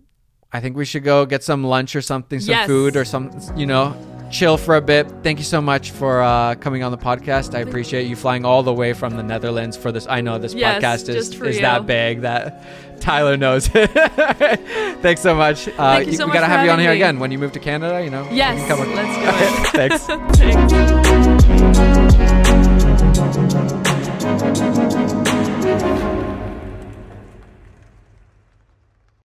I 0.51 0.59
think 0.59 0.75
we 0.77 0.85
should 0.85 1.03
go 1.03 1.25
get 1.25 1.43
some 1.43 1.63
lunch 1.63 1.95
or 1.95 2.01
something, 2.01 2.39
some 2.39 2.51
Yes. 2.51 2.67
food 2.67 2.95
or 2.95 3.05
some, 3.05 3.31
you 3.55 3.65
know, 3.65 3.95
chill 4.31 4.57
for 4.57 4.75
a 4.75 4.81
bit. 4.81 5.07
Thank 5.23 5.37
you 5.39 5.43
so 5.45 5.61
much 5.61 5.91
for 5.91 6.21
uh, 6.21 6.55
coming 6.55 6.83
on 6.83 6.91
the 6.91 6.97
podcast. 6.97 7.55
I 7.55 7.59
appreciate 7.59 8.07
you 8.07 8.15
flying 8.15 8.45
all 8.45 8.63
the 8.63 8.73
way 8.73 8.93
from 8.93 9.15
the 9.17 9.23
Netherlands 9.23 9.75
for 9.77 9.91
this. 9.91 10.07
I 10.07 10.21
know 10.21 10.37
this 10.37 10.53
Yes, 10.53 10.81
podcast 10.83 11.09
is, 11.13 11.29
is 11.33 11.55
you. 11.57 11.61
that 11.61 11.85
big 11.85 12.21
that 12.21 12.63
Tyler 12.99 13.37
knows. 13.37 13.67
Thanks 15.01 15.21
so 15.21 15.35
much. 15.35 15.67
Uh, 15.67 15.71
Thank 15.97 16.07
you 16.07 16.13
so 16.13 16.25
we 16.25 16.29
much 16.29 16.33
gotta 16.35 16.47
have 16.47 16.65
you 16.65 16.71
on 16.71 16.79
here 16.79 16.89
me. 16.91 16.95
again 16.95 17.19
when 17.19 17.31
you 17.31 17.37
move 17.39 17.51
to 17.53 17.59
Canada. 17.59 18.03
You 18.03 18.09
know. 18.09 18.27
Yes. 18.31 18.67
come 18.67 18.79
on- 18.81 18.95
Let's 18.95 19.17
do 19.17 19.79
it. 19.83 19.89
Thanks. 19.89 20.05
Thanks. 20.39 21.36